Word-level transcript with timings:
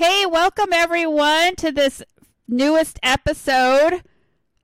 Hey, 0.00 0.24
welcome 0.24 0.72
everyone 0.72 1.56
to 1.56 1.70
this 1.70 2.02
newest 2.48 2.98
episode 3.02 4.02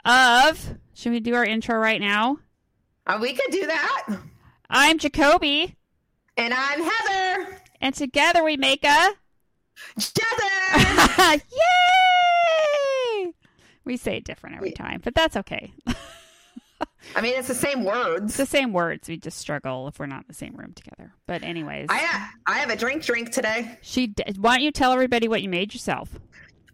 of. 0.03 0.79
Should 0.95 1.13
we 1.13 1.21
do 1.21 1.35
our 1.35 1.45
intro 1.45 1.77
right 1.77 2.01
now? 2.01 2.39
Uh, 3.07 3.19
we 3.21 3.35
could 3.35 3.51
do 3.51 3.67
that. 3.67 4.19
I'm 4.71 4.97
Jacoby, 4.97 5.77
And 6.39 6.55
I'm 6.55 6.83
Heather. 6.83 7.61
and 7.83 7.95
together 7.95 8.43
we 8.43 8.57
make 8.57 8.83
a. 8.83 9.11
Heather. 9.99 11.43
Yay! 13.21 13.33
We 13.85 13.99
say 13.99 14.17
it 14.17 14.25
different 14.25 14.57
every 14.57 14.73
time, 14.73 15.03
but 15.05 15.15
that's 15.15 15.37
okay. 15.37 15.75
I 17.15 17.21
mean, 17.21 17.35
it's 17.39 17.49
the 17.49 17.55
same 17.55 17.85
words. 17.85 18.25
It's 18.25 18.37
the 18.37 18.47
same 18.47 18.73
words. 18.73 19.09
We 19.09 19.17
just 19.17 19.39
struggle 19.39 19.89
if 19.89 19.99
we're 19.99 20.07
not 20.07 20.21
in 20.21 20.25
the 20.29 20.35
same 20.35 20.55
room 20.57 20.73
together. 20.75 21.13
But 21.27 21.43
anyways, 21.43 21.87
I 21.89 21.99
ha- 21.99 22.31
I 22.47 22.59
have 22.59 22.71
a 22.71 22.77
drink 22.77 23.03
drink 23.05 23.31
today. 23.31 23.79
she. 23.83 24.09
d- 24.09 24.25
Why 24.39 24.57
don't 24.57 24.65
you 24.65 24.73
tell 24.73 24.93
everybody 24.93 25.29
what 25.29 25.43
you 25.43 25.49
made 25.49 25.73
yourself? 25.73 26.19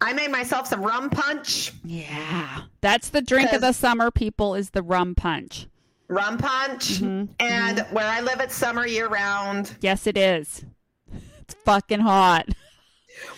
I 0.00 0.12
made 0.14 0.30
myself 0.32 0.66
some 0.66 0.82
rum 0.82 1.10
punch. 1.10 1.72
Yeah, 1.84 2.62
that's 2.80 3.10
the 3.10 3.22
drink 3.22 3.52
of 3.52 3.60
the 3.60 3.72
summer, 3.72 4.10
people. 4.10 4.54
Is 4.56 4.70
the 4.70 4.82
rum 4.82 5.14
punch? 5.14 5.68
Rum 6.08 6.38
punch. 6.38 6.94
Mm-hmm. 7.00 7.32
And 7.38 7.78
where 7.92 8.06
I 8.06 8.20
live, 8.20 8.40
it's 8.40 8.54
summer 8.54 8.84
year 8.86 9.08
round. 9.08 9.76
Yes, 9.80 10.06
it 10.08 10.16
is. 10.16 10.64
It's 11.40 11.54
fucking 11.64 12.00
hot. 12.00 12.48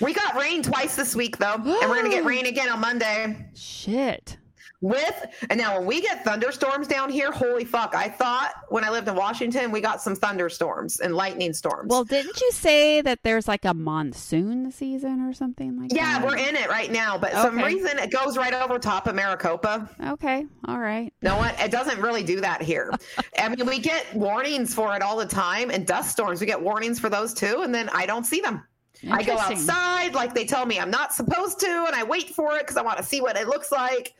We 0.00 0.14
got 0.14 0.36
rain 0.36 0.62
twice 0.62 0.96
this 0.96 1.14
week, 1.14 1.36
though. 1.36 1.54
and 1.54 1.64
we're 1.66 1.86
going 2.00 2.04
to 2.04 2.10
get 2.10 2.24
rain 2.24 2.46
again 2.46 2.68
on 2.70 2.80
Monday. 2.80 3.46
Shit. 3.54 4.38
With, 4.84 5.26
and 5.48 5.58
now 5.58 5.78
when 5.78 5.86
we 5.86 6.02
get 6.02 6.24
thunderstorms 6.24 6.86
down 6.86 7.08
here, 7.08 7.32
holy 7.32 7.64
fuck. 7.64 7.94
I 7.94 8.08
thought 8.08 8.52
when 8.68 8.84
I 8.84 8.90
lived 8.90 9.08
in 9.08 9.14
Washington, 9.14 9.70
we 9.70 9.80
got 9.80 10.02
some 10.02 10.14
thunderstorms 10.14 11.00
and 11.00 11.14
lightning 11.14 11.54
storms. 11.54 11.88
Well, 11.88 12.04
didn't 12.04 12.38
you 12.40 12.52
say 12.52 13.00
that 13.00 13.20
there's 13.22 13.48
like 13.48 13.64
a 13.64 13.72
monsoon 13.72 14.70
season 14.70 15.22
or 15.22 15.32
something 15.32 15.80
like 15.80 15.92
yeah, 15.92 16.18
that? 16.18 16.20
Yeah 16.20 16.24
we're 16.24 16.36
in 16.36 16.56
it 16.56 16.68
right 16.68 16.90
now, 16.90 17.18
but 17.18 17.32
some 17.32 17.58
reason 17.58 17.98
it 17.98 18.10
goes 18.10 18.36
right 18.36 18.52
over 18.52 18.78
top 18.78 19.06
of 19.06 19.14
Maricopa. 19.14 19.88
Okay. 20.08 20.46
All 20.66 20.78
right. 20.78 21.12
No 21.22 21.36
what? 21.36 21.58
It 21.60 21.70
doesn't 21.70 22.00
really 22.00 22.22
do 22.22 22.40
that 22.40 22.62
here. 22.62 22.92
I 23.38 23.48
mean, 23.48 23.66
we 23.66 23.78
get 23.78 24.14
warnings 24.14 24.74
for 24.74 24.94
it 24.94 25.02
all 25.02 25.16
the 25.16 25.26
time, 25.26 25.70
and 25.70 25.86
dust 25.86 26.12
storms. 26.12 26.40
We 26.40 26.46
get 26.46 26.60
warnings 26.60 26.98
for 26.98 27.08
those 27.08 27.34
too, 27.34 27.62
and 27.62 27.74
then 27.74 27.88
I 27.90 28.06
don't 28.06 28.24
see 28.24 28.40
them. 28.40 28.62
I 29.10 29.22
go 29.22 29.36
outside 29.36 30.14
like 30.14 30.34
they 30.34 30.46
tell 30.46 30.64
me 30.64 30.78
I'm 30.78 30.90
not 30.90 31.12
supposed 31.12 31.60
to, 31.60 31.84
and 31.86 31.94
I 31.94 32.04
wait 32.04 32.30
for 32.30 32.56
it 32.56 32.60
because 32.60 32.76
I 32.76 32.82
want 32.82 32.98
to 32.98 33.04
see 33.04 33.20
what 33.20 33.36
it 33.36 33.48
looks 33.48 33.70
like, 33.70 34.14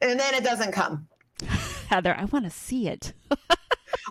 and 0.00 0.18
then 0.18 0.34
it 0.34 0.44
doesn't 0.44 0.72
come. 0.72 1.06
Heather, 1.88 2.14
I 2.16 2.24
want 2.26 2.44
to 2.44 2.50
see 2.50 2.88
it. 2.88 3.12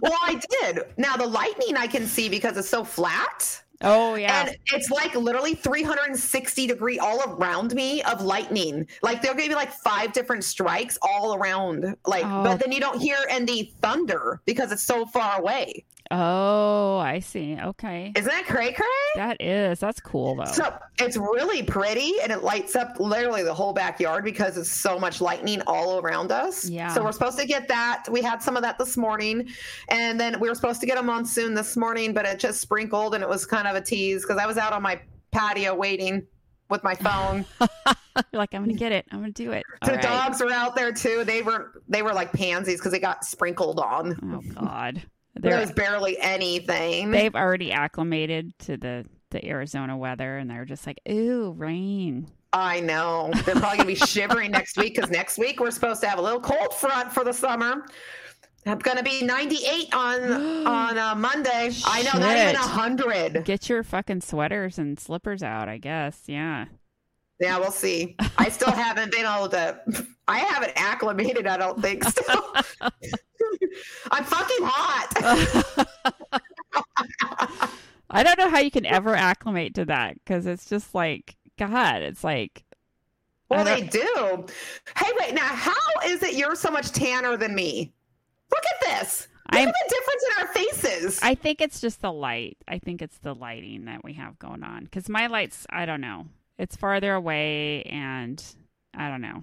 Well, 0.01 0.17
I 0.21 0.39
did. 0.61 0.83
Now 0.97 1.17
the 1.17 1.25
lightning 1.27 1.75
I 1.75 1.87
can 1.87 2.05
see 2.05 2.29
because 2.29 2.55
it's 2.57 2.69
so 2.69 2.83
flat. 2.85 3.61
Oh, 3.81 4.15
yeah. 4.15 4.41
And 4.47 4.55
it's 4.73 4.89
like 4.89 5.13
literally 5.15 5.55
360 5.55 6.67
degree 6.67 6.99
all 6.99 7.21
around 7.35 7.73
me 7.73 8.01
of 8.03 8.21
lightning. 8.21 8.87
Like 9.01 9.21
there'll 9.21 9.35
be 9.37 9.53
like 9.53 9.71
five 9.71 10.13
different 10.13 10.43
strikes 10.45 10.97
all 11.01 11.35
around. 11.35 11.95
Like, 12.05 12.25
Oh. 12.25 12.43
but 12.43 12.59
then 12.59 12.71
you 12.71 12.79
don't 12.79 12.99
hear 13.01 13.17
any 13.29 13.73
thunder 13.81 14.41
because 14.45 14.71
it's 14.71 14.83
so 14.83 15.05
far 15.05 15.39
away. 15.39 15.83
Oh, 16.11 16.97
I 16.97 17.19
see. 17.19 17.57
Okay. 17.59 18.11
Isn't 18.15 18.29
that 18.29 18.45
cray 18.45 18.73
cray? 18.73 18.85
That 19.15 19.41
is. 19.41 19.79
That's 19.79 19.99
cool, 19.99 20.35
though. 20.35 20.45
So 20.45 20.73
it's 20.99 21.17
really 21.17 21.63
pretty 21.63 22.13
and 22.21 22.31
it 22.31 22.43
lights 22.43 22.75
up 22.75 22.99
literally 22.99 23.43
the 23.43 23.53
whole 23.53 23.73
backyard 23.73 24.23
because 24.23 24.57
it's 24.57 24.71
so 24.71 24.99
much 24.99 25.21
lightning 25.21 25.61
all 25.67 25.99
around 25.99 26.31
us. 26.31 26.67
Yeah. 26.69 26.93
So 26.93 27.03
we're 27.03 27.11
supposed 27.11 27.39
to 27.39 27.45
get 27.45 27.67
that. 27.67 28.05
We 28.09 28.21
had 28.21 28.41
some 28.41 28.55
of 28.55 28.63
that 28.63 28.77
this 28.77 28.97
morning. 28.97 29.49
And 29.89 30.19
then 30.19 30.39
we 30.39 30.49
were 30.49 30.55
supposed 30.55 30.81
to 30.81 30.87
get 30.87 30.97
a 30.97 31.03
monsoon 31.03 31.53
this 31.53 31.77
morning, 31.77 32.13
but 32.13 32.25
it 32.25 32.39
just 32.39 32.61
sprinkled 32.61 33.15
and 33.15 33.23
it 33.23 33.29
was 33.29 33.45
kind 33.45 33.67
of 33.67 33.75
a 33.75 33.81
tease 33.81 34.23
because 34.23 34.37
I 34.37 34.45
was 34.45 34.57
out 34.57 34.73
on 34.73 34.81
my 34.81 34.99
patio 35.31 35.75
waiting 35.75 36.25
with 36.69 36.83
my 36.83 36.95
phone. 36.95 37.45
You're 37.59 38.39
like, 38.39 38.53
I'm 38.53 38.63
going 38.63 38.75
to 38.75 38.79
get 38.79 38.91
it. 38.91 39.05
I'm 39.11 39.19
going 39.19 39.33
to 39.33 39.43
do 39.43 39.51
it. 39.51 39.63
the 39.81 39.91
All 39.91 39.95
right. 39.95 40.03
dogs 40.03 40.41
were 40.41 40.51
out 40.51 40.75
there 40.75 40.91
too. 40.91 41.23
They 41.23 41.41
were 41.41 41.81
they 41.87 42.01
were 42.01 42.13
like 42.13 42.33
pansies 42.33 42.79
because 42.79 42.91
they 42.91 42.99
got 42.99 43.23
sprinkled 43.23 43.79
on. 43.79 44.17
Oh, 44.23 44.53
God. 44.53 45.01
There 45.41 45.59
was 45.59 45.71
barely 45.71 46.17
anything. 46.19 47.11
they've 47.11 47.35
already 47.35 47.71
acclimated 47.71 48.57
to 48.59 48.77
the, 48.77 49.05
the 49.31 49.45
Arizona 49.45 49.97
weather, 49.97 50.37
and 50.37 50.49
they're 50.49 50.65
just 50.65 50.85
like, 50.87 50.99
ooh, 51.09 51.51
rain. 51.57 52.27
I 52.51 52.79
know. 52.79 53.31
They're 53.45 53.55
probably 53.55 53.77
gonna 53.77 53.85
be 53.85 53.95
shivering 53.95 54.51
next 54.51 54.77
week 54.77 54.95
because 54.95 55.11
next 55.11 55.37
week 55.37 55.59
we're 55.59 55.71
supposed 55.71 56.01
to 56.01 56.07
have 56.07 56.17
a 56.17 56.21
little 56.21 56.41
cold 56.41 56.73
front 56.73 57.11
for 57.11 57.23
the 57.23 57.33
summer. 57.33 57.85
I'm 58.65 58.79
gonna 58.79 59.03
be 59.03 59.23
98 59.23 59.93
on 59.93 60.33
on 60.67 60.97
uh, 60.97 61.15
Monday. 61.15 61.71
I 61.85 62.01
know, 62.03 62.19
not 62.19 62.37
even 62.37 62.49
Shit. 62.49 62.55
hundred. 62.57 63.45
Get 63.45 63.69
your 63.69 63.83
fucking 63.83 64.21
sweaters 64.21 64.77
and 64.79 64.99
slippers 64.99 65.43
out, 65.43 65.69
I 65.69 65.77
guess. 65.77 66.23
Yeah. 66.25 66.65
Yeah, 67.39 67.57
we'll 67.57 67.71
see. 67.71 68.15
I 68.37 68.49
still 68.49 68.71
haven't 68.71 69.11
been 69.11 69.25
able 69.25 69.47
to. 69.49 69.79
I 70.27 70.39
haven't 70.39 70.73
acclimated. 70.75 71.47
I 71.47 71.57
don't 71.57 71.81
think 71.81 72.03
so. 72.03 72.53
I'm 74.11 74.23
fucking 74.25 74.57
hot. 74.61 75.87
I 78.09 78.23
don't 78.23 78.37
know 78.39 78.49
how 78.49 78.59
you 78.59 78.71
can 78.71 78.85
ever 78.85 79.15
acclimate 79.15 79.75
to 79.75 79.85
that 79.85 80.15
because 80.15 80.45
it's 80.45 80.65
just 80.65 80.93
like 80.95 81.35
God. 81.57 82.01
It's 82.01 82.23
like 82.23 82.63
Well, 83.49 83.63
they 83.63 83.81
do. 83.81 84.45
Hey, 84.97 85.11
wait. 85.19 85.33
Now, 85.33 85.41
how 85.47 85.73
is 86.05 86.23
it 86.23 86.33
you're 86.33 86.55
so 86.55 86.71
much 86.71 86.91
tanner 86.91 87.37
than 87.37 87.55
me? 87.55 87.93
Look 88.51 88.63
at 88.65 88.99
this. 88.99 89.27
Look 89.51 89.59
I'm- 89.61 89.67
at 89.69 89.73
the 89.87 89.95
difference 89.95 90.23
in 90.25 90.41
our 90.41 90.47
faces. 90.53 91.19
I 91.23 91.35
think 91.35 91.61
it's 91.61 91.79
just 91.79 92.01
the 92.01 92.11
light. 92.11 92.57
I 92.67 92.79
think 92.79 93.01
it's 93.01 93.17
the 93.19 93.33
lighting 93.33 93.85
that 93.85 94.03
we 94.03 94.13
have 94.13 94.37
going 94.39 94.63
on 94.63 94.83
because 94.85 95.07
my 95.07 95.27
lights. 95.27 95.65
I 95.69 95.85
don't 95.85 96.01
know. 96.01 96.25
It's 96.59 96.75
farther 96.75 97.13
away, 97.13 97.83
and 97.83 98.43
I 98.93 99.09
don't 99.09 99.21
know. 99.21 99.41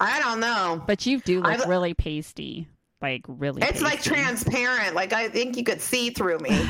I 0.00 0.18
don't 0.20 0.40
know. 0.40 0.82
But 0.86 1.06
you 1.06 1.20
do 1.20 1.40
look 1.40 1.52
I've- 1.60 1.68
really 1.68 1.94
pasty, 1.94 2.68
like 3.00 3.22
really. 3.28 3.62
It's 3.62 3.80
like 3.80 4.02
transparent. 4.02 4.94
Like 4.96 5.12
I 5.12 5.28
think 5.28 5.56
you 5.56 5.62
could 5.62 5.80
see 5.80 6.10
through 6.10 6.38
me. 6.40 6.50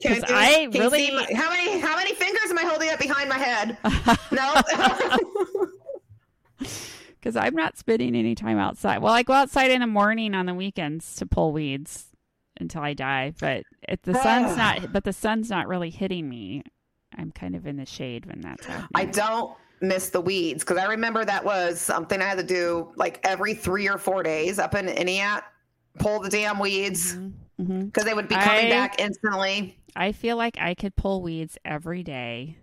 Can 0.00 0.22
I 0.28 0.68
can 0.70 0.80
really- 0.80 1.10
my- 1.10 1.26
how 1.34 1.50
many 1.50 1.78
how 1.80 1.96
many 1.96 2.14
fingers 2.14 2.50
am 2.50 2.58
I 2.58 2.62
holding 2.62 2.90
up 2.90 2.98
behind 2.98 3.28
my 3.28 3.38
head? 3.38 3.78
No. 4.32 4.54
because 7.18 7.36
I'm 7.36 7.54
not 7.54 7.76
spending 7.78 8.14
any 8.14 8.34
time 8.34 8.58
outside. 8.58 8.98
Well, 8.98 9.12
I 9.12 9.22
go 9.22 9.32
outside 9.32 9.70
in 9.70 9.80
the 9.80 9.86
morning 9.86 10.34
on 10.34 10.46
the 10.46 10.54
weekends 10.54 11.16
to 11.16 11.26
pull 11.26 11.52
weeds 11.52 12.06
until 12.60 12.82
I 12.82 12.94
die. 12.94 13.32
But 13.38 13.64
the 14.02 14.14
sun's 14.14 14.56
not, 14.56 14.92
but 14.92 15.04
the 15.04 15.12
sun's 15.12 15.50
not 15.50 15.68
really 15.68 15.90
hitting 15.90 16.28
me. 16.28 16.62
I'm 17.16 17.32
kind 17.32 17.54
of 17.54 17.66
in 17.66 17.76
the 17.76 17.86
shade 17.86 18.26
when 18.26 18.40
that's 18.40 18.66
happening. 18.66 18.88
I 18.94 19.04
don't 19.06 19.56
miss 19.80 20.10
the 20.10 20.20
weeds 20.20 20.64
because 20.64 20.78
I 20.78 20.86
remember 20.86 21.24
that 21.24 21.44
was 21.44 21.80
something 21.80 22.20
I 22.20 22.24
had 22.24 22.38
to 22.38 22.44
do 22.44 22.92
like 22.96 23.20
every 23.24 23.54
three 23.54 23.88
or 23.88 23.98
four 23.98 24.22
days 24.22 24.58
up 24.58 24.74
in 24.74 24.86
Entiat, 24.86 25.42
pull 25.98 26.20
the 26.20 26.30
damn 26.30 26.58
weeds 26.58 27.14
mm-hmm, 27.14 27.62
mm-hmm. 27.62 27.84
because 27.86 28.04
they 28.04 28.14
would 28.14 28.28
be 28.28 28.36
coming 28.36 28.66
I- 28.66 28.70
back 28.70 29.00
instantly. 29.00 29.78
I 29.94 30.12
feel 30.12 30.36
like 30.36 30.58
I 30.60 30.74
could 30.74 30.94
pull 30.94 31.22
weeds 31.22 31.56
every 31.64 32.02
day 32.02 32.58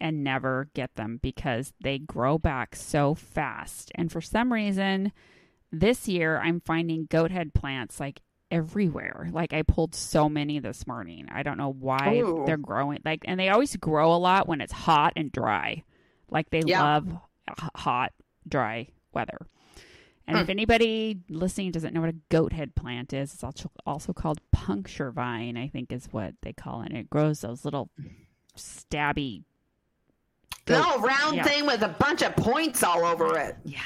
and 0.00 0.22
never 0.22 0.70
get 0.74 0.94
them 0.94 1.18
because 1.20 1.72
they 1.80 1.98
grow 1.98 2.38
back 2.38 2.76
so 2.76 3.14
fast. 3.14 3.90
And 3.96 4.12
for 4.12 4.20
some 4.20 4.52
reason, 4.52 5.12
this 5.72 6.06
year 6.06 6.38
I'm 6.38 6.60
finding 6.60 7.06
goat 7.10 7.32
head 7.32 7.54
plants 7.54 7.98
like 7.98 8.20
everywhere. 8.50 9.28
Like 9.32 9.52
I 9.52 9.62
pulled 9.62 9.94
so 9.94 10.28
many 10.28 10.58
this 10.58 10.86
morning. 10.86 11.28
I 11.30 11.42
don't 11.42 11.58
know 11.58 11.72
why 11.72 12.18
Ooh. 12.24 12.44
they're 12.46 12.56
growing 12.56 13.00
like 13.04 13.24
and 13.26 13.38
they 13.38 13.48
always 13.50 13.74
grow 13.76 14.12
a 14.14 14.16
lot 14.18 14.48
when 14.48 14.60
it's 14.60 14.72
hot 14.72 15.12
and 15.16 15.30
dry. 15.32 15.84
Like 16.30 16.50
they 16.50 16.62
Yeah. 16.66 16.82
love 16.82 17.08
h- 17.50 17.68
hot, 17.76 18.12
dry 18.46 18.88
weather. 19.12 19.38
And 20.26 20.36
Hmm. 20.36 20.42
if 20.42 20.48
anybody 20.50 21.20
listening 21.30 21.70
doesn't 21.72 21.94
know 21.94 22.00
what 22.02 22.10
a 22.10 22.16
goat 22.28 22.52
head 22.52 22.74
plant 22.74 23.12
is, 23.14 23.32
it's 23.32 23.42
also 23.44 23.70
also 23.86 24.12
called 24.12 24.40
puncture 24.50 25.10
vine, 25.10 25.56
I 25.56 25.68
think 25.68 25.90
is 25.92 26.06
what 26.10 26.34
they 26.42 26.52
call 26.52 26.82
it. 26.82 26.90
And 26.90 26.98
It 26.98 27.08
grows 27.10 27.40
those 27.40 27.64
little 27.64 27.90
stabby 28.56 29.44
goat- 30.66 30.82
No 30.82 30.98
round 31.00 31.36
yeah. 31.36 31.44
thing 31.44 31.66
with 31.66 31.82
a 31.82 31.88
bunch 31.88 32.22
of 32.22 32.36
points 32.36 32.82
all 32.82 33.04
over 33.04 33.38
it, 33.38 33.56
Yeah. 33.64 33.80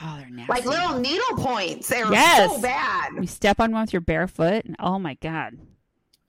Oh, 0.00 0.16
they're 0.18 0.30
nasty. 0.30 0.52
like 0.52 0.64
little 0.64 0.98
needle 0.98 1.36
points. 1.36 1.88
They're 1.88 2.10
Yes. 2.12 2.50
so 2.52 2.60
bad. 2.62 3.12
You 3.20 3.26
step 3.26 3.58
on 3.60 3.72
one 3.72 3.82
with 3.82 3.92
your 3.92 4.00
bare 4.02 4.28
foot, 4.28 4.64
and 4.64 4.76
oh 4.78 4.98
my 4.98 5.14
god. 5.14 5.58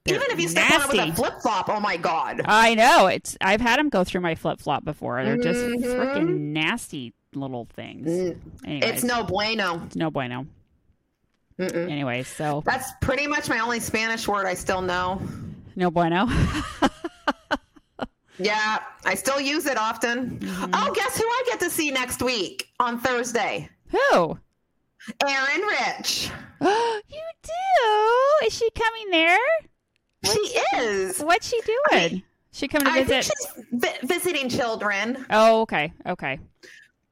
They're 0.04 0.16
Even 0.16 0.30
if 0.30 0.40
you 0.40 0.48
step 0.48 0.70
on 0.72 0.80
it 0.80 0.88
with 0.88 1.08
a 1.10 1.12
flip 1.14 1.34
flop, 1.42 1.68
oh 1.68 1.78
my 1.78 1.96
god. 1.98 2.40
I 2.46 2.74
know 2.74 3.06
it's. 3.06 3.36
I've 3.40 3.60
had 3.60 3.78
them 3.78 3.90
go 3.90 4.02
through 4.02 4.22
my 4.22 4.34
flip 4.34 4.58
flop 4.60 4.84
before. 4.84 5.22
They're 5.24 5.36
just 5.36 5.60
Mhm. 5.60 5.82
freaking 5.84 6.38
nasty 6.52 7.12
little 7.34 7.66
things. 7.76 8.08
Mm, 8.08 8.38
Anyways, 8.64 8.90
It's 8.94 9.04
no 9.04 9.22
bueno. 9.24 9.82
it's 9.86 9.94
no 9.96 10.10
bueno. 10.10 10.46
Mm-mm. 11.58 11.90
Anyways, 11.90 12.26
so 12.26 12.62
That's 12.64 12.90
pretty 13.02 13.26
much 13.26 13.48
my 13.50 13.58
only 13.60 13.78
Spanish 13.80 14.26
word 14.26 14.46
I 14.46 14.54
still 14.54 14.80
know. 14.80 15.20
no 15.76 15.90
bueno. 15.90 16.26
Yeah, 18.38 18.78
I 19.04 19.14
still 19.14 19.40
use 19.40 19.66
it 19.66 19.76
often. 19.76 20.38
Mm-hmm. 20.38 20.70
Oh, 20.72 20.92
guess 20.94 21.18
who 21.18 21.24
I 21.24 21.42
get 21.46 21.60
to 21.60 21.70
see 21.70 21.90
next 21.90 22.22
week 22.22 22.68
on 22.80 22.98
Thursday? 22.98 23.68
Who? 23.88 24.38
Aaron 25.26 25.60
Rich. 25.62 26.30
you 26.60 27.22
do? 27.42 28.46
Is 28.46 28.54
she 28.54 28.70
coming 28.70 29.10
there? 29.10 29.38
She 30.24 30.58
is. 30.78 31.18
What's 31.20 31.48
she 31.48 31.60
doing? 31.62 31.78
I 31.90 32.08
mean, 32.10 32.22
She 32.52 32.68
come 32.68 32.82
to 32.82 32.90
I 32.90 33.04
think 33.04 33.08
visit? 33.08 33.32
she's 33.56 33.64
vi- 33.72 33.98
visiting 34.04 34.48
children. 34.48 35.24
Oh, 35.30 35.62
okay, 35.62 35.92
okay. 36.06 36.38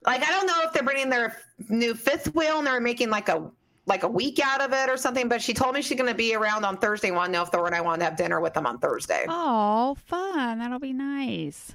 Like 0.07 0.23
I 0.23 0.31
don't 0.31 0.47
know 0.47 0.61
if 0.65 0.73
they're 0.73 0.83
bringing 0.83 1.11
their 1.11 1.37
new 1.69 1.95
fifth 1.95 2.35
wheel 2.35 2.59
and 2.59 2.67
they're 2.67 2.81
making 2.81 3.11
like 3.11 3.29
a 3.29 3.51
like 3.89 4.03
a 4.05 4.09
week 4.09 4.39
out 4.39 4.61
of 4.61 4.73
it 4.73 4.89
or 4.89 4.97
something. 4.97 5.29
But 5.29 5.43
she 5.43 5.53
told 5.55 5.75
me 5.75 5.83
she's 5.83 5.97
going 5.99 6.11
to 6.11 6.15
be 6.17 6.35
around 6.35 6.65
on 6.65 6.77
Thursday. 6.77 7.11
Want 7.11 7.29
to 7.29 7.33
know 7.33 7.43
if 7.43 7.49
Thor 7.49 7.67
and 7.67 7.75
I 7.75 7.81
want 7.81 8.01
to 8.01 8.05
have 8.05 8.17
dinner 8.17 8.41
with 8.41 8.55
them 8.55 8.67
on 8.67 8.79
Thursday. 8.79 9.25
Oh, 9.29 9.97
fun! 10.07 10.59
That'll 10.59 10.79
be 10.79 10.93
nice. 10.93 11.75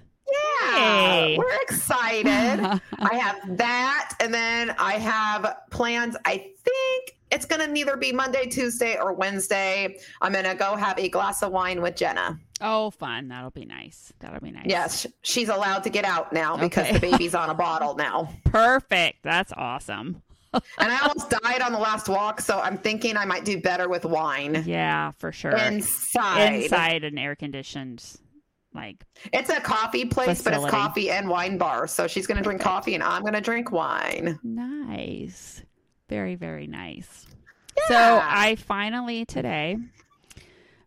Yeah, 0.62 1.25
Yay. 1.25 1.38
we're 1.38 1.62
excited. 1.63 2.30
I 3.00 3.15
have 3.15 3.57
that, 3.57 4.15
and 4.21 4.33
then 4.33 4.74
I 4.80 4.94
have 4.94 5.57
plans. 5.69 6.15
I 6.25 6.38
think 6.38 7.18
it's 7.30 7.45
going 7.45 7.60
to 7.60 7.68
neither 7.68 7.98
be 7.98 8.13
Monday, 8.13 8.48
Tuesday, 8.48 8.98
or 8.98 9.12
Wednesday. 9.13 9.98
I'm 10.21 10.31
going 10.31 10.45
to 10.45 10.56
go 10.56 10.75
have 10.77 10.98
a 10.98 11.10
glass 11.10 11.44
of 11.44 11.51
wine 11.51 11.81
with 11.81 11.95
Jenna. 11.98 12.39
oh, 12.62 12.89
fun! 12.92 13.27
That'll 13.27 13.50
be 13.51 13.65
nice. 13.65 14.13
That'll 14.19 14.39
be 14.39 14.51
nice. 14.51 14.65
Yes, 14.65 15.06
she's 15.24 15.50
allowed 15.50 15.83
to 15.83 15.89
get 15.89 16.06
out 16.06 16.31
now 16.31 16.56
because 16.56 16.89
the 16.89 17.00
baby's 17.12 17.36
on 17.36 17.50
a 17.50 17.54
bottle 17.54 17.95
now. 17.95 18.30
Perfect. 18.45 19.24
That's 19.24 19.51
awesome. 19.57 20.24
And 20.53 20.91
I 20.91 21.00
almost 21.00 21.29
died 21.29 21.61
on 21.61 21.71
the 21.71 21.79
last 21.79 22.07
walk, 22.09 22.39
so 22.41 22.59
I'm 22.59 22.77
thinking 22.77 23.17
I 23.17 23.25
might 23.25 23.45
do 23.45 23.59
better 23.59 23.89
with 23.89 24.05
wine 24.05 24.63
Yeah, 24.65 25.11
for 25.17 25.31
sure. 25.31 25.55
inside. 25.55 26.63
Inside 26.63 27.03
an 27.03 27.17
air 27.17 27.35
conditioned, 27.35 28.03
like 28.73 29.03
It's 29.31 29.50
a 29.50 29.59
coffee 29.61 30.05
place, 30.05 30.41
but 30.41 30.53
it's 30.53 30.65
coffee 30.65 31.09
and 31.09 31.27
wine 31.27 31.57
bar. 31.57 31.88
So 31.88 32.07
she's 32.07 32.27
going 32.27 32.38
to 32.38 32.44
drink 32.44 32.61
coffee, 32.61 32.94
and 32.95 33.03
I'm 33.03 33.21
going 33.21 33.33
to 33.33 33.41
drink 33.41 33.71
wine. 33.71 34.39
nice. 34.44 35.63
Very, 36.09 36.35
very 36.35 36.67
nice. 36.67 37.25
So 37.88 37.95
I 38.21 38.55
finally 38.55 39.25
today 39.25 39.77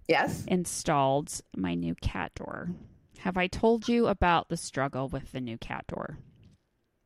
Yes. 0.08 0.44
installed 0.46 1.40
my 1.56 1.74
new 1.74 1.96
cat 1.96 2.32
door. 2.36 2.70
Have 3.18 3.36
I 3.36 3.48
told 3.48 3.88
you 3.88 4.06
about 4.06 4.48
the 4.48 4.56
struggle 4.56 5.08
with 5.08 5.32
the 5.32 5.40
new 5.40 5.58
cat 5.58 5.84
door? 5.88 6.18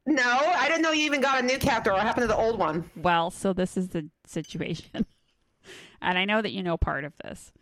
No, 0.06 0.22
I 0.22 0.66
didn't 0.68 0.82
know 0.82 0.92
you 0.92 1.04
even 1.04 1.20
got 1.20 1.42
a 1.42 1.46
new 1.46 1.58
cat 1.58 1.84
door. 1.84 1.94
What 1.94 2.02
happened 2.02 2.24
to 2.24 2.28
the 2.28 2.36
old 2.36 2.58
one? 2.58 2.90
Well, 2.96 3.30
so 3.30 3.52
this 3.52 3.76
is 3.76 3.88
the 3.88 4.08
situation. 4.26 5.06
and 6.02 6.18
I 6.18 6.24
know 6.24 6.40
that 6.42 6.52
you 6.52 6.62
know 6.62 6.76
part 6.76 7.04
of 7.04 7.12
this. 7.22 7.52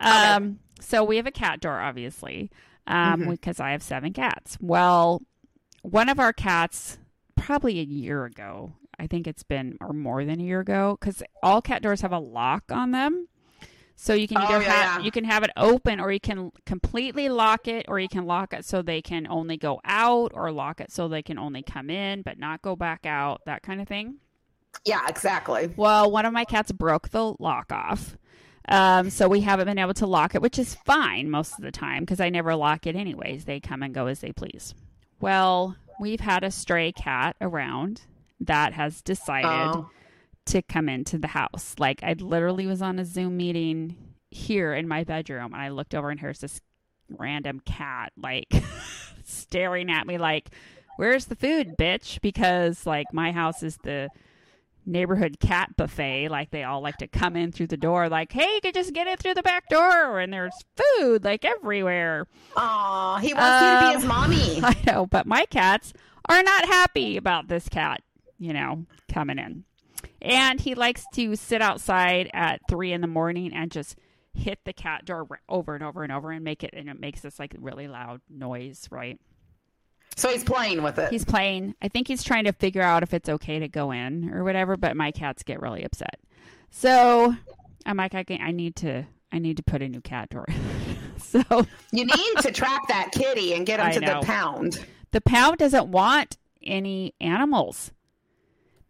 Okay. 0.00 0.10
Um, 0.10 0.58
so 0.80 1.04
we 1.04 1.16
have 1.16 1.26
a 1.26 1.30
cat 1.30 1.60
door, 1.60 1.80
obviously, 1.80 2.50
um, 2.86 3.22
Mhm. 3.22 3.30
because 3.30 3.60
I 3.60 3.70
have 3.70 3.82
seven 3.82 4.12
cats. 4.12 4.58
Well, 4.60 5.22
one 5.82 6.08
of 6.08 6.18
our 6.20 6.32
cats, 6.32 6.98
probably 7.36 7.78
a 7.80 7.84
year 7.84 8.24
ago, 8.24 8.72
I 8.98 9.06
think 9.06 9.26
it's 9.26 9.42
been, 9.44 9.76
or 9.80 9.92
more 9.92 10.24
than 10.24 10.40
a 10.40 10.44
year 10.44 10.60
ago, 10.60 10.96
because 11.00 11.22
all 11.42 11.62
cat 11.62 11.82
doors 11.82 12.00
have 12.02 12.12
a 12.12 12.18
lock 12.18 12.64
on 12.70 12.90
them. 12.90 13.28
So 13.98 14.12
you 14.12 14.28
can 14.28 14.36
Oh, 14.38 14.42
either 14.42 14.62
yeah, 14.62 14.70
have 14.70 15.00
yeah. 15.00 15.04
you 15.04 15.10
can 15.10 15.24
have 15.24 15.42
it 15.42 15.50
open, 15.56 16.00
or 16.00 16.12
you 16.12 16.20
can 16.20 16.52
completely 16.66 17.28
lock 17.30 17.66
it, 17.66 17.86
or 17.88 17.98
you 17.98 18.08
can 18.08 18.26
lock 18.26 18.52
it 18.52 18.64
so 18.64 18.82
they 18.82 19.00
can 19.00 19.26
only 19.28 19.56
go 19.56 19.80
out, 19.84 20.32
or 20.34 20.52
lock 20.52 20.80
it 20.80 20.92
so 20.92 21.08
they 21.08 21.22
can 21.22 21.38
only 21.38 21.62
come 21.62 21.88
in 21.90 22.22
but 22.22 22.38
not 22.38 22.60
go 22.62 22.76
back 22.76 23.06
out, 23.06 23.40
that 23.46 23.62
kind 23.62 23.80
of 23.80 23.88
thing. 23.88 24.16
Yeah, 24.84 25.06
exactly. 25.08 25.72
Well, 25.76 26.10
one 26.10 26.26
of 26.26 26.34
my 26.34 26.44
cats 26.44 26.70
broke 26.72 27.08
the 27.08 27.34
lock 27.38 27.72
off. 27.72 28.16
Um, 28.68 29.10
so 29.10 29.28
we 29.28 29.40
haven't 29.40 29.66
been 29.66 29.78
able 29.78 29.94
to 29.94 30.06
lock 30.06 30.34
it, 30.34 30.42
which 30.42 30.58
is 30.58 30.74
fine 30.84 31.30
most 31.30 31.52
of 31.56 31.62
the 31.64 31.70
time 31.70 32.02
because 32.02 32.20
I 32.20 32.28
never 32.30 32.54
lock 32.56 32.86
it 32.86 32.96
anyways. 32.96 33.44
They 33.44 33.60
come 33.60 33.82
and 33.82 33.94
go 33.94 34.06
as 34.08 34.20
they 34.20 34.32
please. 34.32 34.74
Well, 35.20 35.76
we've 36.00 36.20
had 36.20 36.42
a 36.44 36.50
stray 36.50 36.92
cat 36.92 37.36
around 37.40 38.02
that 38.40 38.72
has 38.74 39.00
decided 39.00 39.48
Oh. 39.78 39.88
To 40.46 40.62
come 40.62 40.88
into 40.88 41.18
the 41.18 41.28
house. 41.28 41.74
Like 41.78 42.02
I 42.02 42.14
literally 42.14 42.66
was 42.66 42.82
on 42.82 42.98
a 42.98 43.04
Zoom 43.04 43.36
meeting 43.36 43.96
here 44.30 44.74
in 44.74 44.88
my 44.88 45.04
bedroom 45.04 45.52
and 45.54 45.62
I 45.62 45.68
looked 45.68 45.94
over 45.94 46.10
and 46.10 46.20
here's 46.20 46.40
this 46.40 46.60
random 47.08 47.60
cat 47.60 48.12
like 48.16 48.52
staring 49.24 49.90
at 49.90 50.06
me 50.06 50.18
like, 50.18 50.50
Where's 50.96 51.26
the 51.26 51.36
food, 51.36 51.74
bitch? 51.78 52.20
Because 52.22 52.86
like 52.86 53.06
my 53.12 53.30
house 53.32 53.62
is 53.62 53.76
the 53.82 54.08
neighborhood 54.86 55.38
cat 55.40 55.76
buffet. 55.76 56.28
Like 56.28 56.50
they 56.50 56.62
all 56.64 56.80
like 56.80 56.96
to 56.98 57.06
come 57.08 57.36
in 57.36 57.52
through 57.52 57.66
the 57.66 57.76
door, 57.76 58.08
like, 58.08 58.32
hey, 58.32 58.54
you 58.54 58.60
can 58.62 58.72
just 58.72 58.94
get 58.94 59.06
in 59.06 59.16
through 59.18 59.34
the 59.34 59.42
back 59.42 59.68
door 59.68 60.18
and 60.20 60.32
there's 60.32 60.54
food 60.76 61.24
like 61.24 61.44
everywhere. 61.44 62.26
Aw, 62.56 63.18
he 63.18 63.34
wants 63.34 63.62
you 63.62 63.70
to 63.70 63.80
be 63.80 63.86
Um, 63.86 64.00
his 64.00 64.04
mommy. 64.06 64.60
I 64.62 64.76
know, 64.90 65.06
but 65.06 65.26
my 65.26 65.44
cats 65.46 65.92
are 66.28 66.42
not 66.42 66.64
happy 66.66 67.16
about 67.16 67.48
this 67.48 67.68
cat, 67.68 68.02
you 68.38 68.52
know, 68.52 68.86
coming 69.12 69.38
in. 69.38 69.64
And 70.22 70.60
he 70.60 70.74
likes 70.74 71.04
to 71.14 71.36
sit 71.36 71.62
outside 71.62 72.30
at 72.32 72.60
three 72.68 72.92
in 72.92 73.00
the 73.00 73.06
morning 73.06 73.52
and 73.54 73.70
just 73.70 73.96
hit 74.34 74.58
the 74.64 74.72
cat 74.72 75.04
door 75.04 75.26
over 75.48 75.74
and 75.74 75.82
over 75.82 76.02
and 76.02 76.12
over 76.12 76.30
and 76.30 76.44
make 76.44 76.62
it, 76.62 76.70
and 76.74 76.88
it 76.88 77.00
makes 77.00 77.20
this 77.20 77.38
like 77.38 77.54
really 77.58 77.88
loud 77.88 78.20
noise, 78.28 78.86
right? 78.90 79.18
So 80.16 80.30
he's 80.30 80.44
playing 80.44 80.82
with 80.82 80.98
it. 80.98 81.10
He's 81.10 81.24
playing. 81.24 81.74
I 81.82 81.88
think 81.88 82.08
he's 82.08 82.22
trying 82.22 82.44
to 82.44 82.52
figure 82.52 82.82
out 82.82 83.02
if 83.02 83.12
it's 83.12 83.28
okay 83.28 83.58
to 83.58 83.68
go 83.68 83.90
in 83.92 84.30
or 84.32 84.44
whatever, 84.44 84.76
but 84.76 84.96
my 84.96 85.10
cats 85.10 85.42
get 85.42 85.60
really 85.60 85.84
upset. 85.84 86.18
So 86.70 87.34
I'm 87.84 87.96
like, 87.96 88.14
I, 88.14 88.24
can, 88.24 88.40
I 88.40 88.50
need 88.50 88.76
to, 88.76 89.04
I 89.32 89.38
need 89.38 89.56
to 89.58 89.62
put 89.62 89.82
a 89.82 89.88
new 89.88 90.00
cat 90.00 90.30
door. 90.30 90.46
so 91.18 91.42
You 91.92 92.04
need 92.06 92.36
to 92.40 92.50
trap 92.52 92.88
that 92.88 93.10
kitty 93.12 93.52
and 93.54 93.66
get 93.66 93.78
him 93.80 93.86
I 93.86 93.92
to 93.92 94.00
know. 94.00 94.20
the 94.20 94.26
pound. 94.26 94.86
the 95.12 95.20
pound 95.20 95.58
doesn't 95.58 95.88
want 95.88 96.36
any 96.62 97.14
animals. 97.20 97.92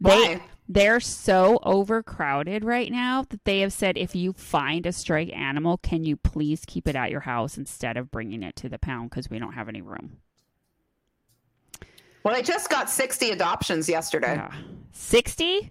They 0.01 0.11
Why? 0.11 0.41
They're 0.69 1.01
so 1.01 1.59
overcrowded 1.63 2.65
right 2.65 2.91
now 2.91 3.25
that 3.29 3.45
they 3.45 3.61
have 3.61 3.73
said 3.73 3.97
if 3.97 4.15
you 4.15 4.33
find 4.33 4.85
a 4.87 4.93
stray 4.93 5.31
animal, 5.31 5.79
can 5.79 6.05
you 6.05 6.17
please 6.17 6.65
keep 6.67 6.89
it 6.89 6.97
at 6.97 7.11
your 7.11 7.21
house 7.21 7.57
instead 7.57 7.97
of 7.97 8.11
bringing 8.11 8.43
it 8.43 8.57
to 8.57 8.69
the 8.69 8.79
pound 8.79 9.11
because 9.11 9.31
we 9.31 9.39
don't 9.39 9.53
have 9.53 9.69
any 9.69 9.81
room. 9.81 10.19
Well, 12.25 12.35
I 12.35 12.43
just 12.43 12.69
got 12.69 12.91
60 12.91 13.31
adoptions 13.31 13.89
yesterday. 13.89 14.35
Yeah. 14.35 14.53
60? 14.91 15.71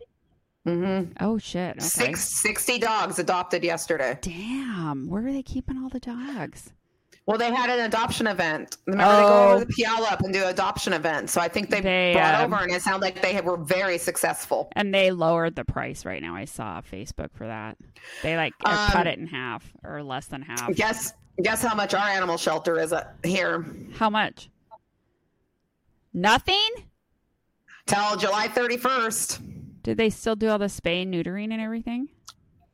Mm-hmm. 0.66 1.12
Oh 1.20 1.38
shit. 1.38 1.72
Okay. 1.72 1.86
Six, 1.86 2.42
60 2.42 2.80
dogs 2.80 3.20
adopted 3.20 3.64
yesterday. 3.64 4.18
Damn, 4.22 5.08
where 5.08 5.28
are 5.28 5.32
they 5.32 5.44
keeping 5.44 5.78
all 5.78 5.90
the 5.90 6.00
dogs? 6.00 6.72
Well, 7.28 7.40
they 7.40 7.52
had 7.52 7.72
an 7.72 7.86
adoption 7.86 8.28
event. 8.28 8.78
Remember, 8.86 9.16
they 9.16 9.22
go 9.24 9.28
Oh. 9.50 9.52
over 9.56 9.66
to 9.66 9.72
Puyallup 9.74 10.20
and 10.22 10.32
do 10.32 10.44
an 10.44 10.50
adoption 10.50 10.94
event. 10.94 11.32
So 11.32 11.42
I 11.42 11.48
think 11.48 11.72
they, 11.72 11.82
They, 11.82 12.14
brought 12.14 12.36
um, 12.36 12.54
over, 12.54 12.62
and 12.64 12.72
it 12.72 12.84
sounded 12.84 13.02
like 13.04 13.22
they 13.22 13.42
were 13.42 13.58
very 13.58 13.98
successful. 13.98 14.70
And 14.74 14.94
they 14.94 15.10
lowered 15.10 15.56
the 15.56 15.66
price 15.66 16.06
right 16.06 16.22
now. 16.22 16.36
I 16.36 16.46
saw 16.46 16.82
Facebook 16.82 17.30
for 17.34 17.48
that. 17.48 17.78
They 18.22 18.38
like 18.38 18.54
uh, 18.64 18.70
Um, 18.70 18.92
cut 18.92 19.08
it 19.08 19.18
in 19.18 19.26
half 19.26 19.74
or 19.84 20.04
less 20.04 20.28
than 20.28 20.44
half. 20.44 20.72
Guess 20.76 21.14
guess 21.42 21.64
how 21.64 21.74
much 21.76 21.94
our 21.96 22.08
animal 22.08 22.38
shelter 22.38 22.80
is 22.80 22.94
uh, 22.94 23.08
here 23.24 23.66
How 23.98 24.10
much? 24.12 24.50
Nothing? 26.14 26.70
till 27.88 28.16
July 28.18 28.48
31st, 28.48 29.82
Did 29.84 29.98
they 29.98 30.10
still 30.10 30.36
do 30.36 30.50
all 30.50 30.58
the 30.58 30.66
spay 30.66 31.02
and 31.04 31.14
neutering 31.14 31.52
and 31.52 31.62
everything? 31.62 32.08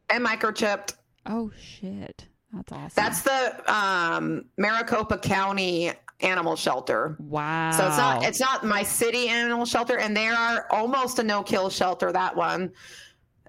and 0.10 0.25
microchipped. 0.25 0.96
Oh 1.25 1.52
shit. 1.60 2.28
That's 2.53 2.72
awesome. 2.72 2.91
That's 2.96 3.22
the 3.22 3.74
um, 3.74 4.46
Maricopa 4.58 5.17
County 5.17 5.91
Animal 6.22 6.55
Shelter. 6.55 7.15
wow. 7.20 7.72
So 7.72 7.88
it's 7.88 7.98
not 7.98 8.24
it's 8.24 8.39
not 8.39 8.65
my 8.65 8.84
city 8.84 9.27
animal 9.29 9.65
shelter, 9.65 9.98
and 9.98 10.15
they 10.15 10.27
are 10.27 10.67
almost 10.70 11.17
a 11.20 11.24
no 11.24 11.41
kill 11.43 11.70
shelter. 11.70 12.12
That 12.12 12.36
one, 12.36 12.72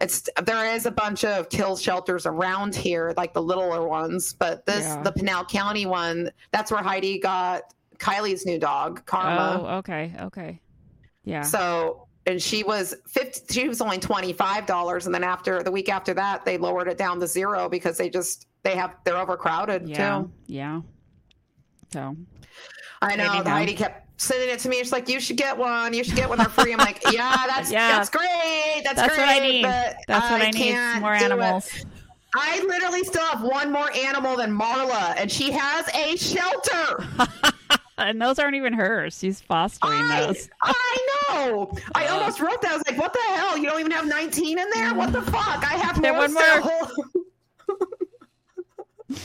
it's 0.00 0.28
there 0.44 0.72
is 0.74 0.86
a 0.86 0.90
bunch 0.90 1.24
of 1.24 1.48
kill 1.50 1.76
shelters 1.76 2.24
around 2.24 2.74
here, 2.74 3.12
like 3.16 3.34
the 3.34 3.42
littler 3.42 3.86
ones, 3.86 4.32
but 4.32 4.64
this 4.66 4.84
Yeah. 4.84 5.02
the 5.02 5.12
Pinal 5.12 5.44
County 5.44 5.84
one. 5.84 6.30
That's 6.52 6.70
where 6.72 6.82
Heidi 6.82 7.18
got 7.18 7.62
Kylie's 7.98 8.46
new 8.46 8.58
dog, 8.58 9.04
Karma. 9.04 9.60
Oh, 9.62 9.76
okay, 9.78 10.14
okay. 10.22 10.60
Yeah. 11.24 11.42
So 11.42 12.06
and 12.26 12.40
she 12.40 12.62
was 12.62 12.94
fifty. 13.08 13.40
She 13.52 13.68
was 13.68 13.80
only 13.80 13.98
twenty 13.98 14.32
five 14.32 14.66
dollars, 14.66 15.06
and 15.06 15.14
then 15.14 15.24
after 15.24 15.62
the 15.62 15.70
week 15.70 15.88
after 15.88 16.14
that, 16.14 16.44
they 16.44 16.58
lowered 16.58 16.88
it 16.88 16.96
down 16.98 17.20
to 17.20 17.26
zero 17.26 17.68
because 17.68 17.96
they 17.96 18.08
just 18.08 18.46
they 18.62 18.76
have 18.76 18.94
they're 19.04 19.18
overcrowded 19.18 19.88
yeah. 19.88 20.20
too. 20.20 20.32
Yeah. 20.46 20.80
So 21.92 22.16
I 23.00 23.16
know. 23.16 23.42
No. 23.42 23.50
Heidi 23.50 23.74
kept 23.74 24.20
sending 24.20 24.48
it 24.48 24.60
to 24.60 24.68
me. 24.68 24.78
She's 24.78 24.92
like, 24.92 25.08
"You 25.08 25.20
should 25.20 25.36
get 25.36 25.56
one. 25.56 25.92
You 25.92 26.04
should 26.04 26.16
get 26.16 26.28
one. 26.28 26.38
They're 26.38 26.48
free." 26.48 26.72
I'm 26.72 26.78
like, 26.78 27.02
"Yeah, 27.12 27.36
that's 27.48 27.70
Yeah. 27.72 27.92
that's 27.92 28.10
great. 28.10 28.82
That's, 28.84 28.96
that's 29.00 29.14
great, 29.14 29.26
what 29.26 29.28
I 29.28 29.38
need. 29.40 29.62
but 29.62 29.96
That's 30.06 30.30
what 30.30 30.42
I 30.42 30.50
need. 30.50 30.54
can't 30.54 31.02
More 31.02 31.18
do 31.18 31.24
it." 31.24 31.24
animals. 31.24 31.70
I 32.34 32.62
literally 32.66 33.04
still 33.04 33.26
have 33.26 33.42
one 33.42 33.70
more 33.70 33.90
animal 33.94 34.36
than 34.36 34.56
Marla, 34.58 35.14
and 35.18 35.30
she 35.30 35.50
has 35.50 35.86
a 35.94 36.16
shelter. 36.16 37.06
and 38.02 38.20
those 38.20 38.38
aren't 38.38 38.54
even 38.56 38.72
hers. 38.72 39.18
She's 39.18 39.40
fostering 39.40 39.92
I, 40.00 40.26
those. 40.26 40.48
I 40.62 41.06
know. 41.30 41.72
I 41.94 42.06
Uh. 42.06 42.14
almost 42.14 42.40
wrote 42.40 42.60
that. 42.62 42.72
I 42.72 42.76
was 42.76 42.82
like, 42.88 42.98
"What 42.98 43.12
the 43.12 43.20
hell? 43.34 43.56
You 43.56 43.66
don't 43.66 43.80
even 43.80 43.92
have 43.92 44.06
19 44.06 44.58
in 44.58 44.70
there? 44.74 44.94
What 44.94 45.12
the 45.12 45.22
fuck? 45.22 45.64
I 45.64 45.76
have 45.78 46.00
more." 46.00 46.12
one 46.14 46.32
more. 46.34 46.42
still." 46.42 46.90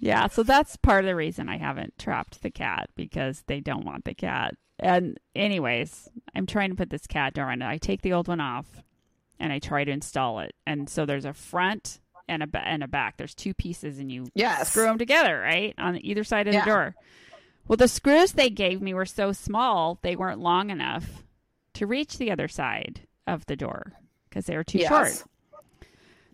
Yeah, 0.00 0.28
so 0.28 0.44
that's 0.44 0.76
part 0.76 1.02
of 1.04 1.08
the 1.08 1.16
reason 1.16 1.48
I 1.48 1.58
haven't 1.58 1.98
trapped 1.98 2.40
the 2.42 2.52
cat 2.52 2.88
because 2.94 3.42
they 3.48 3.58
don't 3.58 3.84
want 3.84 4.04
the 4.04 4.14
cat. 4.14 4.54
And 4.78 5.18
anyways, 5.34 6.08
I'm 6.36 6.46
trying 6.46 6.70
to 6.70 6.76
put 6.76 6.88
this 6.88 7.08
cat 7.08 7.34
door 7.34 7.46
on. 7.46 7.62
I 7.62 7.78
take 7.78 8.02
the 8.02 8.12
old 8.12 8.28
one 8.28 8.40
off 8.40 8.66
and 9.40 9.52
I 9.52 9.58
try 9.58 9.82
to 9.82 9.90
install 9.90 10.38
it. 10.38 10.54
And 10.68 10.88
so 10.88 11.04
there's 11.04 11.24
a 11.24 11.32
front 11.34 11.98
and 12.28 12.44
a 12.44 12.48
and 12.58 12.84
a 12.84 12.88
back. 12.88 13.16
There's 13.16 13.34
two 13.34 13.54
pieces, 13.54 13.98
and 13.98 14.10
you 14.12 14.28
Yes. 14.34 14.70
screw 14.70 14.84
them 14.84 14.98
together, 14.98 15.40
right, 15.40 15.74
on 15.78 15.96
either 16.04 16.22
side 16.22 16.46
of 16.46 16.54
Yeah. 16.54 16.60
the 16.60 16.66
door. 16.70 16.94
Well, 17.68 17.76
the 17.76 17.88
screws 17.88 18.32
they 18.32 18.50
gave 18.50 18.80
me 18.80 18.94
were 18.94 19.04
so 19.06 19.32
small, 19.32 19.98
they 20.02 20.16
weren't 20.16 20.40
long 20.40 20.70
enough 20.70 21.24
to 21.74 21.86
reach 21.86 22.18
the 22.18 22.30
other 22.30 22.48
side 22.48 23.02
of 23.26 23.44
the 23.46 23.56
door 23.56 23.92
because 24.28 24.46
they 24.46 24.56
were 24.56 24.64
too 24.64 24.78
Yes. 24.78 24.88
short. 24.88 25.08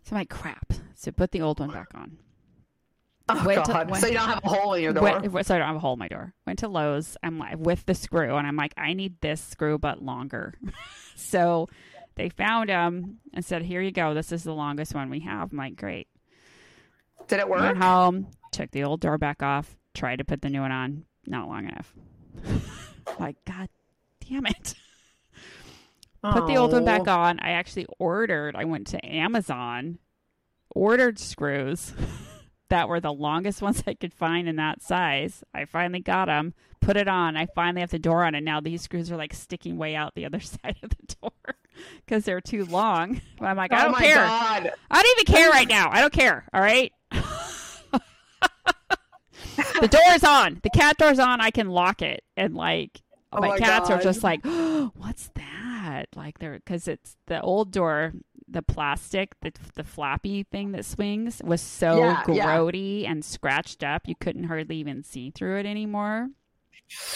So 0.05 0.13
I'm 0.13 0.19
like, 0.19 0.31
crap. 0.31 0.73
So 0.95 1.11
put 1.11 1.33
the 1.33 1.41
old 1.43 1.61
one 1.61 1.71
back 1.71 1.89
on. 1.95 2.19
Oh 3.29 3.43
Went 3.45 3.65
to- 3.65 3.73
God! 3.73 3.91
went- 3.91 4.03
so 4.03 4.07
you 4.07 4.15
don't 4.15 4.29
have 4.29 4.45
a 4.45 4.49
hole 4.49 4.75
in 4.75 4.83
your 4.83 4.93
door. 4.93 5.03
Went, 5.03 5.47
so 5.47 5.55
I 5.55 5.59
don't 5.59 5.67
have 5.67 5.77
a 5.77 5.81
hole 5.81 5.95
in 5.95 5.99
my 5.99 6.09
door. 6.09 6.35
Went 6.47 6.59
to 6.59 6.69
Lowe's. 6.69 7.17
I'm 7.23 7.39
like 7.39 7.57
with 7.59 7.87
the 7.87 7.95
screw, 7.95 8.37
and 8.37 8.47
I'm 8.47 8.57
like, 8.57 8.75
I 8.77 8.93
need 8.93 9.19
this 9.23 9.41
screw, 9.41 9.79
but 9.79 10.03
longer. 10.03 10.53
so 11.17 11.69
they 12.17 12.29
found 12.29 12.69
them 12.69 13.21
and 13.33 13.43
said, 13.43 13.63
"Here 13.63 13.81
you 13.81 13.93
go. 13.93 14.13
This 14.13 14.31
is 14.31 14.45
the 14.45 14.53
longest 14.53 14.95
one 14.95 15.09
we 15.09 15.21
have." 15.21 15.53
I'm 15.53 15.57
like, 15.59 15.77
great. 15.77 16.07
Did 17.29 17.41
it 17.41 17.49
work? 17.49 17.61
Went 17.63 17.79
home, 17.83 18.27
took 18.53 18.71
the 18.73 18.85
old 18.85 19.01
door 19.01 19.17
back 19.17 19.43
off, 19.43 19.75
tried 19.95 20.17
to 20.17 20.25
put 20.25 20.43
the 20.43 20.51
new 20.51 20.61
one 20.61 20.71
on. 20.73 21.05
Not 21.27 21.49
long 21.49 21.65
enough. 21.69 21.93
like, 23.21 23.37
God 23.45 23.69
damn 24.29 24.47
it. 24.47 24.75
Put 26.23 26.47
the 26.47 26.57
old 26.57 26.73
one 26.73 26.85
back 26.87 27.07
on. 27.07 27.39
I 27.41 27.51
actually 27.51 27.87
ordered, 27.99 28.57
I 28.57 28.65
went 28.65 28.87
to 28.89 29.05
Amazon, 29.07 29.99
ordered 30.75 31.19
screws 31.19 31.93
that 32.71 32.89
were 32.89 33.01
the 33.01 33.13
longest 33.13 33.61
ones 33.61 33.83
I 33.87 33.93
could 33.95 34.15
find 34.15 34.49
in 34.49 34.57
that 34.57 34.83
size. 34.83 35.45
I 35.55 35.67
finally 35.67 36.01
got 36.01 36.27
them, 36.27 36.55
put 36.81 36.97
it 36.97 37.09
on. 37.09 37.37
I 37.37 37.47
finally 37.55 37.83
have 37.83 37.91
the 37.91 37.99
door 37.99 38.25
on, 38.25 38.35
and 38.35 38.45
now 38.45 38.61
these 38.61 38.81
screws 38.81 39.13
are 39.13 39.19
like 39.19 39.35
sticking 39.35 39.77
way 39.77 39.95
out 39.95 40.15
the 40.15 40.25
other 40.25 40.41
side 40.41 40.77
of 40.83 40.91
the 40.91 41.15
door 41.21 41.57
because 42.07 42.25
they're 42.25 42.41
too 42.41 42.65
long. 42.65 43.21
But 43.39 43.47
I'm 43.47 43.57
like, 43.59 43.73
I 43.73 43.81
Oh 43.81 43.85
don't 43.85 43.93
my 43.93 44.01
care. 44.01 44.17
God! 44.17 44.73
I 44.91 45.03
don't 45.03 45.21
even 45.21 45.35
care 45.35 45.51
right 45.51 45.69
now. 45.69 45.91
I 45.91 46.01
don't 46.01 46.13
care. 46.13 46.49
All 46.55 46.61
right. 46.63 46.91
The 49.81 49.89
door's 49.89 50.25
on. 50.25 50.61
The 50.63 50.71
cat 50.71 50.97
door's 50.97 51.19
on. 51.19 51.41
I 51.41 51.51
can 51.51 51.69
lock 51.69 52.03
it, 52.03 52.25
and 52.37 52.55
like 52.55 53.01
Oh 53.33 53.41
my, 53.41 53.49
my 53.49 53.59
cats 53.59 53.91
are 53.91 54.01
just 54.01 54.23
like, 54.23 54.45
"What's 54.95 55.31
that?" 55.35 56.07
Like 56.15 56.39
they're 56.39 56.55
because 56.59 56.89
it's 56.89 57.17
the 57.27 57.41
old 57.41 57.71
door. 57.73 58.13
The 58.47 58.63
plastic, 58.63 59.35
the 59.41 59.53
the 59.75 59.85
flappy 59.85 60.43
thing 60.45 60.73
that 60.73 60.85
swings 60.85 61.41
was 61.43 61.61
so 61.63 61.99
Yeah, 61.99 62.23
yeah. 62.29 62.45
grody 62.59 63.09
and 63.09 63.25
scratched 63.25 63.83
up, 63.83 64.03
you 64.07 64.15
couldn't 64.15 64.45
hardly 64.45 64.77
even 64.77 65.03
see 65.03 65.31
through 65.31 65.59
it 65.61 65.67
anymore. 65.67 66.29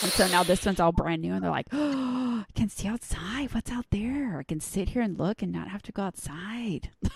And 0.03 0.11
so 0.11 0.27
now 0.29 0.43
this 0.43 0.65
one's 0.65 0.81
all 0.81 0.93
brand 0.93 1.21
new, 1.23 1.35
and 1.35 1.45
they're 1.45 1.51
like, 1.51 1.67
"Oh, 1.73 2.45
I 2.49 2.53
can 2.59 2.69
see 2.71 2.89
outside. 2.89 3.53
What's 3.55 3.71
out 3.71 3.85
there? 3.91 4.39
I 4.39 4.43
can 4.43 4.61
sit 4.61 4.89
here 4.91 5.03
and 5.03 5.19
look 5.19 5.43
and 5.43 5.53
not 5.53 5.69
have 5.69 5.83
to 5.83 5.93
go 5.93 6.03
outside." 6.03 6.91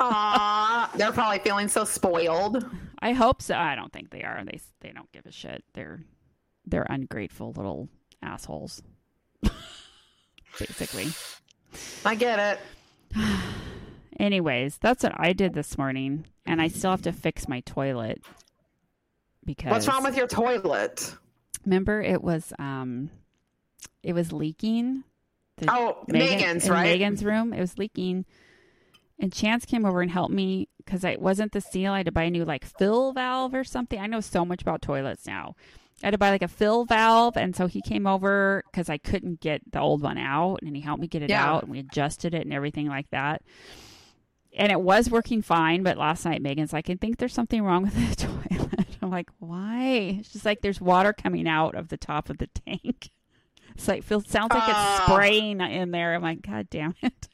Aw, 0.00 0.90
they're 0.96 1.12
probably 1.12 1.38
feeling 1.40 1.68
so 1.68 1.84
spoiled. 1.84 2.64
I 3.00 3.12
hope 3.12 3.42
so. 3.42 3.54
I 3.54 3.74
don't 3.74 3.92
think 3.92 4.10
they 4.10 4.22
are. 4.22 4.42
They 4.44 4.60
they 4.80 4.90
don't 4.92 5.10
give 5.12 5.26
a 5.26 5.32
shit. 5.32 5.62
They're 5.74 6.00
they're 6.66 6.86
ungrateful 6.88 7.52
little 7.52 7.88
assholes. 8.22 8.82
Basically. 10.58 11.08
I 12.04 12.14
get 12.14 12.58
it. 13.14 13.20
Anyways, 14.18 14.78
that's 14.78 15.02
what 15.02 15.14
I 15.18 15.32
did 15.32 15.54
this 15.54 15.78
morning, 15.78 16.26
and 16.46 16.60
I 16.60 16.68
still 16.68 16.90
have 16.90 17.02
to 17.02 17.12
fix 17.12 17.48
my 17.48 17.60
toilet 17.60 18.20
because 19.44 19.70
What's 19.70 19.88
wrong 19.88 20.02
with 20.02 20.16
your 20.16 20.26
toilet? 20.26 21.14
Remember, 21.64 22.02
it 22.02 22.22
was 22.22 22.52
um, 22.58 23.10
it 24.02 24.12
was 24.12 24.32
leaking. 24.32 25.04
The- 25.58 25.66
Oh, 25.70 26.04
Megan- 26.08 26.28
Megan's 26.38 26.68
right. 26.70 26.84
Megan's 26.84 27.24
room. 27.24 27.52
It 27.52 27.60
was 27.60 27.78
leaking. 27.78 28.24
And 29.20 29.32
Chance 29.32 29.66
came 29.66 29.84
over 29.84 30.00
and 30.00 30.10
helped 30.10 30.32
me 30.34 30.68
because 30.78 31.04
it 31.04 31.20
wasn't 31.20 31.52
the 31.52 31.60
seal. 31.60 31.92
I 31.92 31.98
had 31.98 32.06
to 32.06 32.12
buy 32.12 32.22
a 32.24 32.30
new 32.30 32.44
like 32.44 32.64
fill 32.64 33.12
valve 33.12 33.54
or 33.54 33.64
something. 33.64 34.00
I 34.00 34.06
know 34.06 34.20
so 34.20 34.44
much 34.44 34.62
about 34.62 34.80
toilets 34.82 35.26
now. 35.26 35.54
I 36.02 36.06
had 36.06 36.12
to 36.12 36.18
buy 36.18 36.30
like 36.30 36.40
a 36.42 36.48
fill 36.48 36.86
valve, 36.86 37.36
and 37.36 37.54
so 37.54 37.66
he 37.66 37.82
came 37.82 38.06
over 38.06 38.62
because 38.72 38.88
I 38.88 38.96
couldn't 38.96 39.40
get 39.40 39.60
the 39.70 39.80
old 39.80 40.00
one 40.00 40.16
out, 40.16 40.60
and 40.62 40.74
he 40.74 40.80
helped 40.80 41.02
me 41.02 41.06
get 41.06 41.22
it 41.22 41.28
Yeah. 41.28 41.44
out, 41.46 41.64
and 41.64 41.70
we 41.70 41.78
adjusted 41.80 42.32
it 42.32 42.42
and 42.46 42.54
everything 42.54 42.88
like 42.88 43.10
that. 43.10 43.42
And 44.56 44.72
it 44.72 44.80
was 44.80 45.10
working 45.10 45.42
fine, 45.42 45.82
but 45.82 45.98
last 45.98 46.24
night 46.24 46.40
Megan's 46.40 46.72
like, 46.72 46.88
"I 46.88 46.94
think 46.94 47.18
there's 47.18 47.34
something 47.34 47.62
wrong 47.62 47.82
with 47.82 47.94
the 48.16 48.26
toilet." 48.26 48.86
I'm 49.02 49.10
like, 49.10 49.28
"Why?" 49.38 50.22
She's 50.24 50.46
like, 50.46 50.62
"There's 50.62 50.80
water 50.80 51.12
coming 51.12 51.46
out 51.46 51.74
of 51.74 51.88
the 51.88 51.98
top 51.98 52.30
of 52.30 52.38
the 52.38 52.46
tank." 52.48 53.10
It's 53.76 53.86
like 53.86 54.02
feels 54.02 54.26
sounds 54.28 54.52
like 54.52 54.68
it's 54.68 54.76
Oh. 54.78 55.04
spraying 55.06 55.60
in 55.60 55.90
there. 55.92 56.14
I'm 56.14 56.22
like, 56.22 56.42
God 56.42 56.68
damn 56.70 56.94
it. 57.02 57.28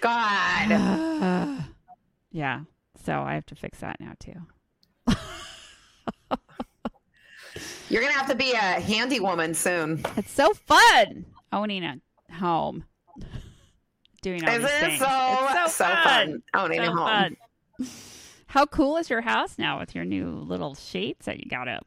God. 0.00 0.70
yeah. 2.30 2.60
So 3.04 3.20
I 3.20 3.34
have 3.34 3.46
to 3.46 3.54
fix 3.54 3.80
that 3.80 4.00
now 4.00 4.12
too. 4.18 4.34
You're 7.88 8.02
going 8.02 8.12
to 8.12 8.18
have 8.18 8.28
to 8.28 8.34
be 8.34 8.52
a 8.52 8.56
handy 8.58 9.20
woman 9.20 9.54
soon. 9.54 10.02
It's 10.16 10.30
so 10.32 10.52
fun 10.54 11.24
owning 11.52 11.84
a 11.84 12.00
home. 12.32 12.84
Doing 14.22 14.42
all 14.44 14.50
Isn't 14.50 14.62
these 14.62 14.70
it 14.72 14.80
things. 14.80 14.98
so, 14.98 15.06
It's 15.64 15.74
so 15.74 15.84
fun 15.86 16.42
owning 16.54 16.78
So 16.80 16.84
a 16.84 16.94
home? 16.94 17.06
fun. 17.06 17.36
How 18.48 18.66
cool 18.66 18.96
is 18.96 19.08
your 19.08 19.20
house 19.20 19.56
now 19.58 19.78
with 19.78 19.94
your 19.94 20.04
new 20.04 20.30
little 20.30 20.74
shades 20.74 21.26
that 21.26 21.38
you 21.38 21.48
got 21.48 21.68
up? 21.68 21.86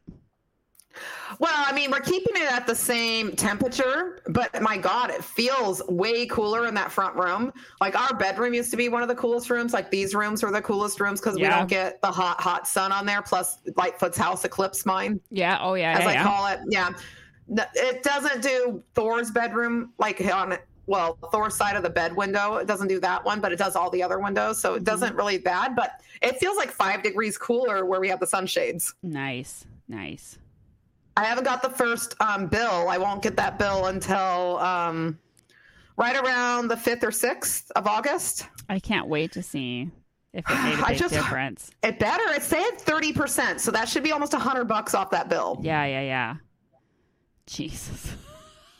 Well, 1.39 1.53
I 1.53 1.71
mean, 1.71 1.91
we're 1.91 1.99
keeping 1.99 2.35
it 2.35 2.51
at 2.51 2.65
the 2.67 2.75
same 2.75 3.35
temperature, 3.35 4.21
but 4.27 4.61
my 4.61 4.77
God, 4.77 5.11
it 5.11 5.23
feels 5.23 5.81
way 5.87 6.25
cooler 6.25 6.67
in 6.67 6.73
that 6.73 6.91
front 6.91 7.15
room. 7.15 7.53
Like 7.79 7.95
our 7.99 8.13
bedroom 8.17 8.53
used 8.53 8.71
to 8.71 8.77
be 8.77 8.89
one 8.89 9.01
of 9.01 9.07
the 9.07 9.15
coolest 9.15 9.49
rooms. 9.49 9.71
Like 9.71 9.91
these 9.91 10.15
rooms 10.15 10.43
are 10.43 10.51
the 10.51 10.61
coolest 10.61 10.99
rooms 10.99 11.21
because 11.21 11.35
we 11.35 11.43
don't 11.43 11.69
get 11.69 12.01
the 12.01 12.11
hot, 12.11 12.41
hot 12.41 12.67
sun 12.67 12.91
on 12.91 13.05
there. 13.05 13.21
Plus, 13.21 13.59
Lightfoot's 13.77 14.17
house 14.17 14.43
eclipsed 14.43 14.85
mine, 14.85 15.21
Yeah. 15.29 15.59
Oh 15.61 15.75
yeah. 15.75 15.93
as 15.93 15.99
yeah, 15.99 16.07
I 16.09 16.13
yeah. 16.13 16.23
call 16.23 16.47
it. 16.47 16.59
Yeah, 16.69 16.89
it 17.75 18.03
doesn't 18.03 18.41
do 18.41 18.83
Thor's 18.95 19.31
bedroom 19.31 19.93
like 19.99 20.19
on 20.33 20.57
well 20.87 21.17
Thor's 21.31 21.55
side 21.55 21.75
of 21.75 21.83
the 21.83 21.89
bed 21.89 22.15
window. 22.15 22.55
It 22.55 22.67
doesn't 22.67 22.87
do 22.87 22.99
that 23.01 23.23
one, 23.23 23.39
but 23.39 23.51
it 23.51 23.57
does 23.59 23.75
all 23.75 23.89
the 23.91 24.01
other 24.03 24.19
windows. 24.19 24.59
So 24.59 24.73
it 24.73 24.81
Mhm. 24.81 24.85
doesn't 24.85 25.15
really 25.15 25.37
bad, 25.37 25.75
but 25.75 26.01
it 26.21 26.37
feels 26.39 26.57
like 26.57 26.71
five 26.71 27.03
degrees 27.03 27.37
cooler 27.37 27.85
where 27.85 27.99
we 27.99 28.09
have 28.09 28.19
the 28.19 28.27
sunshades. 28.27 28.95
Nice. 29.03 29.65
Nice. 29.87 30.37
I 31.19 31.25
haven't 31.25 31.43
got 31.43 31.61
the 31.61 31.69
first 31.69 32.15
um, 32.21 32.47
bill. 32.47 32.87
I 32.87 32.97
won't 32.97 33.21
get 33.21 33.35
that 33.35 33.59
bill 33.59 33.87
until 33.87 34.57
um, 34.59 35.19
right 35.97 36.15
around 36.15 36.69
the 36.69 36.75
5th 36.75 37.03
or 37.03 37.09
6th 37.09 37.71
of 37.75 37.87
August. 37.87 38.47
I 38.69 38.79
can't 38.79 39.07
wait 39.07 39.33
to 39.33 39.43
see 39.43 39.89
if 40.33 40.49
it 40.49 40.53
made 40.63 40.79
a 40.79 40.85
I 40.85 40.89
big 40.91 40.97
just- 40.99 41.13
difference. 41.13 41.71
It 41.83 41.99
better. 41.99 42.23
It 42.33 42.41
said 42.43 42.71
30%. 42.79 43.59
So 43.59 43.69
that 43.71 43.89
should 43.89 44.03
be 44.03 44.13
almost 44.13 44.33
a 44.33 44.37
100 44.37 44.63
bucks 44.65 44.93
off 44.95 45.11
that 45.11 45.27
bill. 45.27 45.59
Yeah, 45.61 45.83
yeah, 45.85 46.01
yeah. 46.01 46.35
Jesus. 47.47 48.13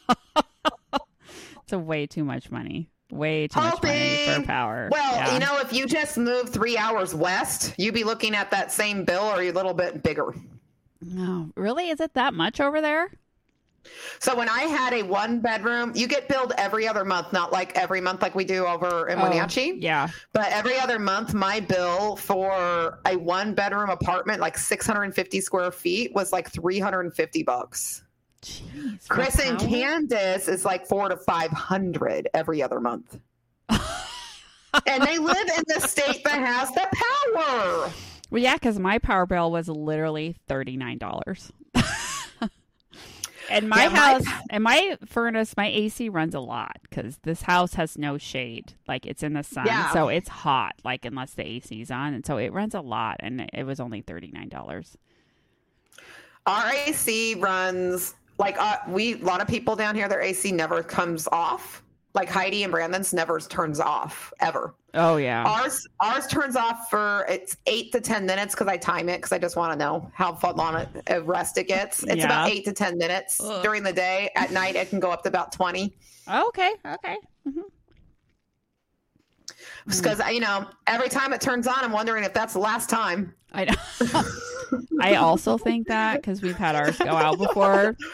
it's 0.38 1.74
a 1.74 1.80
way 1.80 2.08
too 2.08 2.24
much 2.24 2.50
money. 2.52 2.90
Way 3.12 3.48
too 3.50 3.60
much 3.60 3.82
money 3.84 4.28
for 4.36 4.44
power. 4.44 4.88
Well, 4.92 5.16
Yeah. 5.16 5.34
you 5.34 5.40
know, 5.40 5.60
if 5.60 5.74
you 5.74 5.88
just 5.88 6.18
move 6.18 6.50
three 6.50 6.78
hours 6.78 7.14
west, 7.14 7.74
you'd 7.78 7.96
be 7.96 8.04
looking 8.06 8.34
at 8.36 8.50
that 8.52 8.72
same 8.72 9.04
bill 9.04 9.24
or 9.24 9.42
a 9.42 9.52
little 9.52 9.74
bit 9.74 10.04
bigger. 10.04 10.34
No, 11.02 11.52
really? 11.56 11.90
Is 11.90 12.00
it 12.00 12.14
that 12.16 12.34
much 12.34 12.60
over 12.60 12.82
there? 12.82 13.10
So 14.20 14.36
when 14.36 14.50
I 14.50 14.64
had 14.64 14.94
a 14.94 15.04
one 15.04 15.40
bedroom, 15.40 15.94
you 15.96 16.06
get 16.06 16.28
billed 16.28 16.52
every 16.58 16.86
other 16.88 17.06
month, 17.06 17.32
not 17.32 17.54
like 17.54 17.78
every 17.78 18.02
month 18.02 18.22
like 18.22 18.36
we 18.36 18.44
do 18.44 18.66
over 18.66 19.08
in 19.08 19.18
Oh, 19.18 19.24
Wenatchee. 19.24 19.78
yeah. 19.80 20.10
But 20.34 20.52
every 20.52 20.78
other 20.78 21.00
month, 21.00 21.34
my 21.34 21.62
bill 21.62 22.18
for 22.18 23.00
a 23.06 23.16
one 23.16 23.54
bedroom 23.56 23.90
apartment, 23.90 24.42
like 24.42 24.58
650 24.58 25.40
square 25.42 25.72
feet, 25.72 26.14
was 26.14 26.34
like 26.34 26.52
350 26.52 27.44
bucks. 27.44 28.04
Jeez. 28.42 29.08
Chris 29.08 29.40
and? 29.40 29.58
Candace 29.60 30.50
is 30.50 30.66
like 30.66 30.86
four 30.86 31.08
to 31.08 31.16
500 31.16 32.28
every 32.34 32.62
other 32.62 32.82
month. 32.82 33.18
and 33.70 35.04
they 35.04 35.18
live 35.18 35.38
in 35.58 35.64
the 35.68 35.80
state 35.80 36.24
that 36.26 36.40
has 36.46 36.70
the 36.72 36.88
power. 37.34 37.92
Well, 38.30 38.42
yeah, 38.42 38.54
because 38.56 38.78
my 38.80 39.00
power 39.00 39.26
bill 39.26 39.52
was 39.52 39.68
literally 39.68 40.36
thirty 40.48 40.78
nine 40.78 40.98
dollars. 40.98 41.52
and 43.50 43.68
my 43.70 43.84
Yeah, 43.84 43.90
my- 43.90 43.96
house 43.98 44.24
and 44.50 44.64
my 44.64 44.98
furnace, 45.06 45.56
my 45.58 45.68
AC 45.68 46.10
runs 46.10 46.36
a 46.36 46.40
lot 46.40 46.78
because 46.84 47.18
this 47.24 47.42
house 47.44 47.74
has 47.74 47.98
no 47.98 48.18
shade. 48.18 48.74
Like 48.88 49.06
it's 49.06 49.24
in 49.24 49.34
the 49.34 49.44
sun, 49.44 49.66
Yeah. 49.66 49.92
so 49.92 50.08
it's 50.10 50.30
hot. 50.30 50.74
Like 50.84 51.06
unless 51.06 51.34
the 51.34 51.44
AC's 51.46 51.90
on, 51.92 52.14
and 52.14 52.26
so 52.26 52.38
it 52.38 52.54
runs 52.54 52.76
a 52.76 52.82
lot. 52.82 53.18
And 53.20 53.50
it 53.54 53.64
was 53.66 53.80
only 53.80 54.02
thirty 54.02 54.32
nine 54.32 54.50
dollars. 54.50 54.98
Our 56.46 56.72
AC 56.72 57.36
runs 57.36 58.16
like 58.38 58.58
uh, 58.60 58.78
we, 58.88 59.16
a 59.16 59.26
lot 59.26 59.42
of 59.42 59.48
people 59.48 59.76
down 59.76 59.96
here, 59.96 60.08
their 60.08 60.22
AC 60.22 60.52
never 60.52 60.82
comes 60.84 61.28
off. 61.32 61.84
Like 62.14 62.30
Heidi 62.30 62.64
and 62.64 62.72
Brandon's 62.72 63.14
never 63.14 63.40
turns 63.40 63.80
off 63.80 64.32
ever. 64.40 64.74
Oh 64.94 65.18
yeah. 65.18 65.44
Ours 65.46 65.88
ours 66.00 66.26
turns 66.28 66.56
off 66.56 66.90
for 66.90 67.26
it's 67.30 67.56
eight 67.68 67.92
to 67.92 68.02
ten 68.02 68.26
minutes 68.26 68.56
because 68.56 68.68
I 68.68 68.78
time 68.78 69.08
it 69.10 69.18
because 69.18 69.32
I 69.32 69.38
just 69.38 69.56
want 69.56 69.72
to 69.72 69.78
know 69.78 70.10
how 70.14 70.38
long 70.56 70.76
it, 70.78 70.90
of 71.08 71.28
rest 71.28 71.58
it 71.58 71.68
gets. 71.68 72.04
It's 72.04 72.16
Yeah. 72.18 72.26
about 72.26 72.50
eight 72.50 72.66
to 72.66 72.74
ten 72.74 72.98
minutes 72.98 73.40
Ugh. 73.42 73.62
during 73.64 73.84
the 73.84 73.94
day. 73.94 74.32
At 74.36 74.52
night, 74.52 74.76
it 74.76 74.90
can 74.90 75.00
go 75.00 75.12
up 75.12 75.24
to 75.24 75.30
about 75.30 75.52
twenty. 75.52 75.96
okay. 76.28 76.74
Okay. 76.86 77.18
hmm 77.44 77.62
Because 79.86 80.22
you 80.32 80.40
know, 80.40 80.68
every 80.88 81.10
time 81.10 81.34
it 81.34 81.42
turns 81.42 81.68
on, 81.68 81.76
I'm 81.80 81.92
wondering 81.92 82.24
if 82.24 82.34
that's 82.34 82.54
the 82.54 82.60
last 82.60 82.90
time. 82.90 83.34
I 83.54 83.66
know. 83.66 84.24
I 85.02 85.16
also 85.16 85.58
think 85.58 85.88
that 85.88 86.18
because 86.22 86.42
we've 86.42 86.58
had 86.58 86.76
ours 86.76 86.98
go 86.98 87.10
out 87.10 87.38
before. 87.38 87.96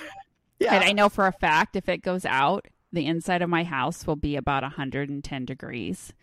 Yeah. 0.58 0.74
And 0.75 0.86
I 0.86 0.94
know 0.94 1.10
for 1.10 1.27
a 1.27 1.34
fact 1.34 1.75
if 1.75 1.89
it 1.89 1.98
goes 2.01 2.24
out, 2.24 2.65
the 2.94 3.05
inside 3.08 3.41
of 3.41 3.50
my 3.50 3.65
house 3.65 4.08
will 4.08 4.15
be 4.15 4.38
about 4.38 4.63
110 4.63 5.44
degrees. 5.46 6.13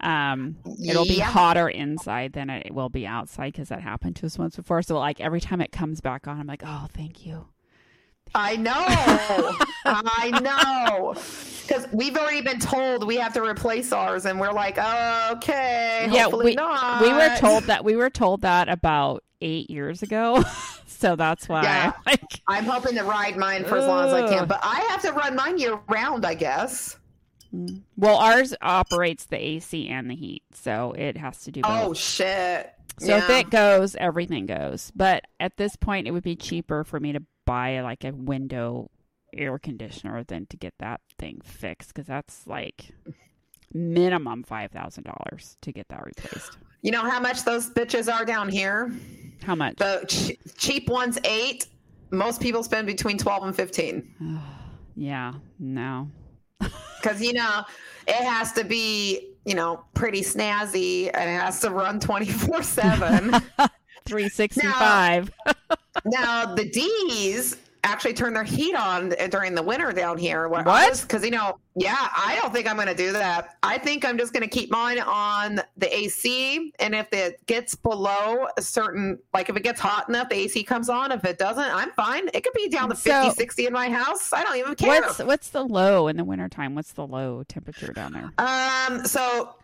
Um, 0.00 0.56
it'll 0.84 1.04
be 1.04 1.14
Yeah. 1.14 1.24
hotter 1.24 1.68
inside 1.68 2.32
than 2.34 2.50
it 2.50 2.74
will 2.74 2.88
be 2.90 3.06
outside 3.06 3.52
because 3.52 3.68
that 3.70 3.80
happened 3.80 4.16
to 4.16 4.26
us 4.26 4.38
once 4.38 4.56
before. 4.56 4.82
So 4.82 4.98
like 4.98 5.20
every 5.20 5.40
time 5.40 5.60
it 5.60 5.72
comes 5.72 6.00
back 6.00 6.28
on, 6.28 6.38
I'm 6.38 6.46
like, 6.46 6.62
oh, 6.64 6.86
thank 6.92 7.24
you. 7.24 7.46
I 8.34 8.56
know. 8.56 8.74
I 9.84 10.40
know. 10.42 11.14
Because 11.62 11.86
we've 11.92 12.16
already 12.16 12.42
been 12.42 12.58
told 12.58 13.06
we 13.06 13.16
have 13.16 13.32
to 13.34 13.42
replace 13.42 13.92
ours, 13.92 14.26
and 14.26 14.38
we're 14.40 14.52
like, 14.52 14.78
okay, 14.78 16.08
Yeah, 16.10 16.22
hopefully 16.24 16.44
we- 16.46 16.54
not. 16.54 17.02
We 17.02 17.12
were 17.12 17.30
told 17.38 17.64
that 17.64 17.84
we 17.84 17.96
were 17.96 18.10
told 18.10 18.42
that 18.42 18.68
about 18.68 19.22
eight 19.40 19.70
years 19.70 20.02
ago, 20.02 20.42
so 20.86 21.14
that's 21.16 21.48
why. 21.48 21.62
Yeah. 21.62 21.92
Like, 22.04 22.22
I'm 22.48 22.64
hoping 22.64 22.94
to 22.96 23.04
ride 23.04 23.36
mine 23.36 23.64
for 23.64 23.78
as 23.78 23.86
long 23.86 24.06
as 24.08 24.12
I 24.12 24.28
can, 24.28 24.46
but 24.48 24.60
I 24.62 24.80
have 24.90 25.02
to 25.02 25.12
run 25.12 25.34
mine 25.36 25.58
year 25.58 25.78
round, 25.88 26.26
I 26.26 26.34
guess. 26.34 26.96
Mm-hmm. 27.56 27.76
well, 27.96 28.16
ours 28.18 28.54
operates 28.60 29.26
the 29.26 29.36
AC 29.36 29.88
and 29.88 30.10
the 30.10 30.14
heat, 30.14 30.42
so 30.52 30.92
it 30.92 31.16
has 31.16 31.42
to 31.44 31.50
do 31.50 31.60
oh, 31.64 31.68
both. 31.68 31.88
Oh 31.88 31.94
shit! 31.94 32.72
So 32.98 33.16
if 33.16 33.30
it 33.30 33.50
goes, 33.50 33.94
everything 33.96 34.46
goes. 34.46 34.92
But 34.94 35.24
at 35.40 35.56
this 35.56 35.76
point, 35.76 36.06
it 36.06 36.10
would 36.10 36.22
be 36.22 36.36
cheaper 36.36 36.84
for 36.84 36.98
me 37.00 37.12
to 37.12 37.22
buy 37.44 37.80
like 37.80 38.04
a 38.04 38.12
window 38.12 38.90
air 39.32 39.58
conditioner 39.58 40.24
than 40.24 40.46
to 40.46 40.56
get 40.56 40.74
that 40.78 41.00
thing 41.18 41.40
fixed 41.44 41.94
because 41.94 42.06
that's 42.06 42.46
like 42.46 42.90
minimum 43.72 44.42
five 44.42 44.70
thousand 44.70 45.04
dollars 45.04 45.56
to 45.62 45.72
get 45.72 45.88
that 45.88 46.04
replaced. 46.04 46.58
you 46.82 46.90
know 46.90 47.02
how 47.02 47.20
much 47.20 47.44
those 47.44 47.70
bitches 47.70 48.12
are 48.12 48.24
down 48.24 48.48
here? 48.48 48.92
How 49.42 49.54
much? 49.54 49.76
The 49.76 50.04
ch- 50.08 50.56
cheap 50.58 50.88
ones 50.88 51.18
eight. 51.24 51.66
Most 52.10 52.40
people 52.40 52.62
spend 52.62 52.86
between 52.86 53.18
twelve 53.18 53.42
and 53.44 53.54
fifteen. 53.54 54.40
yeah, 54.96 55.34
no. 55.58 56.10
Because 57.06 57.22
you 57.22 57.32
know 57.32 57.62
it 58.06 58.24
has 58.24 58.52
to 58.52 58.64
be 58.64 59.28
you 59.44 59.54
know 59.54 59.82
pretty 59.94 60.22
snazzy 60.22 61.10
and 61.14 61.30
it 61.30 61.40
has 61.40 61.60
to 61.60 61.70
run 61.70 62.00
24 62.00 62.62
7 62.62 63.34
Three 64.04 64.28
sixty 64.28 64.64
five. 64.68 65.32
now 66.04 66.54
the 66.54 66.64
d's 66.68 67.56
actually 67.86 68.12
turn 68.14 68.34
their 68.34 68.44
heat 68.44 68.74
on 68.74 69.10
during 69.30 69.54
the 69.54 69.62
winter 69.62 69.92
down 69.92 70.18
here 70.18 70.48
What? 70.48 71.00
because 71.02 71.24
you 71.24 71.30
know 71.30 71.58
yeah 71.76 72.08
i 72.16 72.38
don't 72.40 72.52
think 72.52 72.68
i'm 72.68 72.76
going 72.76 72.88
to 72.88 72.94
do 72.94 73.12
that 73.12 73.56
i 73.62 73.78
think 73.78 74.04
i'm 74.04 74.16
just 74.18 74.32
going 74.32 74.42
to 74.42 74.48
keep 74.48 74.70
mine 74.70 74.98
on 74.98 75.60
the 75.76 75.94
ac 75.96 76.72
and 76.78 76.94
if 76.94 77.12
it 77.12 77.44
gets 77.46 77.74
below 77.74 78.46
a 78.56 78.62
certain 78.62 79.18
like 79.34 79.48
if 79.48 79.56
it 79.56 79.62
gets 79.62 79.80
hot 79.80 80.08
enough 80.08 80.28
the 80.28 80.36
ac 80.36 80.62
comes 80.64 80.88
on 80.88 81.12
if 81.12 81.24
it 81.24 81.38
doesn't 81.38 81.64
i'm 81.74 81.90
fine 81.92 82.28
it 82.34 82.42
could 82.42 82.52
be 82.54 82.68
down 82.68 82.88
to 82.88 82.94
50 82.94 83.10
So- 83.28 83.34
60 83.34 83.66
in 83.66 83.72
my 83.72 83.88
house 83.90 84.32
i 84.32 84.42
don't 84.42 84.56
even 84.56 84.74
care 84.74 85.00
What's 85.02 85.18
what's 85.22 85.50
the 85.50 85.62
low 85.64 86.08
in 86.08 86.16
the 86.16 86.24
wintertime? 86.24 86.74
What's 86.74 86.92
the 86.92 87.06
low 87.06 87.42
temperature 87.48 87.92
down 87.92 88.12
there? 88.12 88.30
Um, 88.38 89.04
so 89.06 89.54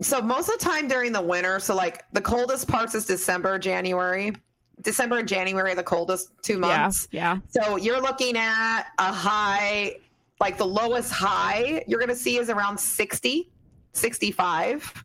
so 0.00 0.20
most 0.20 0.48
of 0.48 0.58
the 0.58 0.64
time 0.64 0.88
during 0.88 1.12
the 1.12 1.20
winter, 1.22 1.60
so 1.60 1.74
like 1.76 2.04
the 2.12 2.20
coldest 2.20 2.66
parts 2.66 2.94
is 2.94 3.06
December, 3.06 3.58
January. 3.58 4.32
December 4.82 5.18
and 5.18 5.28
January 5.28 5.72
are 5.72 5.74
the 5.74 5.82
coldest 5.82 6.30
two 6.42 6.58
months. 6.58 7.08
Yeah, 7.10 7.38
yeah. 7.54 7.62
So 7.62 7.76
you're 7.76 8.00
looking 8.00 8.36
at 8.36 8.84
a 8.98 9.12
high, 9.12 9.96
like 10.40 10.58
the 10.58 10.66
lowest 10.66 11.12
high 11.12 11.84
you're 11.86 12.00
gonna 12.00 12.14
see 12.14 12.38
is 12.38 12.50
around 12.50 12.78
60, 12.78 13.48
65. 13.92 15.04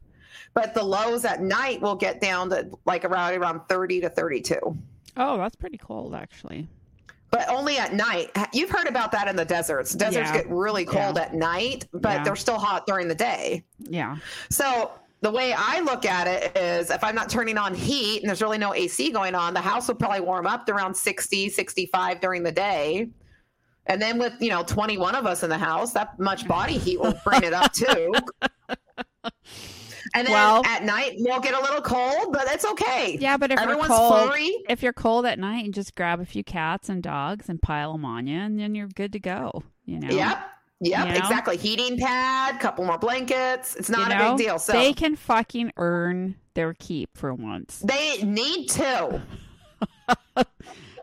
But 0.53 0.74
the 0.74 0.84
lows 0.84 1.24
at 1.25 1.41
night 1.41 1.81
will 1.81 1.96
get 1.96 2.19
down 2.19 2.50
to 2.50 2.69
like 2.86 3.05
around 3.05 3.34
around 3.36 3.62
30 3.69 4.01
to 4.01 4.10
32. 4.10 4.60
Oh, 5.17 5.38
that's 5.38 5.55
pretty 5.55 5.77
cold 5.77 6.15
actually. 6.15 6.67
But 7.29 7.50
only 7.50 7.77
at 7.77 7.93
night. 7.93 8.31
You've 8.53 8.69
heard 8.69 8.88
about 8.88 9.12
that 9.12 9.27
in 9.27 9.36
the 9.36 9.43
deserts. 9.46 9.93
Deserts 9.93 10.29
Yeah. 10.29 10.38
get 10.38 10.50
really 10.50 10.86
cold 10.86 11.18
at 11.18 11.33
night, 11.33 11.85
but 11.92 12.09
Yeah. 12.09 12.24
they're 12.24 12.35
still 12.37 12.57
hot 12.57 12.87
during 12.87 13.07
the 13.09 13.16
day. 13.16 13.63
Yeah. 13.79 14.16
So 14.50 14.92
the 15.22 15.32
way 15.32 15.53
I 15.58 15.80
look 15.82 16.06
at 16.06 16.27
it 16.27 16.56
is 16.58 16.90
if 16.92 17.03
I'm 17.03 17.16
not 17.16 17.30
turning 17.30 17.58
on 17.58 17.74
heat 17.74 18.22
and 18.22 18.30
there's 18.30 18.42
really 18.42 18.58
no 18.60 18.74
AC 18.74 19.12
going 19.12 19.34
on, 19.36 19.53
the 19.53 19.62
house 19.62 19.88
will 19.88 19.96
probably 19.96 20.22
warm 20.22 20.46
up 20.48 20.66
to 20.68 20.74
around 20.74 20.96
60, 20.96 21.50
65 21.50 22.20
during 22.20 22.44
the 22.44 22.51
day. 22.51 23.10
And 23.88 24.01
then 24.01 24.20
with, 24.20 24.34
you 24.40 24.50
know, 24.50 24.64
21 24.64 25.16
of 25.16 25.25
us 25.25 25.44
in 25.44 25.50
the 25.50 25.58
house, 25.58 25.94
that 25.94 26.20
much 26.20 26.48
body 26.48 26.77
heat 26.77 27.00
will 27.00 27.16
bring 27.24 27.44
it 27.44 27.53
up 27.53 27.72
too. 27.74 28.14
And 30.14 30.25
then 30.25 30.34
Well- 30.34 30.66
at 30.66 30.84
night 30.84 31.14
we'll 31.18 31.40
get 31.42 31.53
a 31.53 31.60
little 31.60 31.82
cold, 31.82 32.32
but 32.32 32.44
it's 32.48 32.64
okay. 32.66 33.18
Yeah, 33.20 33.38
but 33.38 33.51
if 33.51 33.60
Everyone's 33.60 33.90
you're 33.90 33.98
cold, 33.98 34.30
furry. 34.32 34.64
if 34.70 34.82
you're 34.82 34.94
cold 34.94 35.25
at 35.25 35.38
night, 35.38 35.66
and 35.66 35.74
just 35.74 35.96
grab 35.96 36.22
a 36.22 36.25
few 36.25 36.44
cats 36.46 36.88
and 36.90 37.03
dogs 37.03 37.50
and 37.50 37.62
pile 37.62 37.92
them 37.92 38.06
on 38.06 38.25
you, 38.25 38.40
and 38.40 38.58
then 38.60 38.74
you're 38.74 38.88
good 38.88 39.12
to 39.14 39.20
go. 39.20 39.64
You 39.86 40.00
know. 40.00 40.10
Yep. 40.10 40.38
Yep, 40.79 41.07
You 41.07 41.13
know? 41.13 41.18
exactly. 41.20 41.57
Heating 41.57 41.98
pad, 41.98 42.59
couple 42.59 42.85
more 42.85 42.98
blankets. 43.00 43.75
It's 43.75 43.90
You 43.90 43.96
not 43.98 44.09
know? 44.09 44.33
a 44.33 44.37
big 44.37 44.46
deal. 44.46 44.59
So 44.59 44.74
they 44.74 44.94
can 44.94 45.16
fucking 45.16 45.72
earn 45.77 46.35
their 46.53 46.74
keep 46.75 47.18
for 47.18 47.33
once. 47.33 47.79
they 47.79 48.22
need 48.24 48.68
to. 48.72 49.22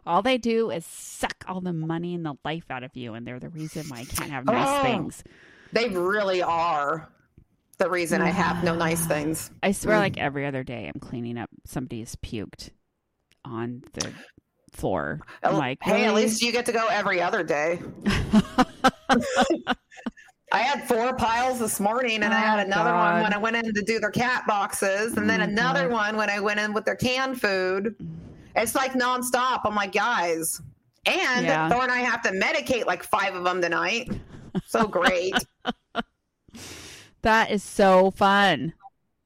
All 0.06 0.20
they 0.22 0.36
do 0.36 0.70
is 0.70 0.84
suck 0.84 1.44
all 1.48 1.62
the 1.62 1.72
money 1.72 2.14
and 2.14 2.26
the 2.26 2.34
life 2.44 2.64
out 2.70 2.82
of 2.82 2.94
you, 2.94 3.14
and 3.14 3.26
they're 3.26 3.40
the 3.40 3.48
reason 3.48 3.86
why 3.88 4.00
I 4.00 4.04
can't 4.04 4.30
have 4.30 4.44
nice 4.44 4.68
Oh. 4.68 4.82
things. 4.82 5.24
They 5.72 5.88
really 5.88 6.42
are 6.42 7.08
the 7.78 7.88
reason 7.88 8.20
I 8.20 8.28
have 8.28 8.62
no 8.62 8.74
nice 8.74 9.06
things. 9.06 9.50
I 9.62 9.72
swear, 9.72 9.96
Mm. 9.96 10.00
like 10.00 10.18
every 10.18 10.44
other 10.44 10.62
day, 10.62 10.90
I'm 10.92 11.00
cleaning 11.00 11.38
up 11.38 11.48
somebody's 11.64 12.16
puked 12.16 12.68
on 13.46 13.82
the 13.94 14.12
floor. 14.72 15.20
I'm 15.42 15.56
like, 15.56 15.78
hey, 15.82 16.04
at 16.04 16.12
least 16.14 16.42
you 16.42 16.52
get 16.52 16.66
to 16.66 16.72
go 16.72 16.86
every 16.88 17.22
other 17.22 17.42
day. 17.42 17.80
I 20.52 20.58
had 20.58 20.86
four 20.86 21.14
piles 21.16 21.58
this 21.58 21.80
morning, 21.80 22.22
and 22.22 22.32
I 22.32 22.38
had 22.38 22.58
Oh, 22.60 22.62
another 22.62 22.90
God. 22.90 23.14
one 23.14 23.22
when 23.24 23.34
I 23.34 23.38
went 23.38 23.56
in 23.56 23.74
to 23.74 23.82
do 23.82 23.98
their 23.98 24.10
cat 24.10 24.44
boxes, 24.46 25.16
and 25.16 25.28
then 25.28 25.40
Oh, 25.40 25.44
another 25.44 25.88
God. 25.88 25.92
one 25.92 26.16
when 26.16 26.30
I 26.30 26.38
went 26.40 26.60
in 26.60 26.72
with 26.72 26.84
their 26.84 26.94
canned 26.96 27.40
food. 27.40 27.96
It's 28.54 28.74
like 28.74 28.92
nonstop. 28.92 29.62
I'm 29.64 29.74
like, 29.74 29.92
guys. 29.92 30.60
And 31.06 31.44
Yeah. 31.46 31.68
Thor 31.68 31.82
and 31.82 31.90
I 31.90 31.98
have 31.98 32.22
to 32.22 32.30
medicate 32.30 32.86
like 32.86 33.02
five 33.02 33.34
of 33.34 33.42
them 33.44 33.60
tonight. 33.60 34.10
So 34.66 34.86
great. 34.86 35.34
that 37.22 37.50
is 37.50 37.62
so 37.64 38.10
fun. 38.12 38.72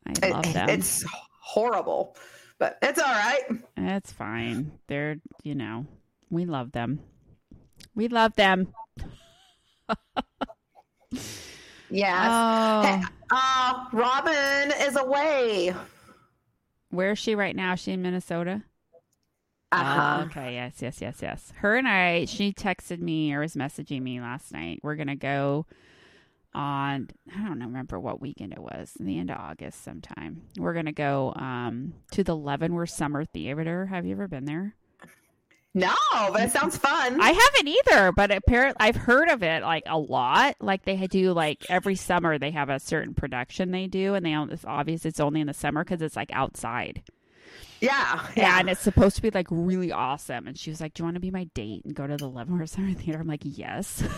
I 0.06 0.12
It- 0.26 0.32
love 0.32 0.52
them. 0.52 0.68
it's 0.70 1.04
horrible, 1.42 2.16
but 2.58 2.78
it's 2.82 2.98
all 2.98 3.12
right. 3.12 3.42
It's 3.76 4.10
fine. 4.12 4.72
They're, 4.86 5.16
you 5.42 5.54
know, 5.54 5.86
we 6.30 6.46
love 6.46 6.72
them. 6.72 7.00
We 7.94 8.08
love 8.08 8.34
them. 8.36 8.72
Yes. 11.90 12.30
Oh, 12.30 13.02
Uh, 13.30 13.86
Robin 13.92 14.72
is 14.82 14.96
away. 14.96 15.74
where 16.90 17.12
is 17.12 17.18
she 17.18 17.34
right 17.34 17.54
now? 17.56 17.74
Is 17.74 17.80
she 17.80 17.92
in 17.92 18.02
Minnesota? 18.02 18.62
Uh-huh. 19.72 20.18
Oh, 20.20 20.22
okay. 20.24 20.54
Yes, 20.54 20.76
yes, 20.80 21.00
yes, 21.02 21.18
yes. 21.20 21.52
Her 21.56 21.76
and 21.76 21.86
I, 21.86 22.24
she 22.24 22.52
texted 22.54 23.00
me 23.00 23.32
or 23.34 23.40
was 23.40 23.54
messaging 23.54 24.00
me 24.02 24.20
last 24.20 24.50
night. 24.52 24.80
We're 24.82 24.94
going 24.96 25.08
to 25.08 25.14
go 25.16 25.66
on, 26.54 27.10
I 27.34 27.42
don't 27.46 27.60
remember 27.60 28.00
what 28.00 28.20
weekend 28.22 28.52
it 28.54 28.60
was, 28.60 28.92
the 28.98 29.18
end 29.18 29.30
of 29.30 29.36
August 29.36 29.84
sometime. 29.84 30.42
We're 30.58 30.72
going 30.72 30.86
to 30.86 30.92
go 30.92 31.34
um, 31.36 31.92
to 32.12 32.24
the 32.24 32.34
Leavenworth 32.34 32.88
Summer 32.90 33.24
Theater. 33.26 33.86
Have 33.86 34.06
you 34.06 34.12
ever 34.12 34.26
been 34.28 34.46
there? 34.46 34.74
No, 35.74 35.94
but 36.32 36.42
it 36.42 36.50
sounds 36.50 36.76
fun. 36.76 37.20
I 37.20 37.30
haven't 37.30 37.68
either, 37.68 38.12
but 38.12 38.30
apparently 38.30 38.76
I've 38.80 38.96
heard 38.96 39.28
of 39.28 39.42
it 39.42 39.62
like 39.62 39.84
a 39.86 39.98
lot. 39.98 40.56
Like 40.60 40.84
they 40.84 40.96
do 41.06 41.32
like 41.32 41.66
every 41.68 41.94
summer 41.94 42.38
they 42.38 42.50
have 42.50 42.68
a 42.68 42.80
certain 42.80 43.14
production 43.14 43.70
they 43.70 43.86
do, 43.86 44.14
and 44.14 44.24
they 44.24 44.34
it's 44.52 44.64
obvious 44.64 45.04
it's 45.04 45.20
only 45.20 45.40
in 45.40 45.46
the 45.46 45.54
summer 45.54 45.84
because 45.84 46.02
it's 46.02 46.16
like 46.16 46.30
outside. 46.32 47.02
yeah, 47.80 48.26
Yeah, 48.36 48.58
and 48.58 48.68
it's 48.68 48.80
supposed 48.80 49.16
to 49.16 49.22
be 49.22 49.30
like 49.30 49.46
really 49.50 49.92
awesome. 49.92 50.46
And 50.46 50.58
she 50.58 50.70
was 50.70 50.80
like, 50.80 50.94
"Do 50.94 51.02
you 51.02 51.04
want 51.04 51.16
to 51.16 51.20
be 51.20 51.30
my 51.30 51.44
date 51.54 51.84
and 51.84 51.94
go 51.94 52.06
to 52.06 52.16
the 52.16 52.28
Leavenworth 52.28 52.70
Summer 52.70 52.94
Theater?" 52.94 53.20
I'm 53.20 53.28
like, 53.28 53.42
"Yes." 53.44 54.02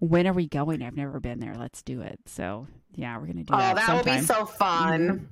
when 0.00 0.26
are 0.26 0.32
we 0.32 0.48
going? 0.48 0.82
I've 0.82 0.96
never 0.96 1.20
been 1.20 1.40
there. 1.40 1.54
Let's 1.54 1.82
do 1.82 2.02
it. 2.02 2.18
So 2.26 2.66
yeah, 2.94 3.16
we're 3.18 3.26
gonna 3.26 3.44
do 3.44 3.54
it. 3.54 3.56
Oh, 3.56 3.58
that. 3.58 3.76
that 3.76 3.96
will 3.96 4.16
be 4.16 4.20
so 4.20 4.44
fun. 4.44 5.00
Mm-hmm. 5.00 5.24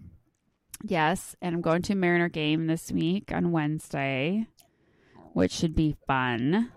Yes, 0.82 1.34
and 1.40 1.54
I'm 1.54 1.62
going 1.62 1.82
to 1.82 1.92
a 1.94 1.96
Mariner 1.96 2.28
game 2.28 2.66
this 2.66 2.92
week 2.92 3.32
on 3.32 3.50
Wednesday, 3.52 4.46
which 5.32 5.52
should 5.52 5.74
be 5.74 5.96
fun. 6.06 6.70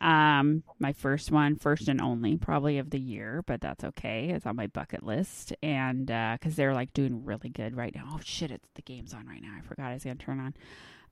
Um, 0.00 0.62
my 0.78 0.92
first 0.92 1.32
one, 1.32 1.56
first 1.56 1.88
and 1.88 2.00
only, 2.00 2.36
probably 2.36 2.78
of 2.78 2.90
the 2.90 3.00
year, 3.00 3.42
but 3.46 3.60
that's 3.60 3.82
okay. 3.82 4.28
It's 4.28 4.46
on 4.46 4.54
my 4.56 4.68
bucket 4.68 5.02
list, 5.02 5.52
and 5.62 6.06
because 6.06 6.54
they're 6.54 6.74
like 6.74 6.92
doing 6.92 7.24
really 7.24 7.48
good 7.48 7.76
right 7.76 7.92
now. 7.94 8.04
Oh 8.12 8.20
shit, 8.22 8.50
it's 8.52 8.68
the 8.74 8.82
game's 8.82 9.12
on 9.14 9.26
right 9.26 9.42
now. 9.42 9.54
I 9.58 9.62
forgot 9.62 9.86
I 9.86 9.94
was 9.94 10.04
gonna 10.04 10.14
turn 10.16 10.38
on. 10.38 10.54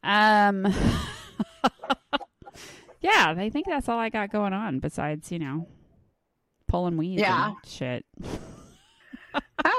Um, 0.04 0.72
yeah, 3.00 3.34
I 3.36 3.50
think 3.50 3.66
that's 3.66 3.88
all 3.88 3.98
I 3.98 4.08
got 4.10 4.30
going 4.30 4.52
on. 4.52 4.78
Besides, 4.78 5.32
you 5.32 5.40
know, 5.40 5.66
pulling 6.68 6.96
weeds 6.96 7.22
Yeah. 7.22 7.48
and 7.48 7.56
shit. 7.66 8.04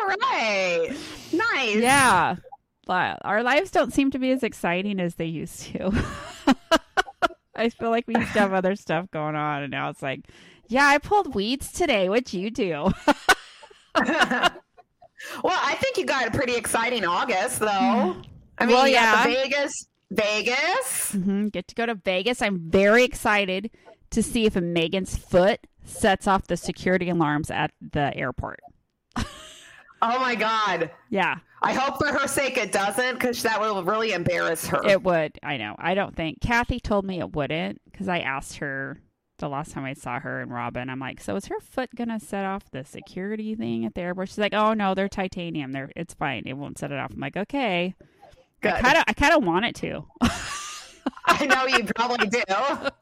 Right. 0.07 0.89
Nice. 1.33 1.75
Yeah. 1.77 2.35
Our 2.89 3.43
lives 3.43 3.71
don't 3.71 3.93
seem 3.93 4.11
to 4.11 4.19
be 4.19 4.31
as 4.31 4.43
exciting 4.43 4.99
as 4.99 5.15
they 5.15 5.25
used 5.25 5.61
to. 5.73 5.91
I 7.55 7.69
feel 7.69 7.89
like 7.89 8.07
we 8.07 8.15
used 8.15 8.31
to 8.33 8.39
have 8.39 8.53
other 8.53 8.75
stuff 8.75 9.09
going 9.11 9.35
on, 9.35 9.63
and 9.63 9.71
now 9.71 9.89
it's 9.89 10.01
like, 10.01 10.21
yeah, 10.67 10.85
I 10.85 10.97
pulled 10.99 11.33
weeds 11.35 11.71
today. 11.71 12.07
What'd 12.07 12.31
you 12.33 12.49
do? 12.51 12.91
well, 13.95 14.51
I 15.45 15.75
think 15.81 15.97
you 15.97 16.05
got 16.05 16.27
a 16.27 16.31
pretty 16.31 16.55
exciting 16.55 17.03
August, 17.03 17.59
though. 17.59 17.67
I 18.59 18.65
mean, 18.65 18.75
Well, 18.75 18.87
you 18.87 18.95
got 18.95 19.23
the 19.25 19.31
yeah. 19.31 19.43
Vegas, 19.43 19.87
Vegas. 20.11 21.11
hmm 21.11 21.47
Get 21.47 21.67
to 21.69 21.75
go 21.75 21.85
to 21.85 21.95
Vegas. 21.95 22.41
I'm 22.41 22.69
very 22.69 23.03
excited 23.03 23.71
to 24.11 24.23
see 24.23 24.45
if 24.45 24.55
Megan's 24.55 25.17
foot 25.17 25.59
sets 25.83 26.27
off 26.27 26.47
the 26.47 26.57
security 26.57 27.09
alarms 27.09 27.49
at 27.51 27.71
the 27.81 28.15
airport. 28.15 28.59
Oh 30.01 30.19
my 30.19 30.35
God. 30.35 30.91
Yeah, 31.09 31.37
I 31.61 31.73
hope 31.73 31.97
for 31.97 32.07
her 32.07 32.27
sake 32.27 32.57
it 32.57 32.71
doesn't, 32.71 33.15
because 33.15 33.41
that 33.43 33.59
will 33.59 33.83
really 33.83 34.13
embarrass 34.13 34.67
her. 34.67 34.81
it 34.85 35.03
would. 35.03 35.39
I 35.43 35.57
know. 35.57 35.75
I 35.79 35.95
don't 35.95 36.15
think 36.15 36.41
Kathy 36.41 36.79
told 36.79 37.05
me 37.05 37.19
it 37.19 37.35
wouldn't 37.35 37.81
because 37.91 38.07
I 38.07 38.19
asked 38.19 38.57
her 38.57 38.99
the 39.39 39.49
last 39.49 39.71
time 39.71 39.83
I 39.83 39.93
saw 39.93 40.19
her 40.19 40.41
and 40.41 40.51
Robin. 40.51 40.89
I'm 40.89 40.99
like, 40.99 41.21
so 41.21 41.35
is 41.35 41.45
her 41.47 41.59
foot 41.59 41.89
gonna 41.95 42.19
set 42.19 42.45
off 42.45 42.69
the 42.71 42.83
security 42.83 43.55
thing 43.55 43.85
at 43.85 43.95
the 43.95 44.01
airport? 44.01 44.29
She's 44.29 44.37
like, 44.37 44.53
oh 44.53 44.73
no, 44.73 44.93
they're 44.93 45.09
titanium. 45.09 45.71
They're 45.71 45.91
it's 45.95 46.13
fine. 46.13 46.43
It 46.45 46.53
won't 46.53 46.77
set 46.77 46.91
it 46.91 46.99
off. 46.99 47.11
I'm 47.13 47.19
like, 47.19 47.37
okay. 47.37 47.95
Good. 48.61 48.73
I 48.73 48.81
kind 48.81 48.97
of 48.97 49.03
I 49.07 49.13
kind 49.13 49.33
of 49.33 49.43
want 49.43 49.65
it 49.65 49.75
to. 49.75 50.05
I 51.25 51.45
know 51.45 51.65
you 51.65 51.83
probably 51.95 52.27
do. 52.27 52.41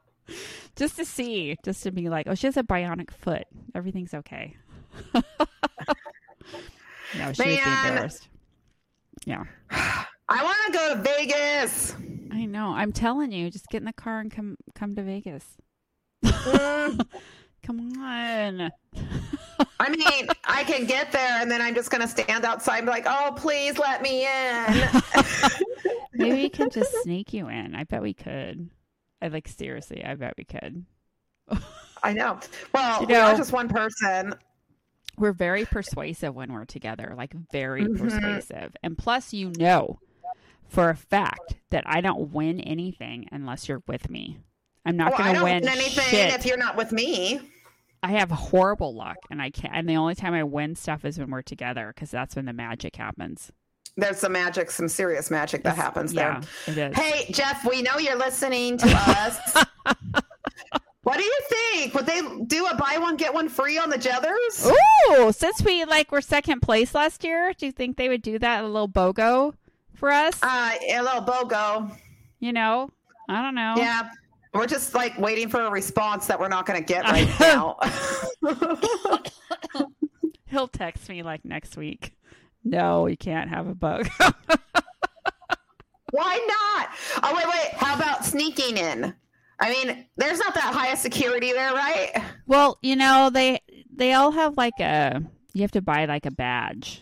just 0.75 0.97
to 0.97 1.05
see, 1.05 1.58
just 1.63 1.84
to 1.84 1.91
be 1.91 2.10
like, 2.10 2.27
oh, 2.27 2.36
she 2.36 2.47
has 2.47 2.58
a 2.58 2.63
bionic 2.63 3.12
foot. 3.12 3.45
Everything's 3.73 4.13
okay. 4.13 4.58
no, 7.17 7.34
she 7.34 7.41
would 7.43 7.49
be 7.49 7.56
Man. 7.58 7.88
embarrassed. 7.89 8.28
Yeah, 9.25 9.43
I 9.71 10.43
want 10.43 10.58
to 10.67 10.71
go 10.73 10.95
to 10.95 11.01
Vegas. 11.01 11.95
I 12.32 12.45
know. 12.45 12.67
I'm 12.69 12.91
telling 12.91 13.32
you, 13.32 13.49
just 13.49 13.67
get 13.69 13.78
in 13.78 13.86
the 13.86 13.93
car 13.93 14.19
and 14.19 14.32
come 14.32 14.58
come 14.75 14.95
to 14.95 15.04
Vegas. 15.04 15.45
Mm, 16.23 17.06
Come 17.63 17.99
on. 17.99 18.71
I 19.80 19.89
mean, 19.89 20.28
I 20.43 20.63
can 20.65 20.86
get 20.86 21.12
there 21.12 21.41
and 21.41 21.49
then 21.49 21.62
I'm 21.62 21.73
just 21.73 21.89
going 21.89 22.01
to 22.01 22.08
stand 22.08 22.45
outside 22.45 22.78
and 22.80 22.86
be 22.86 22.91
like, 22.91 23.06
oh, 23.08 23.34
please 23.36 23.78
let 23.80 24.01
me 24.04 24.25
in. 24.25 24.88
Maybe 26.13 26.43
we 26.43 26.49
can 26.49 26.69
just 26.69 26.93
sneak 27.04 27.34
you 27.34 27.47
in. 27.47 27.73
I 27.73 27.84
bet 27.86 28.01
we 28.04 28.13
could. 28.13 28.69
I 29.21 29.30
like 29.30 29.47
seriously. 29.47 30.04
I 30.06 30.13
bet 30.15 30.34
we 30.38 30.43
could. 30.43 30.86
I 32.04 32.13
know. 32.13 32.39
Well, 32.73 33.01
You 33.01 33.08
know- 33.08 33.36
just 33.36 33.51
one 33.51 33.67
person. 33.69 34.36
We're 35.17 35.34
very 35.34 35.65
persuasive 35.65 36.36
when 36.36 36.51
we're 36.51 36.65
together, 36.65 37.13
like 37.17 37.34
very 37.51 37.84
Mhm. 37.86 37.97
persuasive. 37.99 38.75
And 38.84 38.97
plus, 38.97 39.34
you 39.34 39.51
know 39.58 39.99
for 40.67 40.89
a 40.89 40.95
fact 40.95 41.56
that 41.69 41.84
I 41.86 42.01
don't 42.01 42.32
win 42.34 42.60
anything 42.60 43.28
unless 43.32 43.69
you're 43.69 43.84
with 43.88 44.10
me. 44.10 44.39
I'm 44.86 44.97
not 44.97 45.12
Well, 45.12 45.19
going 45.19 45.36
to 45.36 45.43
win 45.43 45.62
win 45.63 45.69
anything 45.69 46.04
shit. 46.06 46.34
if 46.34 46.45
you're 46.45 46.58
not 46.58 46.75
with 46.75 46.91
me. 46.91 47.39
I 48.04 48.12
have 48.13 48.30
horrible 48.30 48.93
luck, 48.93 49.17
and 49.32 49.41
I 49.41 49.49
can't. 49.51 49.73
And 49.75 49.88
the 49.89 49.95
only 49.97 50.15
time 50.15 50.34
I 50.34 50.43
win 50.43 50.75
stuff 50.75 51.06
is 51.06 51.17
when 51.17 51.30
we're 51.32 51.41
together, 51.43 51.91
because 51.93 52.12
that's 52.12 52.36
when 52.36 52.45
the 52.45 52.54
magic 52.54 52.95
happens. 52.95 53.51
There's 53.97 54.17
some 54.17 54.34
magic, 54.34 54.69
some 54.71 54.89
serious 54.89 55.32
magic 55.32 55.63
that 55.63 55.75
happens 55.75 56.13
yeah, 56.13 56.41
there. 56.67 56.91
Hey, 56.91 57.32
Jeff, 57.32 57.65
we 57.67 57.82
know 57.82 57.97
you're 57.97 58.17
listening 58.17 58.78
to 58.80 58.88
us. 58.89 59.63
what 61.05 61.17
do 61.17 61.23
you 61.23 61.39
think? 61.49 61.93
Would 61.93 62.05
they 62.05 62.21
do 62.47 62.65
a 62.65 62.75
buy 62.75 62.97
one 62.99 63.15
get 63.15 63.33
one 63.33 63.47
free 63.47 63.77
on 63.77 63.89
the 63.89 63.97
Jethers? 63.97 64.69
Ooh, 65.11 65.31
since 65.31 65.61
we 65.63 65.85
like 65.85 66.11
were 66.11 66.19
second 66.21 66.61
place 66.61 66.93
last 66.95 67.23
year, 67.23 67.53
do 67.57 67.67
you 67.67 67.71
think 67.71 67.95
they 67.95 68.09
would 68.09 68.21
do 68.21 68.37
that 68.39 68.63
a 68.63 68.67
little 68.67 68.89
bogo 68.89 69.53
for 69.93 70.11
us? 70.11 70.37
Uh, 70.41 70.71
a 70.91 71.01
little 71.01 71.21
BOGO. 71.21 71.95
you 72.39 72.51
know, 72.53 72.89
I 73.29 73.41
don't 73.41 73.55
know. 73.55 73.75
Yeah. 73.77 74.09
We're 74.53 74.67
just 74.67 74.93
like 74.95 75.17
waiting 75.19 75.49
for 75.49 75.61
a 75.61 75.69
response 75.69 76.27
that 76.27 76.39
we're 76.39 76.47
not 76.47 76.65
going 76.65 76.79
to 76.79 76.85
get 76.85 77.03
right 77.03 77.27
now. 77.39 77.77
He'll 80.47 80.67
text 80.69 81.09
me 81.09 81.23
like 81.23 81.43
next 81.43 81.75
week. 81.75 82.15
No, 82.63 83.05
you 83.07 83.17
can't 83.17 83.49
have 83.49 83.67
a 83.67 83.75
bug. 83.75 84.07
Why 86.11 86.39
not? 86.47 86.89
Oh, 87.23 87.35
wait, 87.35 87.45
wait. 87.47 87.73
How 87.73 87.95
about 87.95 88.23
sneaking 88.23 88.77
in? 88.77 89.13
I 89.59 89.69
mean, 89.71 90.05
there's 90.17 90.39
not 90.39 90.53
that 90.55 90.73
high 90.73 90.91
a 90.91 90.97
security 90.97 91.51
there, 91.53 91.73
right? 91.73 92.11
well, 92.47 92.77
you 92.81 92.95
know, 92.95 93.29
they 93.31 93.61
they 93.93 94.13
all 94.13 94.31
have 94.31 94.57
like 94.57 94.79
a 94.79 95.21
you 95.53 95.61
have 95.61 95.71
to 95.71 95.81
buy 95.81 96.05
like 96.05 96.25
a 96.25 96.31
badge. 96.31 97.01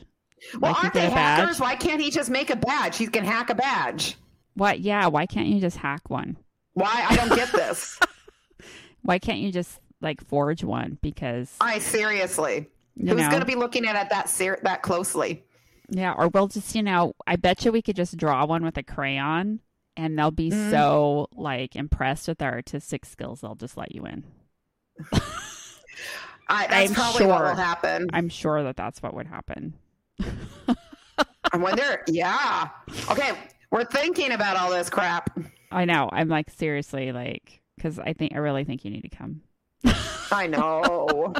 Well, 0.59 0.73
Like, 0.73 0.83
aren't 0.83 0.93
they 0.93 1.07
badge? 1.07 1.39
hackers? 1.39 1.59
Why 1.59 1.75
can't 1.75 2.01
he 2.01 2.11
just 2.11 2.29
make 2.29 2.49
a 2.49 2.55
badge? 2.55 2.97
He 2.97 3.07
can 3.07 3.23
hack 3.23 3.49
a 3.49 3.55
badge. 3.55 4.17
What? 4.55 4.79
Yeah, 4.81 5.07
why 5.07 5.25
can't 5.25 5.47
you 5.47 5.59
just 5.59 5.77
hack 5.77 6.09
one? 6.09 6.37
Why? 6.73 7.05
I 7.09 7.15
don't 7.15 7.33
get 7.35 7.51
this. 7.51 7.99
Why 9.03 9.19
can't 9.19 9.39
you 9.39 9.51
just 9.51 9.79
like 10.01 10.23
forge 10.25 10.63
one 10.63 10.97
because 11.01 11.53
I 11.59 11.79
seriously. 11.79 12.69
Who's 12.97 13.27
going 13.27 13.39
to 13.39 13.45
be 13.45 13.55
looking 13.55 13.85
at 13.85 14.01
it 14.01 14.09
that 14.11 14.29
ser- 14.29 14.59
that 14.63 14.81
closely? 14.81 15.43
Yeah, 15.89 16.13
or 16.13 16.29
we'll 16.29 16.47
just, 16.47 16.73
you 16.75 16.83
know, 16.83 17.13
I 17.27 17.35
bet 17.35 17.65
you 17.65 17.71
we 17.71 17.81
could 17.81 17.95
just 17.97 18.15
draw 18.17 18.45
one 18.45 18.63
with 18.63 18.77
a 18.77 18.83
crayon 18.83 19.59
and 19.97 20.17
they'll 20.17 20.31
be 20.31 20.49
Mhm. 20.51 20.71
so 20.71 21.27
like 21.35 21.75
impressed 21.75 22.27
with 22.27 22.41
our 22.41 22.53
artistic 22.53 23.05
skills 23.05 23.41
they'll 23.41 23.55
just 23.55 23.77
let 23.77 23.93
you 23.93 24.05
in. 24.05 24.23
I, 25.11 26.67
that's 26.69 26.89
I'm 26.91 26.95
probably 26.95 27.25
what 27.25 27.43
will 27.43 27.55
happen. 27.55 28.07
I'm 28.13 28.29
sure 28.29 28.63
that 28.63 28.75
that's 28.77 29.01
what 29.01 29.13
would 29.13 29.27
happen. 29.27 29.73
I 31.53 31.57
wonder. 31.57 32.01
Yeah. 32.07 32.69
Okay. 33.11 33.31
We're 33.71 33.85
thinking 33.85 34.31
about 34.31 34.57
all 34.57 34.71
this 34.71 34.89
crap. 34.89 35.37
I 35.71 35.85
know. 35.85 36.09
I'm 36.11 36.27
like 36.29 36.49
seriously 36.49 37.11
like 37.11 37.61
cuz 37.79 37.99
I 37.99 38.13
think 38.13 38.33
I 38.33 38.37
really 38.37 38.63
think 38.63 38.85
you 38.85 38.91
need 38.91 39.01
to 39.01 39.09
come. 39.15 39.41
I 40.31 40.47
know. 40.47 41.33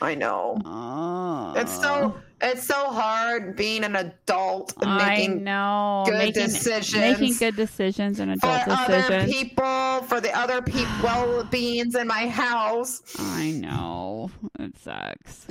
I 0.00 0.14
know. 0.14 0.58
Oh. 0.64 1.54
It's 1.56 1.80
so 1.80 2.16
it's 2.40 2.64
so 2.64 2.90
hard 2.90 3.56
being 3.56 3.84
an 3.84 3.94
adult 3.96 4.74
and 4.82 4.90
I 4.90 5.10
making 5.10 5.44
know. 5.44 6.02
good 6.06 6.18
making, 6.18 6.46
decisions 6.46 7.20
Making 7.20 7.34
good 7.34 7.56
decisions 7.56 8.18
and 8.18 8.32
adult 8.32 8.64
for 8.64 8.70
adult 8.70 8.90
other 8.90 9.24
people, 9.26 10.02
for 10.08 10.20
the 10.20 10.36
other 10.36 10.60
people 10.62 10.92
well-beings 11.02 11.94
in 11.94 12.08
my 12.08 12.26
house. 12.28 13.02
I 13.18 13.52
know. 13.52 14.30
It 14.58 14.76
sucks. 14.78 15.46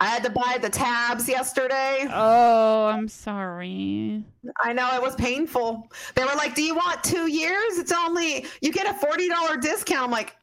I 0.00 0.06
had 0.06 0.24
to 0.24 0.30
buy 0.30 0.58
the 0.60 0.70
tabs 0.70 1.28
yesterday. 1.28 2.06
Oh, 2.10 2.86
I'm 2.86 3.06
sorry. 3.06 4.24
I 4.62 4.72
know 4.72 4.90
it 4.94 5.02
was 5.02 5.14
painful. 5.14 5.88
They 6.14 6.24
were 6.24 6.34
like, 6.36 6.54
"Do 6.54 6.62
you 6.62 6.74
want 6.74 7.04
two 7.04 7.30
years? 7.30 7.78
It's 7.78 7.92
only 7.92 8.46
you 8.60 8.72
get 8.72 8.86
a 8.86 8.94
forty 8.94 9.28
dollar 9.28 9.56
discount." 9.56 10.04
I'm 10.04 10.10
like, 10.10 10.36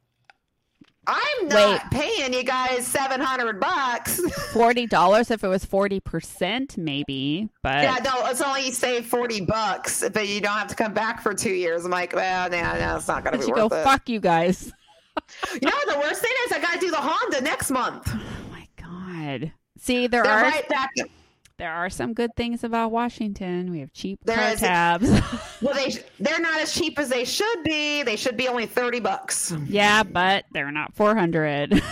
"I'm 1.07 1.47
not 1.47 1.89
paying 1.91 2.33
you 2.33 2.43
guys 2.43 2.85
seven 2.85 3.19
hundred 3.21 3.59
bucks." 3.59 4.19
Forty 4.53 4.85
dollars 4.87 5.31
if 5.31 5.43
it 5.43 5.47
was 5.47 5.65
forty 5.65 5.99
percent, 5.99 6.77
maybe. 6.77 7.49
But 7.63 7.83
yeah, 7.83 7.97
no, 8.03 8.27
it's 8.27 8.41
only 8.41 8.67
you 8.67 8.71
save 8.71 9.05
forty 9.05 9.41
bucks, 9.41 10.07
but 10.13 10.27
you 10.27 10.41
don't 10.41 10.53
have 10.53 10.67
to 10.67 10.75
come 10.75 10.93
back 10.93 11.21
for 11.21 11.33
two 11.33 11.53
years. 11.53 11.85
I'm 11.85 11.91
like, 11.91 12.13
well, 12.15 12.49
no, 12.49 12.61
no, 12.61 12.95
it's 12.97 13.07
not 13.07 13.23
gonna 13.23 13.37
but 13.37 13.45
be 13.45 13.49
you 13.49 13.55
go 13.55 13.65
it. 13.67 13.83
fuck 13.83 14.07
you 14.09 14.19
guys. 14.19 14.71
You 15.53 15.67
know, 15.69 15.93
the 15.93 15.99
worst 15.99 16.21
thing 16.21 16.31
is 16.45 16.51
I 16.53 16.59
got 16.61 16.73
to 16.75 16.79
do 16.79 16.89
the 16.89 16.97
Honda 16.97 17.41
next 17.41 17.69
month. 17.69 18.09
Oh 18.13 18.21
my 18.49 18.67
god. 18.77 19.51
See, 19.77 20.07
there 20.07 20.23
They're 20.23 20.31
are 20.31 20.41
right 20.43 20.67
back. 20.69 20.89
There 21.61 21.71
are 21.71 21.91
some 21.91 22.15
good 22.15 22.31
things 22.35 22.63
about 22.63 22.91
Washington. 22.91 23.69
We 23.69 23.81
have 23.81 23.93
cheap 23.93 24.19
There 24.25 24.35
car 24.35 24.55
tabs. 24.55 25.07
Well, 25.61 25.75
they 25.75 25.93
they're 26.19 26.39
not 26.39 26.59
as 26.59 26.73
cheap 26.73 26.97
as 26.97 27.07
they 27.09 27.23
should 27.23 27.63
be. 27.63 28.01
They 28.01 28.15
should 28.15 28.35
be 28.35 28.47
only 28.47 28.65
thirty 28.65 28.99
bucks. 28.99 29.53
yeah, 29.67 30.01
but 30.01 30.45
they're 30.53 30.71
not 30.71 30.95
four 30.95 31.15
hundred. 31.15 31.81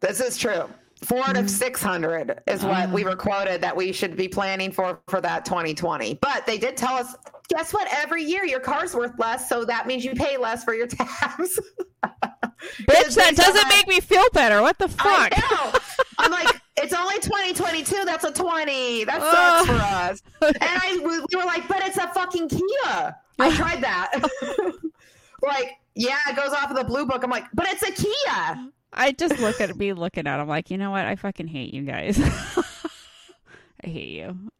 This 0.00 0.20
is 0.20 0.36
true. 0.36 0.68
Four 1.02 1.18
out 1.20 1.34
Mm. 1.36 1.40
of 1.40 1.50
six 1.50 1.82
hundred 1.82 2.40
is 2.46 2.62
Uh. 2.62 2.68
what 2.68 2.90
we 2.90 3.02
were 3.02 3.16
quoted 3.16 3.60
that 3.62 3.74
we 3.76 3.92
should 3.92 4.16
be 4.16 4.28
planning 4.28 4.70
for 4.70 5.00
for 5.08 5.20
that 5.20 5.44
2020. 5.44 6.14
But 6.22 6.46
they 6.46 6.58
did 6.58 6.76
tell 6.76 6.94
us, 6.94 7.16
guess 7.48 7.72
what? 7.72 7.88
Every 7.92 8.22
year 8.22 8.44
your 8.44 8.60
car's 8.60 8.94
worth 8.94 9.18
less, 9.18 9.48
so 9.48 9.64
that 9.64 9.86
means 9.88 10.04
you 10.04 10.14
pay 10.14 10.36
less 10.36 10.62
for 10.64 10.74
your 10.74 10.86
tabs. 10.86 11.58
Bitch, 12.04 13.14
that 13.16 13.34
doesn't 13.34 13.68
make 13.68 13.88
me 13.88 14.00
feel 14.00 14.24
better. 14.32 14.62
What 14.62 14.78
the 14.78 14.84
I 15.00 15.28
fuck? 15.30 15.50
know. 15.50 15.78
I'm 16.18 16.30
like, 16.30 16.60
it's 16.78 16.92
only 16.92 17.16
2022. 17.20 18.04
That's 18.04 18.24
a 18.24 18.32
20. 18.32 19.04
That 19.04 19.20
sucks 19.20 19.68
Ugh. 19.70 19.76
for 19.76 19.82
us. 19.82 20.22
And 20.42 20.56
I 20.60 20.98
we 21.02 21.18
we 21.20 21.36
were 21.36 21.44
like, 21.46 21.66
but 21.68 21.78
it's 21.82 21.96
a 21.96 22.08
fucking 22.08 22.48
Kia. 22.48 23.16
I 23.38 23.54
tried 23.56 23.82
that. 23.82 24.12
like, 25.42 25.72
yeah, 25.94 26.18
it 26.28 26.36
goes 26.36 26.52
off 26.52 26.70
of 26.70 26.76
the 26.76 26.84
blue 26.84 27.06
book. 27.06 27.22
I'm 27.24 27.30
like, 27.30 27.44
but 27.54 27.66
it's 27.68 27.82
a 27.82 27.92
Kia. 27.92 28.70
I 28.92 29.12
just 29.12 29.38
look 29.40 29.60
at 29.60 29.76
me 29.76 29.92
looking 29.92 30.26
at. 30.26 30.40
'em 30.40 30.48
like, 30.48 30.70
you 30.70 30.78
know 30.78 30.90
what? 30.90 31.04
I 31.04 31.16
fucking 31.16 31.48
hate 31.48 31.74
you 31.74 31.82
guys. 31.82 32.18
I 33.84 33.88
hate 33.88 34.08
you. 34.10 34.50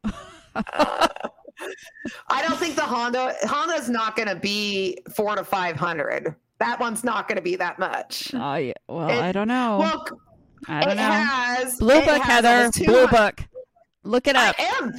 I 2.29 2.41
don't 2.47 2.57
think 2.57 2.75
the 2.75 2.81
Honda 2.83 3.33
Honda's 3.43 3.89
not 3.89 4.15
going 4.15 4.27
to 4.27 4.35
be 4.35 4.97
four 5.15 5.35
to 5.35 5.43
five 5.43 5.75
hundred. 5.75 6.35
That 6.59 6.79
one's 6.79 7.03
not 7.03 7.27
going 7.27 7.35
to 7.37 7.41
be 7.41 7.55
that 7.55 7.77
much. 7.79 8.31
Oh 8.33 8.55
yeah. 8.55 8.73
Well, 8.87 9.09
It- 9.09 9.19
I 9.21 9.31
don't 9.31 9.47
know. 9.47 9.77
Well, 9.79 10.05
I 10.67 10.81
don't 10.81 10.91
it 10.93 10.95
know. 10.95 11.01
has 11.03 11.75
Blue 11.77 11.99
Book, 12.01 12.21
has 12.21 12.45
Heather. 12.45 12.71
Blue 12.71 12.85
200 13.07 13.09
Book. 13.09 13.43
Look 14.03 14.27
it 14.27 14.35
I 14.35 14.49
up. 14.49 14.59
am. 14.59 14.93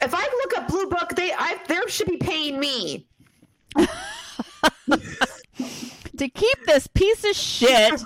If 0.00 0.14
I 0.14 0.22
look 0.22 0.58
up 0.58 0.68
Blue 0.68 0.88
Book, 0.88 1.14
they 1.14 1.32
I 1.32 1.58
they 1.68 1.78
should 1.88 2.08
be 2.08 2.16
paying 2.16 2.58
me. 2.60 3.06
to 6.18 6.28
keep 6.28 6.58
this 6.66 6.86
piece 6.88 7.24
of 7.24 7.34
shit 7.34 8.02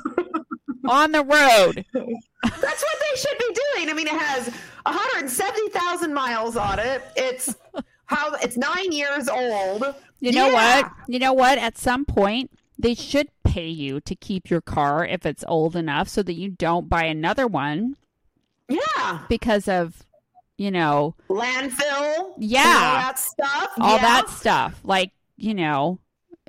on 0.89 1.13
the 1.13 1.23
road. 1.25 1.85
That's 1.93 2.83
what 2.83 2.97
they 3.01 3.17
should 3.21 3.39
be 3.39 3.55
doing. 3.75 3.91
I 3.91 3.93
mean, 3.95 4.07
it 4.07 4.13
has 4.19 4.49
170,000 4.85 6.15
miles 6.15 6.57
on 6.57 6.79
it. 6.79 7.03
It's 7.17 7.55
how 8.07 8.33
it's 8.35 8.57
nine 8.57 8.93
years 8.93 9.29
old. 9.29 9.85
You 10.21 10.33
know 10.33 10.47
Yeah. 10.49 10.81
what? 10.83 10.93
You 11.09 11.19
know 11.19 11.33
what? 11.33 11.59
At 11.59 11.77
some 11.77 12.05
point, 12.05 12.51
they 12.79 12.95
should 12.95 13.29
pay 13.45 13.69
you 13.69 14.01
to 14.01 14.15
keep 14.15 14.51
your 14.51 14.61
car 14.61 15.05
if 15.07 15.25
it's 15.27 15.45
old 15.49 15.75
enough 15.77 16.09
so 16.09 16.23
that 16.23 16.35
you 16.35 16.51
don't 16.51 16.89
buy 16.89 17.05
another 17.05 17.47
one 17.47 17.97
Yeah, 18.69 19.21
because 19.29 19.67
of, 19.69 20.05
you 20.59 20.71
know, 20.71 21.15
landfill. 21.29 22.35
Yeah. 22.39 22.63
all 22.65 22.95
that 22.97 23.19
stuff. 23.19 23.71
all 23.81 23.97
yeah. 23.97 24.03
that 24.03 24.29
stuff. 24.29 24.81
Like, 24.85 25.13
you 25.37 25.55
know, 25.55 25.99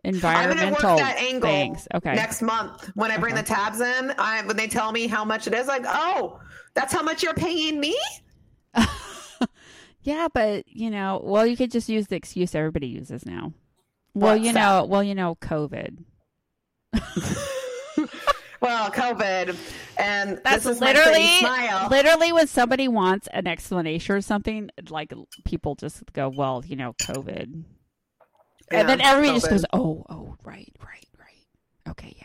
I'm 0.04 0.12
gonna 0.14 0.16
environmental 0.18 0.98
that 0.98 1.18
angle 1.18 1.50
things. 1.50 1.88
Okay. 1.94 2.16
next 2.16 2.42
month 2.42 2.92
when 2.96 3.12
I 3.12 3.18
bring 3.18 3.34
Okay. 3.34 3.42
the 3.42 3.48
tabs 3.48 3.82
in. 3.82 4.14
I 4.18 4.42
when 4.46 4.56
they 4.58 4.68
tell 4.68 4.92
me 4.92 5.08
how 5.08 5.26
much 5.26 5.48
it 5.48 5.54
is, 5.54 5.68
like, 5.68 5.84
oh, 5.86 6.40
that's 6.74 6.94
how 6.94 7.02
much 7.04 7.24
you're 7.24 7.34
paying 7.34 7.80
me. 7.80 7.98
Yeah, 10.02 10.30
but 10.34 10.64
you 10.68 10.90
know, 10.90 11.20
well, 11.22 11.46
you 11.46 11.58
could 11.58 11.70
just 11.70 11.90
use 11.90 12.08
the 12.08 12.16
excuse 12.16 12.56
everybody 12.56 12.88
uses 12.88 13.26
now. 13.26 13.52
Well, 14.14 14.36
What's 14.36 14.48
you 14.48 14.54
that? 14.54 14.60
know, 14.60 14.86
well, 14.86 15.04
you 15.04 15.14
know, 15.14 15.36
COVID. 15.42 15.98
Well, 18.60 18.90
COVID, 18.90 19.56
and 19.98 20.42
That's 20.44 20.64
this 20.64 20.76
is 20.76 20.82
my 20.82 20.88
literally, 20.88 21.28
smile. 21.40 21.90
literally 21.90 22.32
when 22.32 22.48
somebody 22.48 22.88
wants 22.88 23.28
an 23.32 23.46
explanation 23.46 24.16
or 24.16 24.22
something, 24.22 24.70
like 24.90 25.14
people 25.46 25.76
just 25.76 26.12
go, 26.14 26.30
"Well, 26.30 26.64
you 26.66 26.76
know, 26.76 26.94
COVID," 26.94 27.64
Yeah, 28.72 28.80
and 28.80 28.90
then 28.90 29.02
everybody 29.02 29.36
just 29.40 29.50
goes, 29.50 29.64
"Oh, 29.74 30.04
oh, 30.10 30.36
right, 30.44 30.74
right, 30.84 31.08
right, 31.20 31.90
okay, 31.92 32.16
yeah." 32.18 32.24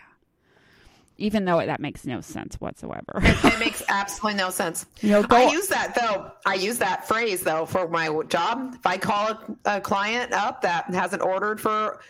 Even 1.18 1.44
though 1.44 1.64
that 1.64 1.81
makes 1.81 2.07
no 2.07 2.22
sense 2.22 2.57
whatsoever. 2.57 3.20
It 3.22 3.59
makes 3.61 3.83
absolutely 3.88 4.38
no 4.38 4.48
sense. 4.48 4.87
you 5.03 5.11
know, 5.11 5.22
go, 5.22 5.37
I 5.37 5.53
use 5.53 5.68
that 5.68 5.94
though. 5.94 6.33
I 6.46 6.55
use 6.55 6.79
that 6.79 7.07
phrase 7.07 7.42
though 7.42 7.66
for 7.66 7.88
my 7.88 8.09
job. 8.29 8.75
If 8.75 8.87
I 8.87 8.96
call 8.96 9.29
a, 9.29 9.57
a 9.77 9.81
client 9.83 10.33
up 10.33 10.62
that 10.62 10.87
hasn't 10.94 11.20
ordered 11.22 11.61
for 11.61 12.01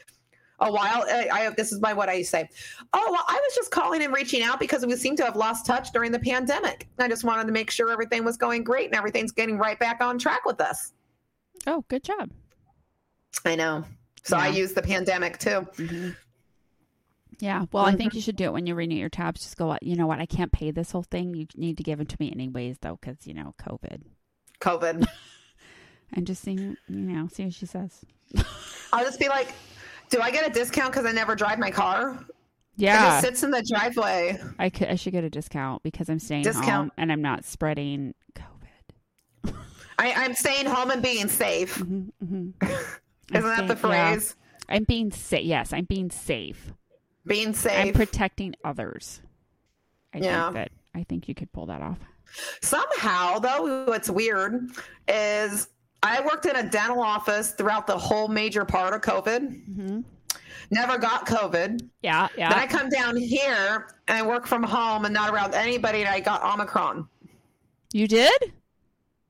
a 0.68 0.72
while, 0.72 1.04
I, 1.08 1.28
I 1.32 1.50
this 1.50 1.72
is 1.72 1.80
my 1.80 1.92
what 1.92 2.08
I 2.08 2.22
say. 2.22 2.48
Oh 2.92 3.08
well, 3.10 3.24
I 3.28 3.34
was 3.34 3.54
just 3.54 3.70
calling 3.70 4.02
and 4.02 4.12
reaching 4.14 4.42
out 4.42 4.58
because 4.60 4.84
we 4.86 4.94
seem 4.96 5.16
to 5.16 5.24
have 5.24 5.36
lost 5.36 5.66
touch 5.66 5.92
during 5.92 6.12
the 6.12 6.18
pandemic. 6.18 6.88
I 6.98 7.08
just 7.08 7.24
wanted 7.24 7.46
to 7.46 7.52
make 7.52 7.70
sure 7.70 7.90
everything 7.90 8.24
was 8.24 8.36
going 8.36 8.64
great 8.64 8.86
and 8.86 8.94
everything's 8.94 9.32
getting 9.32 9.58
right 9.58 9.78
back 9.78 10.00
on 10.00 10.18
track 10.18 10.44
with 10.44 10.60
us. 10.60 10.92
oh, 11.66 11.84
good 11.88 12.04
job. 12.04 12.30
I 13.44 13.54
know. 13.56 13.84
So 14.24 14.36
I 14.36 14.48
use 14.48 14.72
the 14.72 14.82
pandemic 14.82 15.38
too. 15.38 15.66
Yeah, 17.40 17.64
well, 17.72 17.84
I 17.84 17.88
Mm-hmm. 17.88 17.96
think 17.98 18.14
you 18.14 18.20
should 18.20 18.36
do 18.36 18.44
it 18.44 18.52
when 18.52 18.66
you 18.66 18.74
renew 18.76 18.94
your 18.94 19.08
tabs. 19.08 19.40
Just 19.42 19.56
go, 19.56 19.76
you 19.82 19.96
know 19.96 20.06
what? 20.06 20.20
I 20.20 20.26
can't 20.26 20.52
pay 20.52 20.70
this 20.70 20.92
whole 20.92 21.02
thing. 21.02 21.34
You 21.34 21.46
need 21.56 21.76
to 21.78 21.82
give 21.82 22.00
it 22.00 22.08
to 22.10 22.16
me 22.20 22.30
anyways, 22.30 22.78
though, 22.82 22.98
because 23.00 23.26
you 23.26 23.34
know 23.34 23.54
COVID. 23.60 24.02
COVID. 24.60 25.06
And 26.14 26.26
just 26.26 26.42
see, 26.42 26.52
you 26.52 26.76
know, 26.88 27.26
see 27.32 27.44
what 27.44 27.54
she 27.54 27.64
says. 27.64 28.04
I'll 28.92 29.02
just 29.02 29.18
be 29.18 29.30
like, 29.30 29.54
do 30.12 30.20
I 30.20 30.30
get 30.30 30.46
a 30.48 30.52
discount 30.52 30.92
because 30.92 31.06
I 31.06 31.12
never 31.12 31.34
drive 31.34 31.58
my 31.58 31.70
car? 31.70 32.10
It 32.12 32.26
Yeah, 32.76 33.04
just 33.10 33.22
sits 33.22 33.42
in 33.42 33.50
the 33.50 33.62
driveway. 33.62 34.38
I 34.58 34.68
could. 34.70 34.88
I 34.88 34.94
should 34.94 35.12
get 35.12 35.24
a 35.24 35.30
discount 35.30 35.82
because 35.82 36.08
I'm 36.08 36.18
staying 36.18 36.42
Discount. 36.44 36.66
home 36.68 36.92
and 36.98 37.10
I'm 37.10 37.22
not 37.22 37.44
spreading 37.44 38.14
COVID. 38.34 39.54
I, 39.98 40.12
I'm 40.12 40.34
staying 40.34 40.66
home 40.66 40.90
and 40.90 41.02
being 41.02 41.28
safe. 41.28 41.76
hmm 41.76 42.08
Isn't 42.62 43.56
that 43.56 43.68
the 43.68 43.76
phrase? 43.76 44.36
I'm 44.68 44.84
being 44.84 45.10
safe. 45.10 45.44
Yes, 45.44 45.72
I'm 45.72 45.84
being 45.84 46.10
safe. 46.10 46.72
Being 47.26 47.54
safe. 47.54 47.86
I'm 47.88 47.92
protecting 47.94 48.54
others. 48.64 49.22
I 50.14 50.18
Yeah. 50.18 50.44
think 50.44 50.54
that 50.56 50.70
I 50.94 51.04
think 51.04 51.28
you 51.28 51.34
could 51.34 51.50
pull 51.52 51.66
that 51.66 51.80
off. 51.80 51.98
Somehow, 52.60 53.38
though, 53.38 53.84
what's 53.86 54.10
weird 54.10 54.70
is 55.08 55.68
I 56.02 56.20
worked 56.20 56.46
in 56.46 56.56
a 56.56 56.68
dental 56.68 57.00
office 57.00 57.52
throughout 57.52 57.86
the 57.86 57.96
whole 57.96 58.28
major 58.28 58.64
part 58.64 58.92
of 58.94 59.00
COVID. 59.02 59.68
Mm-hmm. 59.70 60.00
Never 60.70 60.98
got 60.98 61.26
COVID. 61.26 61.88
Yeah, 62.02 62.28
yeah. 62.36 62.48
Then 62.48 62.58
I 62.58 62.66
come 62.66 62.88
down 62.88 63.16
here 63.16 63.88
and 64.08 64.18
I 64.18 64.22
work 64.22 64.46
from 64.46 64.62
home 64.62 65.04
and 65.04 65.12
not 65.14 65.32
around 65.32 65.54
anybody, 65.54 66.00
and 66.00 66.08
I 66.08 66.20
got 66.20 66.42
Omicron. 66.42 67.06
You 67.92 68.08
did? 68.08 68.52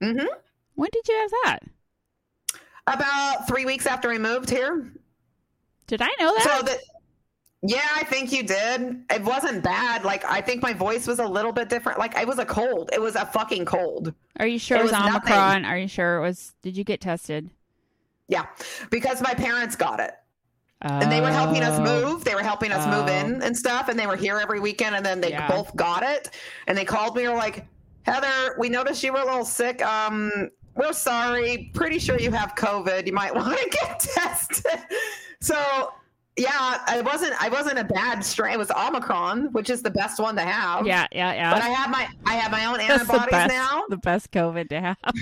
hmm 0.01 0.19
When 0.77 0.89
did 0.93 1.09
you 1.09 1.15
have 1.19 1.31
that? 1.45 1.59
About 2.87 3.47
three 3.49 3.65
weeks 3.65 3.87
after 3.87 4.11
I 4.11 4.19
moved 4.19 4.51
here. 4.51 4.93
Did 5.87 6.01
I 6.01 6.11
know 6.19 6.35
that? 6.37 6.43
So 6.43 6.63
that, 6.65 6.79
yeah, 7.62 7.88
I 7.94 8.05
think 8.05 8.33
you 8.33 8.42
did. 8.42 9.05
It 9.11 9.22
wasn't 9.22 9.62
bad. 9.62 10.05
Like 10.05 10.25
I 10.25 10.40
think 10.40 10.62
my 10.62 10.72
voice 10.72 11.07
was 11.07 11.18
a 11.18 11.27
little 11.27 11.53
bit 11.53 11.68
different. 11.68 11.98
Like 11.98 12.16
it 12.18 12.27
was 12.27 12.38
a 12.38 12.44
cold. 12.44 12.90
It 12.92 13.01
was 13.01 13.14
a 13.16 13.27
fucking 13.27 13.64
cold. 13.64 14.12
Are 14.40 14.46
you 14.46 14.59
sure 14.59 14.79
it 14.79 14.81
it 14.81 14.83
was, 14.85 14.92
was 14.92 15.01
nothing. 15.01 15.33
Omicron? 15.33 15.64
Are 15.64 15.79
you 15.79 15.88
sure 15.88 16.18
it 16.18 16.22
was? 16.22 16.53
Did 16.62 16.77
you 16.77 16.85
get 16.85 17.01
tested? 17.01 17.51
Yeah, 18.29 18.46
because 18.90 19.20
my 19.20 19.35
parents 19.35 19.77
got 19.77 20.01
it. 20.01 20.12
and 20.85 21.12
they 21.12 21.20
were 21.20 21.31
helping 21.31 21.62
us 21.62 21.79
Oh. 21.79 21.85
move. 22.11 22.25
They 22.25 22.35
were 22.35 22.42
helping 22.42 22.72
us 22.72 22.85
move 22.87 23.07
Oh. 23.09 23.12
in 23.27 23.40
and 23.42 23.57
stuff, 23.57 23.88
and 23.88 23.96
they 23.96 24.09
were 24.09 24.16
here 24.16 24.38
every 24.40 24.59
weekend. 24.59 24.96
And 24.96 25.07
then 25.07 25.20
they 25.20 25.31
Yeah. 25.31 25.46
both 25.46 25.77
got 25.77 26.03
it, 26.03 26.31
and 26.66 26.77
they 26.77 26.85
called 26.85 27.14
me. 27.14 27.22
and 27.25 27.33
Were 27.35 27.38
like, 27.38 27.64
Heather, 28.05 28.57
we 28.59 28.68
noticed 28.68 29.01
you 29.05 29.12
were 29.12 29.20
a 29.20 29.25
little 29.25 29.44
sick. 29.44 29.81
Um, 29.85 30.51
we're 30.75 30.92
sorry. 30.92 31.70
Pretty 31.72 32.01
sure 32.01 32.18
you 32.18 32.33
have 32.33 32.57
COVID. 32.57 33.07
You 33.07 33.12
might 33.12 33.33
want 33.40 33.57
to 33.59 33.68
get 33.68 34.01
tested. 34.01 34.81
So 35.40 35.92
yeah, 36.37 36.79
I 36.87 37.03
wasn't. 37.03 37.35
I 37.42 37.49
wasn't 37.49 37.79
a 37.79 37.85
bad 37.85 38.25
strain. 38.25 38.55
It 38.55 38.59
was 38.59 38.71
Omicron, 38.71 39.53
which 39.53 39.68
is 39.71 39.83
the 39.83 39.90
best 39.90 40.18
one 40.18 40.35
to 40.37 40.42
have. 40.42 40.87
Yeah, 40.87 41.07
yeah, 41.12 41.33
yeah. 41.35 41.53
But 41.53 41.62
I 41.62 41.68
have 41.68 41.90
my 41.90 42.09
I 42.27 42.35
have 42.37 42.51
my 42.51 42.64
own 42.66 42.79
That's 42.79 43.07
the 43.07 43.12
antibodies 43.12 43.31
best, 43.31 43.55
now. 43.55 43.85
the 43.88 43.99
best 43.99 44.31
COVID 44.31 44.68
to 44.71 44.81
have. 44.81 44.97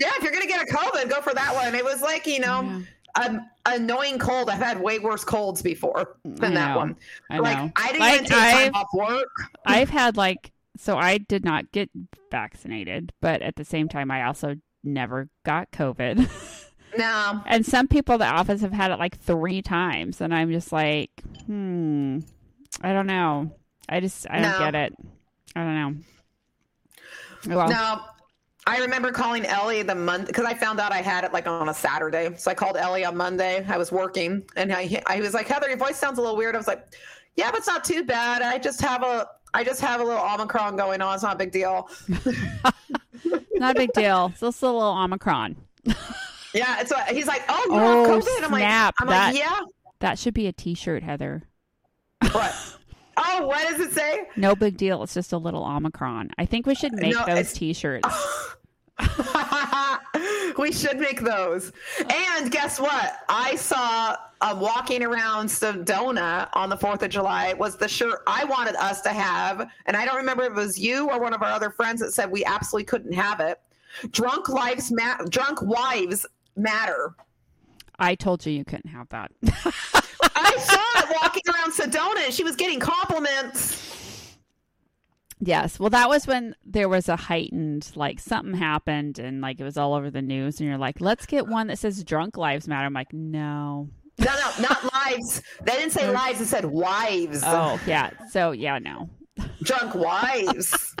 Yeah, 0.00 0.08
if 0.16 0.22
you're 0.22 0.32
gonna 0.32 0.46
get 0.46 0.62
a 0.62 0.72
COVID, 0.72 1.10
go 1.10 1.20
for 1.20 1.34
that 1.34 1.54
one. 1.54 1.74
It 1.74 1.84
was 1.84 2.00
like 2.00 2.26
you 2.26 2.40
know. 2.40 2.62
Yeah. 2.62 2.80
An 3.14 3.46
annoying 3.66 4.18
cold. 4.18 4.48
I've 4.48 4.56
had 4.58 4.80
way 4.80 4.98
worse 4.98 5.22
colds 5.22 5.60
before 5.60 6.16
than 6.24 6.54
that 6.54 6.74
one. 6.74 6.96
I 7.30 7.40
like 7.40 7.58
know. 7.58 7.70
I 7.76 7.86
didn't 7.88 8.00
Like, 8.00 8.14
even 8.14 8.24
take 8.24 8.38
time 8.38 8.74
off 8.74 8.86
work. 8.94 9.28
I've 9.66 9.90
had 9.90 10.16
like 10.16 10.50
so 10.78 10.96
I 10.96 11.18
did 11.18 11.44
not 11.44 11.70
get 11.72 11.90
vaccinated, 12.30 13.12
but 13.20 13.42
at 13.42 13.56
the 13.56 13.66
same 13.66 13.86
time 13.90 14.10
I 14.10 14.24
also 14.24 14.56
never 14.82 15.28
got 15.44 15.70
COVID. 15.72 16.26
No, 16.96 17.42
and 17.46 17.64
some 17.64 17.88
people 17.88 18.14
at 18.14 18.18
the 18.18 18.26
office 18.26 18.60
have 18.60 18.72
had 18.72 18.90
it 18.90 18.98
like 18.98 19.18
three 19.18 19.62
times 19.62 20.20
and 20.20 20.34
I'm 20.34 20.50
just 20.50 20.72
like, 20.72 21.10
hmm. 21.46 22.20
I 22.80 22.92
don't 22.92 23.06
know. 23.06 23.50
I 23.88 24.00
just 24.00 24.26
I 24.30 24.40
don't 24.40 24.58
get 24.58 24.74
it. 24.74 24.94
I 25.54 25.62
don't 25.62 25.74
know. 25.74 27.54
Well, 27.56 27.68
no. 27.68 28.00
I 28.64 28.78
remember 28.78 29.10
calling 29.10 29.44
Ellie 29.44 29.82
the 29.82 29.94
month 29.94 30.28
because 30.28 30.44
I 30.44 30.54
found 30.54 30.78
out 30.78 30.92
I 30.92 31.02
had 31.02 31.24
it 31.24 31.32
like 31.32 31.48
on 31.48 31.68
a 31.68 31.74
Saturday. 31.74 32.34
So 32.36 32.50
I 32.50 32.54
called 32.54 32.76
Ellie 32.76 33.04
on 33.04 33.16
Monday. 33.16 33.66
I 33.68 33.76
was 33.76 33.90
working, 33.90 34.44
and 34.56 34.72
I 34.72 35.02
I 35.06 35.20
was 35.20 35.34
like, 35.34 35.48
Heather, 35.48 35.68
your 35.68 35.76
voice 35.76 35.96
sounds 35.96 36.18
a 36.18 36.22
little 36.22 36.36
weird. 36.36 36.54
I 36.54 36.58
was 36.58 36.68
like, 36.68 36.86
Yeah, 37.34 37.50
but 37.50 37.58
it's 37.58 37.66
not 37.66 37.84
too 37.84 38.04
bad. 38.04 38.40
I 38.40 38.58
just 38.58 38.80
have 38.80 39.02
a 39.02 39.28
I 39.52 39.64
just 39.64 39.80
have 39.80 40.00
a 40.00 40.04
little 40.04 40.22
Omicron 40.22 40.76
going 40.76 41.02
on. 41.02 41.14
It's 41.14 41.22
not 41.22 41.34
a 41.34 41.38
big 41.38 41.50
deal. 41.50 41.88
not 43.54 43.76
a 43.76 43.78
big 43.78 43.92
deal. 43.92 44.30
It's 44.30 44.40
just 44.40 44.62
a 44.62 44.66
little 44.66 44.82
Omicron. 44.82 45.56
Yeah, 46.54 46.80
it's 46.80 46.90
what 46.90 47.08
he's 47.08 47.26
like. 47.26 47.42
Oh, 47.48 47.64
you 47.68 47.74
Oh, 47.74 48.04
have 48.14 48.22
COVID. 48.24 48.44
I'm 48.44 48.50
like, 48.52 48.60
snap. 48.60 48.94
I'm 49.00 49.06
That- 49.08 49.28
like, 49.34 49.38
yeah. 49.38 49.60
That 50.00 50.18
should 50.18 50.34
be 50.34 50.46
a 50.48 50.52
t-shirt, 50.52 51.02
Heather. 51.02 51.42
What? 52.32 52.54
oh, 53.16 53.46
what 53.46 53.68
does 53.68 53.80
it 53.86 53.92
say? 53.92 54.26
No 54.36 54.54
big 54.56 54.76
deal. 54.76 55.02
It's 55.04 55.14
just 55.14 55.32
a 55.32 55.38
little 55.38 55.64
Omicron. 55.64 56.30
I 56.38 56.44
think 56.46 56.66
we 56.66 56.74
should 56.74 56.92
make 56.94 57.14
No, 57.14 57.24
those 57.24 57.52
t-shirts. 57.52 58.08
we 60.58 60.72
should 60.72 60.98
make 60.98 61.20
those. 61.20 61.72
And 62.12 62.50
guess 62.50 62.80
what? 62.80 63.18
I 63.28 63.56
saw 63.56 64.16
um, 64.40 64.60
walking 64.60 65.02
around 65.02 65.46
Sedona 65.46 66.48
on 66.54 66.68
the 66.68 66.76
4th 66.76 67.02
of 67.02 67.10
July 67.10 67.52
was 67.54 67.76
the 67.76 67.88
shirt 67.88 68.22
I 68.26 68.44
wanted 68.44 68.74
us 68.76 69.00
to 69.02 69.10
have. 69.10 69.68
And 69.86 69.96
I 69.96 70.04
don't 70.04 70.16
remember 70.16 70.42
if 70.44 70.50
it 70.50 70.56
was 70.56 70.78
you 70.78 71.08
or 71.10 71.20
one 71.20 71.32
of 71.32 71.42
our 71.42 71.50
other 71.50 71.70
friends 71.70 72.00
that 72.00 72.12
said 72.12 72.30
we 72.30 72.44
absolutely 72.44 72.84
couldn't 72.86 73.12
have 73.12 73.40
it. 73.40 73.60
Drunk 74.10 74.48
lives 74.48 74.90
ma- 74.90 75.18
drunk 75.28 75.60
wives 75.62 76.26
matter. 76.56 77.14
I 77.98 78.14
told 78.14 78.44
you 78.46 78.52
you 78.52 78.64
couldn't 78.64 78.90
have 78.90 79.08
that. 79.10 79.30
I 79.44 80.56
saw 80.58 81.02
it 81.04 81.16
walking 81.22 81.42
around 81.48 81.72
Sedona 81.72 82.24
and 82.24 82.34
she 82.34 82.44
was 82.44 82.56
getting 82.56 82.80
compliments. 82.80 84.36
Yes. 85.44 85.80
Well, 85.80 85.90
that 85.90 86.08
was 86.08 86.26
when 86.26 86.54
there 86.64 86.88
was 86.88 87.08
a 87.08 87.16
heightened, 87.16 87.90
like 87.96 88.20
something 88.20 88.54
happened 88.54 89.18
and 89.18 89.40
like 89.40 89.60
it 89.60 89.64
was 89.64 89.76
all 89.76 89.94
over 89.94 90.10
the 90.10 90.22
news. 90.22 90.60
And 90.60 90.68
you're 90.68 90.78
like, 90.78 91.00
let's 91.00 91.26
get 91.26 91.48
one 91.48 91.66
that 91.66 91.78
says 91.78 92.02
drunk 92.04 92.36
lives 92.36 92.68
matter. 92.68 92.86
I'm 92.86 92.92
like, 92.92 93.12
no. 93.12 93.88
No, 94.18 94.26
no, 94.26 94.68
not 94.68 94.92
lives. 94.92 95.42
They 95.64 95.72
didn't 95.72 95.90
say 95.90 96.08
lives, 96.12 96.40
it 96.40 96.46
said 96.46 96.64
wives. 96.64 97.42
Oh, 97.44 97.80
yeah. 97.86 98.10
So, 98.30 98.52
yeah, 98.52 98.78
no. 98.78 99.10
drunk 99.62 99.94
wives. 99.94 100.94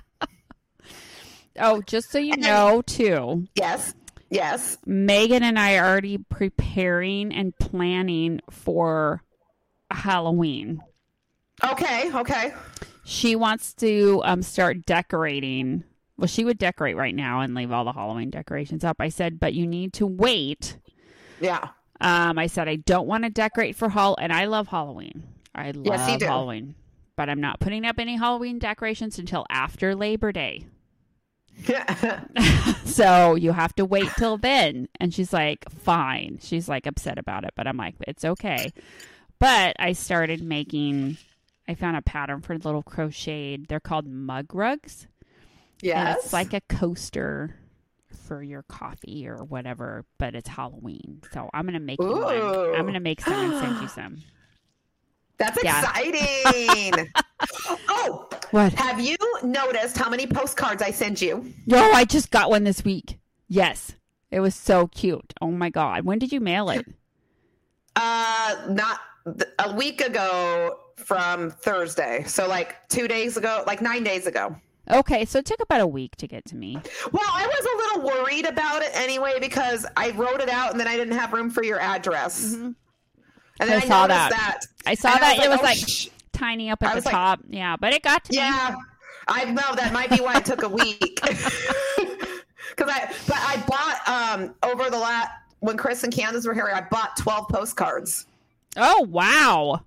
Oh, 1.58 1.82
just 1.82 2.10
so 2.10 2.18
you 2.18 2.36
know, 2.36 2.82
too, 2.86 3.46
Yes. 3.54 3.94
Yes. 4.32 4.78
Megan 4.86 5.42
and 5.42 5.58
I 5.58 5.76
are 5.76 5.86
already 5.86 6.16
preparing 6.16 7.34
and 7.34 7.56
planning 7.58 8.40
for 8.50 9.22
Halloween. 9.90 10.80
Okay. 11.62 12.10
Okay. 12.14 12.54
She 13.04 13.36
wants 13.36 13.74
to 13.74 14.22
um, 14.24 14.40
start 14.42 14.86
decorating. 14.86 15.84
Well, 16.16 16.28
she 16.28 16.44
would 16.44 16.56
decorate 16.56 16.96
right 16.96 17.14
now 17.14 17.40
and 17.40 17.54
leave 17.54 17.72
all 17.72 17.84
the 17.84 17.92
Halloween 17.92 18.30
decorations 18.30 18.84
up. 18.84 18.96
I 19.00 19.10
said, 19.10 19.38
but 19.38 19.52
you 19.52 19.66
need 19.66 19.92
to 19.94 20.06
wait. 20.06 20.78
Yeah. 21.38 21.68
Um, 22.00 22.38
I 22.38 22.46
said 22.46 22.68
I 22.68 22.76
don't 22.76 23.06
want 23.06 23.24
to 23.24 23.30
decorate 23.30 23.76
for 23.76 23.90
Hall, 23.90 24.16
and 24.18 24.32
I 24.32 24.46
love 24.46 24.66
Halloween. 24.68 25.24
I 25.54 25.72
love 25.72 25.84
Yes. 26.08 26.22
Halloween, 26.22 26.74
but 27.16 27.28
I'm 27.28 27.40
not 27.40 27.60
putting 27.60 27.84
up 27.84 27.98
any 27.98 28.16
Halloween 28.16 28.58
decorations 28.58 29.18
until 29.18 29.44
after 29.50 29.94
Labor 29.94 30.32
Day. 30.32 30.64
so 32.84 33.34
you 33.34 33.52
have 33.52 33.74
to 33.76 33.84
wait 33.84 34.08
till 34.18 34.38
then. 34.38 34.88
And 35.00 35.12
she's 35.12 35.32
like, 35.32 35.68
fine. 35.70 36.38
She's 36.42 36.68
like 36.68 36.86
upset 36.86 37.18
about 37.18 37.44
it, 37.44 37.52
but 37.56 37.66
I'm 37.66 37.76
like, 37.76 37.94
it's 38.06 38.24
okay. 38.24 38.72
But 39.38 39.76
I 39.78 39.92
started 39.92 40.42
making, 40.42 41.16
I 41.68 41.74
found 41.74 41.96
a 41.96 42.02
pattern 42.02 42.40
for 42.40 42.56
little 42.56 42.82
crocheted. 42.82 43.66
They're 43.68 43.80
called 43.80 44.06
mug 44.06 44.54
rugs. 44.54 45.06
And 45.82 45.88
yes. 45.88 46.18
it's 46.24 46.32
like 46.32 46.52
a 46.52 46.60
coaster 46.60 47.56
for 48.28 48.42
your 48.42 48.62
coffee 48.62 49.26
or 49.28 49.44
whatever, 49.44 50.04
but 50.18 50.34
it's 50.34 50.48
Halloween. 50.48 51.22
So 51.32 51.50
I'm 51.52 51.64
going 51.64 51.74
to 51.74 51.80
make 51.80 52.00
you 52.00 52.06
one. 52.06 52.74
I'm 52.74 52.82
going 52.82 52.94
to 52.94 53.00
make 53.00 53.20
some 53.20 53.34
and 53.34 53.60
send 53.60 53.82
you 53.82 53.88
some. 53.88 54.18
That's 55.38 55.62
Yeah. 55.64 55.80
exciting. 55.80 57.08
oh, 57.88 58.28
What? 58.52 58.72
have 58.74 59.00
you 59.00 59.16
noticed 59.42 59.96
how 59.98 60.08
many 60.08 60.26
postcards 60.26 60.82
I 60.82 60.90
send 60.90 61.20
you? 61.20 61.52
No, 61.66 61.78
I 61.92 62.04
just 62.04 62.30
got 62.30 62.50
one 62.50 62.64
this 62.64 62.84
week. 62.84 63.18
Yes. 63.48 63.96
It 64.30 64.40
was 64.40 64.54
so 64.54 64.86
cute. 64.86 65.34
Oh 65.40 65.50
my 65.50 65.68
God. 65.68 66.04
When 66.04 66.18
did 66.18 66.32
you 66.32 66.40
mail 66.40 66.70
it? 66.70 66.86
Uh, 67.94 68.56
not 68.70 69.00
th- 69.26 69.50
a 69.58 69.74
week 69.74 70.00
ago 70.00 70.78
from 70.96 71.50
Thursday. 71.50 72.24
So 72.26 72.48
like 72.48 72.88
two 72.88 73.06
days 73.06 73.36
ago, 73.36 73.62
like 73.66 73.82
nine 73.82 74.02
days 74.02 74.26
ago. 74.26 74.56
Okay, 74.90 75.26
so 75.26 75.40
it 75.40 75.44
took 75.44 75.60
about 75.60 75.82
a 75.82 75.86
week 75.86 76.16
to 76.16 76.26
get 76.26 76.42
to 76.46 76.56
me. 76.56 76.78
Well, 77.12 77.22
I 77.30 77.46
was 77.46 77.66
a 77.66 77.76
little 78.08 78.16
worried 78.22 78.46
about 78.46 78.80
it 78.80 78.90
anyway 78.94 79.34
because 79.40 79.84
I 79.94 80.12
wrote 80.12 80.40
it 80.40 80.48
out 80.48 80.70
and 80.70 80.80
then 80.80 80.88
I 80.88 80.96
didn't 80.96 81.18
have 81.18 81.34
room 81.34 81.50
for 81.50 81.62
your 81.62 81.78
address. 81.78 82.56
And 83.62 83.70
then 83.70 83.80
I 83.80 83.84
I, 83.84 83.88
saw 83.88 84.06
that. 84.06 84.30
that. 84.30 84.60
I 84.86 84.94
saw 84.94 85.10
And 85.12 85.22
that 85.22 85.38
it 85.38 85.48
was 85.48 85.60
oh, 85.60 85.62
like 85.62 85.78
sh- 85.78 86.08
tiny 86.32 86.70
up 86.70 86.82
at 86.82 86.94
the 86.96 87.00
like- 87.02 87.12
top. 87.12 87.40
yeah, 87.48 87.76
but 87.76 87.92
it 87.94 88.02
got 88.02 88.24
to 88.24 88.32
me. 88.32 88.38
yeah, 88.38 88.74
I 89.28 89.44
know 89.46 89.74
that 89.76 89.92
might 89.92 90.10
be 90.10 90.16
why 90.16 90.36
it 90.38 90.44
took 90.44 90.62
a 90.62 90.68
week. 90.68 91.20
Because 92.74 92.90
I, 92.90 93.12
but 93.28 93.36
I 93.36 93.62
bought 93.66 94.08
um 94.08 94.54
over 94.62 94.88
the 94.88 94.98
last 94.98 95.28
when 95.60 95.76
Chris 95.76 96.04
and 96.04 96.12
Candace 96.12 96.46
were 96.46 96.54
here, 96.54 96.70
I 96.74 96.80
bought 96.80 97.16
twelve 97.18 97.46
postcards. 97.48 98.24
Oh 98.78 99.06
wow. 99.10 99.82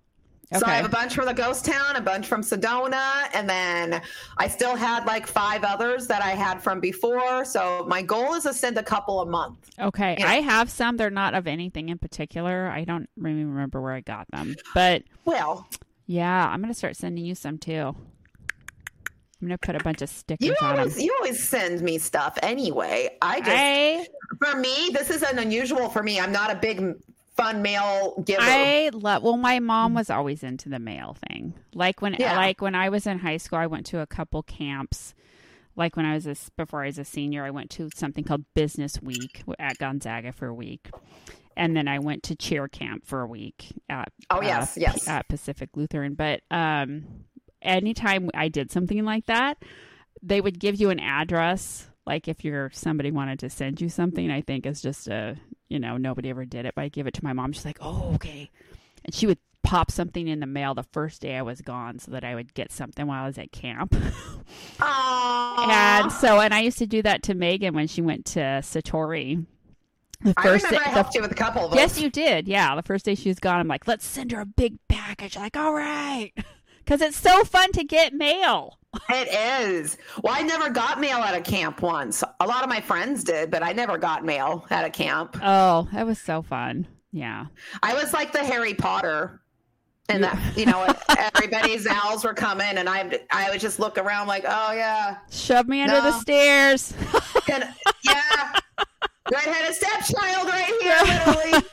So 0.53 0.65
I 0.65 0.75
have 0.75 0.85
a 0.85 0.89
bunch 0.89 1.15
from 1.15 1.25
the 1.25 1.33
ghost 1.33 1.65
town, 1.65 1.95
a 1.95 2.01
bunch 2.01 2.27
from 2.27 2.41
Sedona, 2.41 3.27
and 3.33 3.49
then 3.49 4.01
I 4.37 4.47
still 4.47 4.75
had 4.75 5.05
like 5.05 5.25
five 5.25 5.63
others 5.63 6.07
that 6.07 6.21
I 6.21 6.31
had 6.31 6.61
from 6.61 6.79
before. 6.79 7.43
So 7.45 7.85
my 7.87 8.01
goal 8.01 8.35
is 8.35 8.43
to 8.43 8.53
send 8.53 8.77
a 8.77 8.83
couple 8.83 9.21
a 9.21 9.25
month. 9.25 9.57
Okay, 9.79 10.15
Yeah. 10.19 10.29
I 10.29 10.35
have 10.41 10.69
some. 10.69 10.97
They're 10.97 11.09
not 11.09 11.33
of 11.33 11.47
anything 11.47 11.89
in 11.89 11.97
particular. 11.97 12.67
I 12.69 12.83
don't 12.83 13.09
really 13.17 13.43
remember 13.43 13.81
where 13.81 13.93
I 13.93 14.01
got 14.01 14.29
them, 14.31 14.55
but 14.73 15.03
Well, 15.25 15.67
yeah, 16.05 16.47
I'm 16.47 16.61
gonna 16.61 16.73
start 16.75 16.95
sending 16.95 17.25
you 17.25 17.33
some 17.35 17.57
too. 17.57 17.95
I'm 19.41 19.47
gonna 19.49 19.57
put 19.57 19.75
a 19.75 19.83
bunch 19.83 20.01
of 20.01 20.09
stickers 20.09 20.47
you 20.47 20.55
on 20.61 20.79
always 20.79 21.01
you 21.01 21.13
always 21.19 21.45
send 21.47 21.81
me 21.81 21.97
stuff 21.97 22.37
anyway. 22.41 23.17
I 23.21 23.39
just 23.39 23.51
I 23.51 24.07
for 24.39 24.57
me 24.57 24.91
this 24.93 25.09
is 25.09 25.23
an 25.23 25.39
unusual 25.39 25.89
for 25.89 26.03
me. 26.03 26.19
I'm 26.19 26.31
not 26.31 26.51
a 26.51 26.55
big 26.55 26.93
fun 27.35 27.61
mail 27.61 28.21
giver. 28.25 28.41
I 28.41 28.89
love. 28.93 29.23
Well, 29.23 29.37
my 29.37 29.59
mom 29.59 29.93
was 29.93 30.09
always 30.09 30.43
into 30.43 30.69
the 30.69 30.79
mail 30.79 31.15
thing. 31.27 31.53
Like 31.73 32.01
when, 32.01 32.15
Yeah. 32.19 32.35
like 32.37 32.61
when 32.61 32.75
I 32.75 32.89
was 32.89 33.05
in 33.07 33.19
high 33.19 33.37
school, 33.37 33.59
I 33.59 33.67
went 33.67 33.85
to 33.87 33.99
a 33.99 34.07
couple 34.07 34.43
camps. 34.43 35.13
Like 35.75 35.97
when 35.97 36.05
I 36.05 36.13
was 36.13 36.25
a, 36.25 36.35
before 36.55 36.83
I 36.83 36.87
was 36.87 36.97
a 36.97 37.03
senior, 37.03 37.43
I 37.43 37.49
went 37.51 37.69
to 37.71 37.89
something 37.95 38.23
called 38.23 38.45
Business 38.53 39.01
Week 39.01 39.43
at 39.59 39.77
Gonzaga 39.77 40.31
for 40.31 40.47
a 40.47 40.53
week, 40.53 40.89
and 41.57 41.75
then 41.75 41.89
I 41.89 41.99
went 41.99 42.23
to 42.23 42.35
cheer 42.35 42.69
camp 42.69 43.05
for 43.05 43.19
a 43.21 43.27
week 43.27 43.73
at 43.89 44.09
Oh, 44.29 44.37
uh, 44.37 44.41
yes, 44.41 44.77
yes. 44.77 45.05
at 45.07 45.27
Pacific 45.27 45.71
Lutheran. 45.75 46.13
But 46.13 46.43
um, 46.49 47.25
anytime 47.61 48.29
I 48.33 48.47
did 48.47 48.71
something 48.71 49.03
like 49.03 49.25
that, 49.25 49.57
they 50.23 50.39
would 50.39 50.59
give 50.59 50.75
you 50.79 50.91
an 50.91 50.99
address. 51.01 51.87
Like 52.05 52.27
if 52.29 52.45
you're 52.45 52.69
somebody 52.71 53.11
wanted 53.11 53.39
to 53.39 53.49
send 53.49 53.81
you 53.81 53.89
something, 53.89 54.31
I 54.31 54.39
think 54.41 54.65
is 54.65 54.81
just 54.81 55.09
a 55.09 55.35
you 55.67 55.79
know 55.79 55.97
nobody 55.97 56.29
ever 56.29 56.45
did 56.45 56.65
it, 56.65 56.75
but 56.75 56.83
I 56.83 56.89
give 56.89 57.07
it 57.07 57.13
to 57.15 57.23
my 57.23 57.33
mom. 57.33 57.53
She's 57.53 57.65
like, 57.65 57.79
oh 57.81 58.13
okay, 58.15 58.49
and 59.03 59.13
she 59.13 59.27
would 59.27 59.39
pop 59.63 59.89
something 59.89 60.27
in 60.27 60.39
the 60.39 60.45
mail 60.45 60.75
the 60.75 60.83
first 60.83 61.21
day 61.21 61.35
I 61.35 61.41
was 61.41 61.61
gone, 61.61 61.99
so 61.99 62.11
that 62.11 62.23
I 62.23 62.35
would 62.35 62.53
get 62.53 62.71
something 62.71 63.07
while 63.07 63.23
I 63.23 63.27
was 63.27 63.37
at 63.37 63.51
camp. 63.51 63.95
And 64.79 66.11
so, 66.11 66.39
and 66.39 66.53
I 66.53 66.59
used 66.59 66.77
to 66.79 66.85
do 66.85 67.01
that 67.01 67.23
to 67.23 67.33
Megan 67.33 67.73
when 67.73 67.87
she 67.87 68.01
went 68.01 68.25
to 68.27 68.39
Satori. 68.39 69.45
The 70.21 70.33
I 70.37 70.43
remember 70.47 70.69
day, 70.69 70.77
I 70.85 71.01
the 71.01 71.11
you 71.13 71.21
with 71.21 71.31
a 71.31 71.35
couple. 71.35 71.71
Yes, 71.73 71.99
you 71.99 72.09
did. 72.09 72.47
Yeah, 72.47 72.75
the 72.75 72.83
first 72.83 73.05
day 73.05 73.15
she 73.15 73.29
was 73.29 73.39
gone, 73.39 73.59
I'm 73.59 73.67
like, 73.67 73.87
let's 73.87 74.05
send 74.05 74.31
her 74.31 74.41
a 74.41 74.45
big 74.45 74.77
package. 74.87 75.35
Like, 75.35 75.57
all 75.57 75.73
right, 75.73 76.31
because 76.85 77.01
it's 77.01 77.17
so 77.17 77.43
fun 77.43 77.71
to 77.73 77.83
get 77.83 78.13
mail. 78.13 78.77
It 79.09 79.27
is. 79.73 79.97
Well, 80.23 80.33
I 80.33 80.41
never 80.43 80.69
got 80.69 80.99
mail 81.01 81.17
at 81.17 81.35
a 81.35 81.41
camp 81.41 81.81
once. 81.81 82.23
A 82.39 82.45
lot 82.47 82.63
of 82.63 82.69
my 82.69 82.79
friends 82.79 83.23
did, 83.25 83.51
but 83.51 83.61
I 83.63 83.73
never 83.73 83.97
got 83.97 84.23
mail 84.23 84.65
at 84.69 84.85
a 84.85 84.89
camp. 84.89 85.37
Oh, 85.43 85.89
that 85.91 86.05
was 86.05 86.19
so 86.19 86.41
fun. 86.41 86.87
Yeah. 87.11 87.47
I 87.83 87.93
was 87.93 88.13
like 88.13 88.31
the 88.31 88.39
Harry 88.39 88.73
Potter. 88.73 89.41
And 90.07 90.23
that, 90.23 90.55
you 90.55 90.67
know, 90.67 90.85
everybody's 91.35 91.87
owls 91.87 92.23
were 92.23 92.35
coming, 92.35 92.77
and 92.77 92.87
I, 92.87 93.19
I 93.31 93.49
would 93.49 93.59
just 93.59 93.79
look 93.79 93.97
around 93.97 94.27
like, 94.27 94.43
oh 94.47 94.71
yeah, 94.71 95.17
Shove 95.31 95.67
me 95.67 95.81
under 95.81 95.99
the 95.99 96.11
No. 96.11 96.19
stairs. 96.19 96.93
Can, 97.47 97.73
yeah, 98.03 98.53
redheaded 99.31 99.73
stepchild 99.73 100.47
right 100.47 100.71
here, 100.79 100.97
literally. 101.01 101.63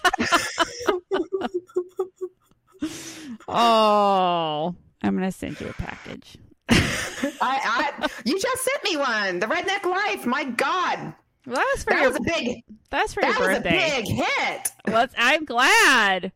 oh, 3.49 4.75
I'm 5.03 5.17
going 5.17 5.29
to 5.29 5.37
send 5.37 5.61
you 5.61 5.69
a 5.69 5.73
package. 5.73 6.39
I, 6.69 7.33
I, 7.41 8.09
you 8.25 8.39
just 8.41 8.65
sent 8.65 8.85
me 8.85 8.97
one, 8.97 9.41
the 9.41 9.47
Redneck 9.47 9.85
Life. 9.85 10.27
My 10.27 10.45
God, 10.45 11.13
Well, 11.47 11.57
that 11.57 11.71
was 11.75 11.85
for 11.85 11.91
that 11.91 12.03
your 12.03 12.11
was 12.11 12.19
a 12.19 12.23
big, 12.23 12.63
that's 12.91 13.15
for 13.15 13.21
that 13.23 13.39
your 13.39 13.49
was 13.49 13.59
a 13.59 13.61
big 13.61 14.07
hit. 14.09 14.71
Well, 14.87 15.07
I'm 15.19 15.45
glad. 15.45 16.33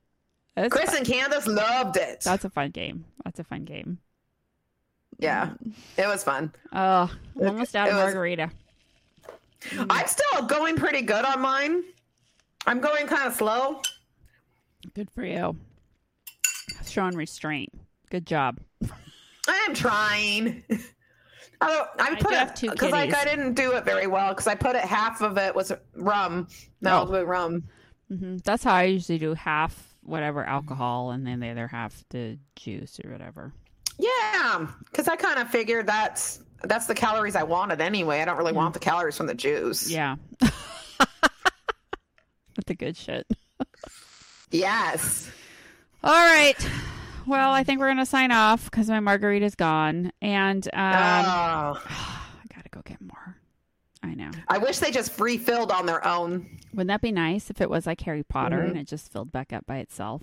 That's, 0.57 0.73
Chris 0.73 0.91
fun. 0.91 0.99
and 0.99 1.07
Candace 1.07 1.47
loved 1.47 1.97
it. 1.97 2.21
that's 2.23 2.45
a 2.45 2.51
fun 2.51 2.71
game. 2.71 3.05
That's 3.25 3.39
a 3.39 3.45
fun 3.45 3.65
game. 3.65 3.99
yeah, 5.19 5.53
it 5.97 6.07
was 6.07 6.25
fun. 6.25 6.53
Oh, 6.73 7.11
I'm 7.41 7.47
almost 7.49 7.77
out 7.77 7.89
of 7.89 7.95
It 7.95 7.97
was- 7.97 8.05
margarita. 8.15 8.51
I'm 9.91 10.07
still 10.07 10.43
going 10.43 10.77
pretty 10.77 11.03
good 11.03 11.25
on 11.25 11.41
mine. 11.41 11.83
I'm 12.67 12.81
going 12.81 13.07
kind 13.07 13.27
of 13.27 13.35
slow. 13.35 13.81
Good 14.95 15.11
for 15.11 15.25
you. 15.25 15.57
Showing 16.87 17.17
restraint. 17.17 17.73
Good 18.11 18.27
job. 18.27 18.59
I 19.49 19.67
am 19.69 19.75
trying. 19.75 20.63
Although 21.61 21.87
I 21.99 22.15
put 22.21 22.35
have 22.35 22.51
it 22.51 22.61
because 22.71 22.93
like. 22.93 23.15
I 23.15 23.25
didn't 23.25 23.55
do 23.55 23.73
it 23.73 23.85
very 23.85 24.07
well 24.07 24.31
because 24.31 24.47
I 24.47 24.55
put 24.55 24.77
it 24.77 24.83
half 24.85 25.23
of 25.23 25.39
it 25.39 25.55
was 25.55 25.73
rum, 25.95 26.49
Oh. 26.85 26.87
Malibu 26.87 27.27
rum. 27.27 27.65
hmm 28.09 28.37
That's 28.45 28.63
how 28.65 28.75
I 28.75 28.85
usually 28.85 29.19
do 29.19 29.33
half 29.35 29.95
whatever 30.03 30.45
alcohol 30.45 31.11
and 31.11 31.27
then 31.27 31.41
the 31.41 31.49
other 31.49 31.67
half 31.67 32.05
the 32.11 32.39
juice 32.57 33.01
or 33.05 33.11
whatever. 33.11 33.53
Yeah, 33.99 34.67
because 34.85 35.09
I 35.09 35.17
kind 35.17 35.39
of 35.39 35.49
figured 35.49 35.87
that's 35.87 36.41
that's 36.65 36.87
the 36.87 36.95
calories 36.95 37.35
I 37.37 37.43
wanted 37.45 37.81
anyway. 37.81 38.21
I 38.21 38.25
don't 38.27 38.37
really 38.37 38.53
want 38.53 38.75
the 38.75 38.81
calories 38.81 39.17
from 39.17 39.27
the 39.27 39.35
juice. 39.35 39.89
Mm. 39.89 39.93
Yeah. 39.93 40.17
That's 42.55 42.67
the 42.67 42.75
good 42.75 42.97
shit. 42.97 43.27
Yes. 44.51 45.31
All 46.03 46.13
right. 46.15 46.57
Well, 47.27 47.53
I 47.53 47.65
think 47.65 47.81
we're 47.81 47.87
going 47.89 47.97
to 47.99 48.07
sign 48.07 48.31
off 48.33 48.65
because 48.67 48.89
my 48.89 49.01
margarita's 49.01 49.55
gone. 49.55 50.13
And 50.23 50.67
um, 50.73 50.73
oh, 50.75 51.83
I 51.89 52.55
got 52.55 52.63
to 52.65 52.71
go 52.71 52.83
get 52.85 53.01
more. 53.01 53.37
I 54.03 54.15
know. 54.15 54.31
I 54.49 54.59
wish 54.59 54.79
they 54.79 54.91
just 54.93 55.19
refilled 55.19 55.73
on 55.73 55.87
their 55.87 56.07
own. 56.07 56.59
Wouldn't 56.73 56.89
that 56.89 57.01
be 57.01 57.11
nice 57.13 57.51
if 57.51 57.61
it 57.61 57.69
was 57.69 57.87
like 57.87 58.01
Harry 58.03 58.23
Potter 58.23 58.59
Mhm. 58.59 58.69
and 58.71 58.79
it 58.79 58.87
just 58.87 59.11
filled 59.13 59.33
back 59.33 59.53
up 59.53 59.67
by 59.67 59.79
itself? 59.79 60.23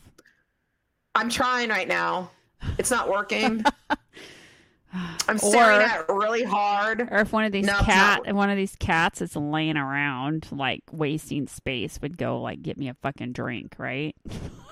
I'm 1.16 1.30
trying 1.30 1.70
right 1.70 1.88
now. 1.88 2.32
It's 2.78 2.90
not 2.92 3.10
working. 3.10 3.64
I'm 5.28 5.38
staring 5.40 5.80
Or- 5.80 5.82
at 5.82 6.00
it 6.02 6.14
really 6.14 6.44
hard. 6.44 7.02
Or 7.12 7.18
if 7.18 7.34
one 7.34 7.46
of 7.46 7.52
these 7.52 7.66
No, 7.66 7.80
cat, 7.80 8.34
one 8.34 8.50
of 8.52 8.58
these 8.58 8.76
cats 8.76 9.22
is 9.22 9.36
laying 9.36 9.76
around 9.76 10.48
like 10.52 10.84
wasting 10.92 11.48
space 11.48 12.00
would 12.02 12.16
go 12.18 12.40
like 12.40 12.62
get 12.62 12.78
me 12.78 12.88
a 12.90 12.94
fucking 13.02 13.34
drink, 13.34 13.76
right? 13.80 14.16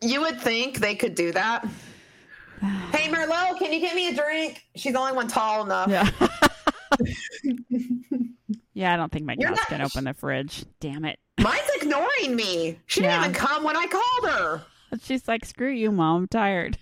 You 0.00 0.20
would 0.22 0.40
think 0.40 0.78
they 0.78 0.94
could 0.94 1.14
do 1.14 1.32
that. 1.32 1.66
Hey, 2.90 3.08
Merlot, 3.08 3.56
can 3.60 3.72
you 3.72 3.78
get 3.78 3.94
me 3.94 4.08
a 4.08 4.14
drink? 4.16 4.64
She's 4.74 4.92
the 4.92 4.98
only 4.98 5.12
one 5.12 5.28
tall 5.28 5.64
enough. 5.64 5.88
Yeah. 5.88 6.10
yeah, 8.74 8.94
I 8.94 8.96
don't 8.96 9.12
think 9.12 9.26
my 9.26 9.36
You're 9.38 9.50
cat's 9.50 9.60
not- 9.60 9.70
gonna 9.70 9.84
open 9.84 10.04
the 10.04 10.14
fridge. 10.14 10.64
Damn 10.80 11.04
it. 11.04 11.20
Mine's 11.40 11.60
ignoring 11.80 12.34
me. 12.34 12.78
She 12.86 13.00
didn't 13.00 13.20
even 13.20 13.32
come 13.32 13.62
when 13.62 13.76
I 13.76 13.86
called 13.86 14.32
her. 14.32 14.62
She's 15.02 15.28
like, 15.28 15.44
screw 15.44 15.70
you, 15.70 15.92
mom. 15.92 16.22
I'm 16.22 16.28
tired. 16.28 16.78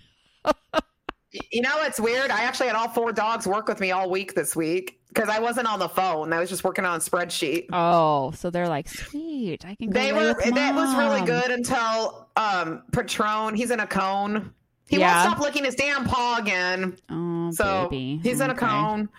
You 1.51 1.61
know 1.61 1.75
what's 1.77 1.99
weird? 1.99 2.31
I 2.31 2.41
actually 2.43 2.67
had 2.67 2.75
all 2.75 2.89
four 2.89 3.11
dogs 3.11 3.45
work 3.45 3.67
with 3.67 3.79
me 3.79 3.91
all 3.91 4.09
week 4.09 4.33
this 4.33 4.55
week 4.55 4.96
because 5.09 5.29
I 5.29 5.39
wasn't 5.39 5.67
on 5.67 5.79
the 5.79 5.89
phone. 5.89 6.33
I 6.33 6.39
was 6.39 6.49
just 6.49 6.63
working 6.63 6.85
on 6.85 6.95
a 6.97 6.99
spreadsheet. 6.99 7.67
Oh, 7.73 8.31
so 8.31 8.49
they're 8.49 8.67
like, 8.69 8.87
sweet. 8.89 9.65
I 9.65 9.75
can 9.75 9.89
go. 9.89 9.99
They 9.99 10.13
were 10.13 10.33
that 10.51 10.75
was 10.75 10.95
really 10.95 11.25
good 11.25 11.51
until 11.51 12.27
um 12.35 12.83
Patron. 12.91 13.55
He's 13.55 13.71
in 13.71 13.79
a 13.79 13.87
cone. 13.87 14.53
He 14.89 14.99
Yeah. 14.99 15.23
won't 15.25 15.31
stop 15.33 15.43
licking 15.43 15.65
his 15.65 15.75
damn 15.75 16.05
paw 16.05 16.37
again. 16.39 16.97
Oh, 17.09 17.51
So 17.51 17.87
baby. 17.89 18.19
he's 18.23 18.39
in 18.39 18.49
a 18.49 18.55
cone. 18.55 19.09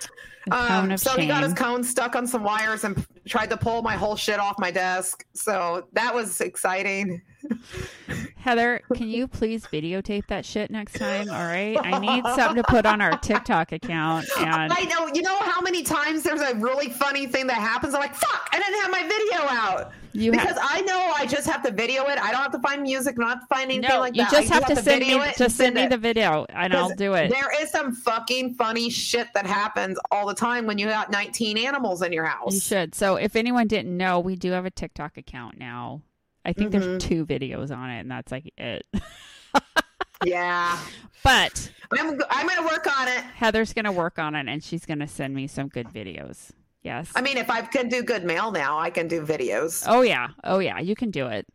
A 0.46 0.50
cone 0.50 0.90
Um, 0.92 0.96
so 0.96 1.10
he 1.18 1.26
got 1.26 1.42
his 1.42 1.52
cone 1.52 1.84
stuck 1.84 2.16
on 2.16 2.26
some 2.26 2.42
wires 2.42 2.84
and 2.84 3.04
tried 3.26 3.50
to 3.50 3.56
pull 3.58 3.82
my 3.82 3.94
whole 3.94 4.16
shit 4.16 4.38
off 4.40 4.58
my 4.58 4.70
desk. 4.70 5.26
So 5.34 5.86
that 5.92 6.14
was 6.14 6.40
exciting. 6.40 7.20
Heather, 8.36 8.80
can 8.94 9.08
you 9.08 9.28
please 9.28 9.64
videotape 9.66 10.26
that 10.28 10.44
shit 10.44 10.70
next 10.70 10.94
time? 10.94 11.28
All 11.28 11.36
right. 11.36 11.76
I 11.82 11.98
need 11.98 12.24
something 12.34 12.62
to 12.62 12.62
put 12.62 12.86
on 12.86 13.00
our 13.00 13.16
TikTok 13.18 13.72
account. 13.72 14.26
And 14.38 14.72
I 14.72 14.84
know. 14.84 15.08
You 15.12 15.22
know 15.22 15.36
how 15.38 15.60
many 15.60 15.82
times 15.82 16.22
there's 16.22 16.40
a 16.40 16.54
really 16.56 16.90
funny 16.90 17.26
thing 17.26 17.46
that 17.48 17.56
happens? 17.58 17.94
I'm 17.94 18.00
like, 18.00 18.14
fuck, 18.14 18.48
I 18.52 18.58
didn't 18.58 18.80
have 18.80 18.90
my 18.90 19.02
video 19.02 19.48
out. 19.48 19.92
you 20.12 20.30
because 20.30 20.48
have. 20.48 20.58
I 20.62 20.80
know 20.82 21.12
I 21.16 21.26
just 21.26 21.48
have 21.48 21.62
to 21.64 21.70
video 21.70 22.04
it. 22.06 22.18
I 22.18 22.30
don't 22.30 22.42
have 22.42 22.52
to 22.52 22.60
find 22.60 22.82
music. 22.82 23.16
I 23.18 23.22
don't 23.22 23.30
have 23.30 23.40
to 23.40 23.54
find 23.54 23.70
anything 23.70 23.88
No, 23.88 24.00
like 24.00 24.16
you 24.16 24.22
just 24.30 24.50
I 24.50 24.54
have 24.54 24.66
to 24.66 24.76
send 24.76 25.00
me 25.00 25.20
just 25.36 25.56
send 25.56 25.74
me 25.74 25.86
the 25.86 25.98
video 25.98 26.46
and 26.48 26.74
I'll 26.74 26.94
do 26.94 27.14
it. 27.14 27.30
There 27.30 27.62
is 27.62 27.70
some 27.70 27.94
fucking 27.94 28.54
funny 28.54 28.90
shit 28.90 29.28
that 29.34 29.46
happens 29.46 29.98
all 30.10 30.26
the 30.26 30.34
time 30.34 30.66
when 30.66 30.78
you 30.78 30.86
got 30.86 31.10
19 31.10 31.58
animals 31.58 32.02
in 32.02 32.12
your 32.12 32.24
house. 32.24 32.54
You 32.54 32.60
should. 32.60 32.94
So 32.94 33.16
if 33.16 33.36
anyone 33.36 33.66
didn't 33.66 33.96
know, 33.96 34.20
we 34.20 34.36
do 34.36 34.52
have 34.52 34.64
a 34.64 34.70
TikTok 34.70 35.16
account 35.16 35.58
now. 35.58 36.02
I 36.48 36.54
think 36.54 36.70
Mhm. 36.72 36.80
there's 36.80 37.02
two 37.04 37.26
videos 37.26 37.70
on 37.76 37.90
it 37.90 38.00
and 38.00 38.10
that's 38.10 38.32
like 38.32 38.50
it. 38.56 38.86
Yeah. 40.24 40.76
but 41.22 41.70
I'm, 41.96 42.20
I'm 42.30 42.46
going 42.46 42.58
to 42.58 42.64
work 42.64 42.86
on 42.98 43.06
it. 43.06 43.22
Heather's 43.36 43.72
going 43.72 43.84
to 43.84 43.92
work 43.92 44.18
on 44.18 44.34
it 44.34 44.48
and 44.48 44.64
she's 44.64 44.84
going 44.84 44.98
to 44.98 45.06
send 45.06 45.32
me 45.34 45.46
some 45.46 45.68
good 45.68 45.86
videos. 45.88 46.50
Yes. 46.82 47.12
I 47.14 47.20
mean, 47.20 47.36
if 47.36 47.50
I 47.50 47.60
can 47.62 47.88
do 47.88 48.02
good 48.02 48.24
mail 48.24 48.50
now, 48.50 48.78
I 48.78 48.90
can 48.90 49.06
do 49.08 49.24
videos. 49.24 49.84
oh 49.86 50.00
yeah. 50.00 50.28
Oh 50.42 50.58
yeah, 50.58 50.80
you 50.80 50.96
can 50.96 51.10
do 51.10 51.26
it. 51.28 51.46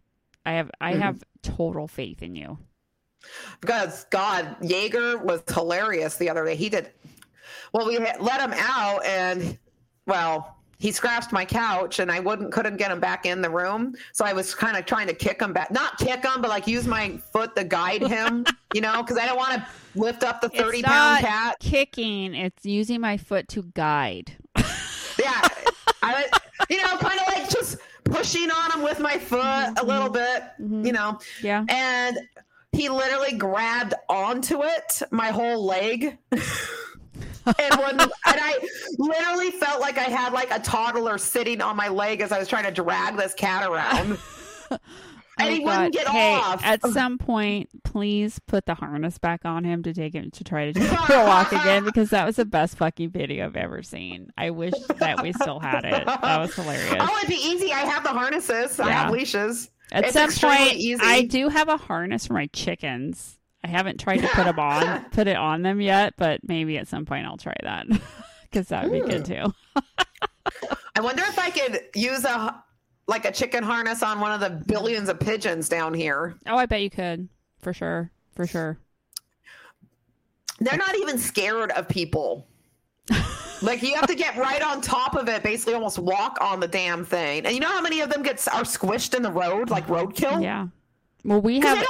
I 0.45 0.53
have 0.53 0.69
I 0.79 0.93
Mhm. 0.93 0.99
have 1.01 1.23
total 1.41 1.87
faith 1.87 2.21
in 2.21 2.35
you. 2.35 2.57
Because 3.61 4.05
God, 4.11 4.55
Jaeger 4.61 5.17
was 5.17 5.41
hilarious 5.53 6.15
the 6.17 6.29
other 6.29 6.45
day. 6.45 6.55
He 6.55 6.69
did. 6.69 6.91
Well, 7.73 7.87
we 7.87 7.97
let 7.97 8.39
him 8.41 8.53
out, 8.53 9.03
and 9.05 9.57
well, 10.05 10.57
he 10.79 10.91
scratched 10.91 11.31
my 11.31 11.45
couch, 11.45 11.99
and 11.99 12.11
I 12.11 12.19
wouldn't 12.19 12.51
couldn't 12.51 12.77
get 12.77 12.91
him 12.91 12.99
back 12.99 13.25
in 13.25 13.41
the 13.41 13.49
room. 13.49 13.95
So 14.11 14.25
I 14.25 14.33
was 14.33 14.53
kind 14.53 14.75
of 14.77 14.85
trying 14.85 15.07
to 15.07 15.13
kick 15.13 15.41
him 15.41 15.53
back, 15.53 15.71
not 15.71 15.97
kick 15.97 16.23
him, 16.23 16.41
but 16.41 16.49
like 16.49 16.67
use 16.67 16.85
my 16.87 17.17
foot 17.31 17.55
to 17.55 17.63
guide 17.63 18.01
him. 18.01 18.45
you 18.73 18.81
know, 18.81 19.01
because 19.01 19.17
I 19.17 19.25
don't 19.25 19.37
want 19.37 19.53
to 19.53 19.65
lift 19.95 20.23
up 20.23 20.41
the 20.41 20.47
It's 20.47 20.57
thirty 20.57 20.81
pound 20.81 21.21
not 21.23 21.29
cat. 21.29 21.55
Kicking, 21.59 22.33
it's 22.35 22.65
using 22.65 22.99
my 23.01 23.17
foot 23.17 23.47
to 23.49 23.63
guide. 23.73 24.33
Yeah, 25.19 25.47
I 26.01 26.13
was, 26.13 26.39
you 26.69 26.77
know, 26.77 26.97
kind 26.97 27.19
of 27.19 27.27
like 27.27 27.49
just 27.49 27.77
pushing 28.03 28.49
on 28.51 28.71
him 28.71 28.81
with 28.81 28.99
my 28.99 29.17
foot 29.19 29.79
a 29.79 29.85
little 29.85 30.09
bit. 30.09 30.43
Mhm. 30.59 30.85
You 30.85 30.91
know, 30.91 31.19
Yeah. 31.41 31.63
and 31.69 32.17
he 32.71 32.89
literally 32.89 33.33
grabbed 33.37 33.93
onto 34.09 34.63
it, 34.63 35.01
my 35.11 35.27
whole 35.29 35.63
leg. 35.63 36.17
and 37.45 37.79
when 37.79 37.99
and 37.99 38.09
I 38.25 38.57
literally 38.97 39.51
felt 39.51 39.81
like 39.81 39.97
I 39.97 40.03
had 40.03 40.33
like 40.33 40.51
a 40.51 40.59
toddler 40.59 41.17
sitting 41.17 41.61
on 41.61 41.75
my 41.75 41.87
leg 41.89 42.21
as 42.21 42.31
I 42.31 42.39
was 42.39 42.47
trying 42.47 42.65
to 42.65 42.71
drag 42.71 43.17
this 43.17 43.33
cat 43.33 43.69
around. 43.69 44.17
and 45.39 45.49
he 45.53 45.61
Oh, 45.61 45.65
wouldn't 45.65 45.65
God. 45.65 45.91
get 45.93 46.07
hey, 46.07 46.35
off. 46.35 46.63
At 46.63 46.81
some 46.87 47.17
point, 47.17 47.69
please 47.83 48.39
put 48.47 48.65
the 48.65 48.75
harness 48.75 49.17
back 49.17 49.45
on 49.45 49.63
him 49.63 49.81
to 49.83 49.93
take 49.93 50.13
him 50.13 50.29
to 50.31 50.43
try 50.43 50.71
to 50.71 50.73
take 50.79 50.99
for 51.01 51.13
a 51.15 51.25
walk 51.25 51.51
again 51.51 51.83
because 51.83 52.11
that 52.11 52.25
was 52.25 52.35
the 52.35 52.45
best 52.45 52.77
fucking 52.77 53.09
video 53.09 53.45
I've 53.45 53.55
ever 53.55 53.81
seen. 53.83 54.31
I 54.37 54.51
wish 54.51 54.73
that 54.99 55.21
we 55.23 55.33
still 55.33 55.59
had 55.59 55.85
it. 55.85 56.05
That 56.05 56.39
was 56.39 56.53
hilarious. 56.55 56.95
Oh, 56.99 57.17
it'd 57.17 57.29
be 57.29 57.35
easy. 57.35 57.71
I 57.71 57.79
have 57.79 58.03
the 58.03 58.09
harnesses. 58.09 58.79
I 58.79 58.91
have 58.91 59.11
leashes. 59.11 59.69
At 59.91 60.05
it's 60.05 60.13
some 60.13 60.31
point, 60.31 60.73
easy. 60.73 61.01
I 61.03 61.23
do 61.23 61.49
have 61.49 61.67
a 61.67 61.77
harness 61.77 62.27
for 62.27 62.33
my 62.33 62.47
chickens. 62.47 63.37
I 63.63 63.67
haven't 63.67 63.99
tried 63.99 64.17
to 64.17 64.27
put 64.27 64.45
them 64.45 64.59
on, 64.59 65.05
put 65.11 65.27
it 65.27 65.37
on 65.37 65.61
them 65.61 65.79
yet, 65.79 66.15
but 66.17 66.41
maybe 66.43 66.77
at 66.77 66.87
some 66.87 67.05
point 67.05 67.25
I'll 67.25 67.37
try 67.37 67.55
that 67.63 67.87
because 68.43 68.67
that 68.67 68.89
would 68.89 69.03
be 69.03 69.09
good 69.09 69.25
too. 69.25 69.53
I 70.95 71.01
wonder 71.01 71.23
if 71.23 71.39
I 71.39 71.49
could 71.49 71.81
use 71.95 72.25
a 72.25 72.63
like 73.07 73.25
a 73.25 73.31
chicken 73.31 73.63
harness 73.63 74.03
on 74.03 74.19
one 74.19 74.31
of 74.31 74.39
the 74.39 74.63
billions 74.65 75.09
of 75.09 75.19
pigeons 75.19 75.67
down 75.67 75.93
here. 75.93 76.35
Oh, 76.47 76.55
I 76.55 76.65
bet 76.65 76.81
you 76.81 76.89
could 76.89 77.27
for 77.59 77.73
sure, 77.73 78.11
for 78.35 78.45
sure. 78.45 78.77
They're 80.59 80.77
not 80.77 80.95
even 80.95 81.17
scared 81.17 81.71
of 81.71 81.89
people. 81.89 82.47
like 83.61 83.81
you 83.81 83.95
have 83.95 84.07
to 84.07 84.15
get 84.15 84.37
right 84.37 84.61
on 84.61 84.81
top 84.81 85.15
of 85.15 85.27
it, 85.27 85.43
basically 85.43 85.73
almost 85.73 85.99
walk 85.99 86.37
on 86.41 86.59
the 86.59 86.67
damn 86.67 87.03
thing. 87.03 87.45
And 87.45 87.53
you 87.53 87.59
know 87.59 87.69
how 87.69 87.81
many 87.81 88.01
of 88.01 88.09
them 88.09 88.23
get 88.23 88.35
are 88.49 88.63
squished 88.63 89.15
in 89.15 89.23
the 89.23 89.31
road 89.31 89.69
like 89.69 89.87
roadkill? 89.87 90.41
Yeah. 90.41 90.67
Well, 91.23 91.41
we 91.41 91.59
have 91.61 91.85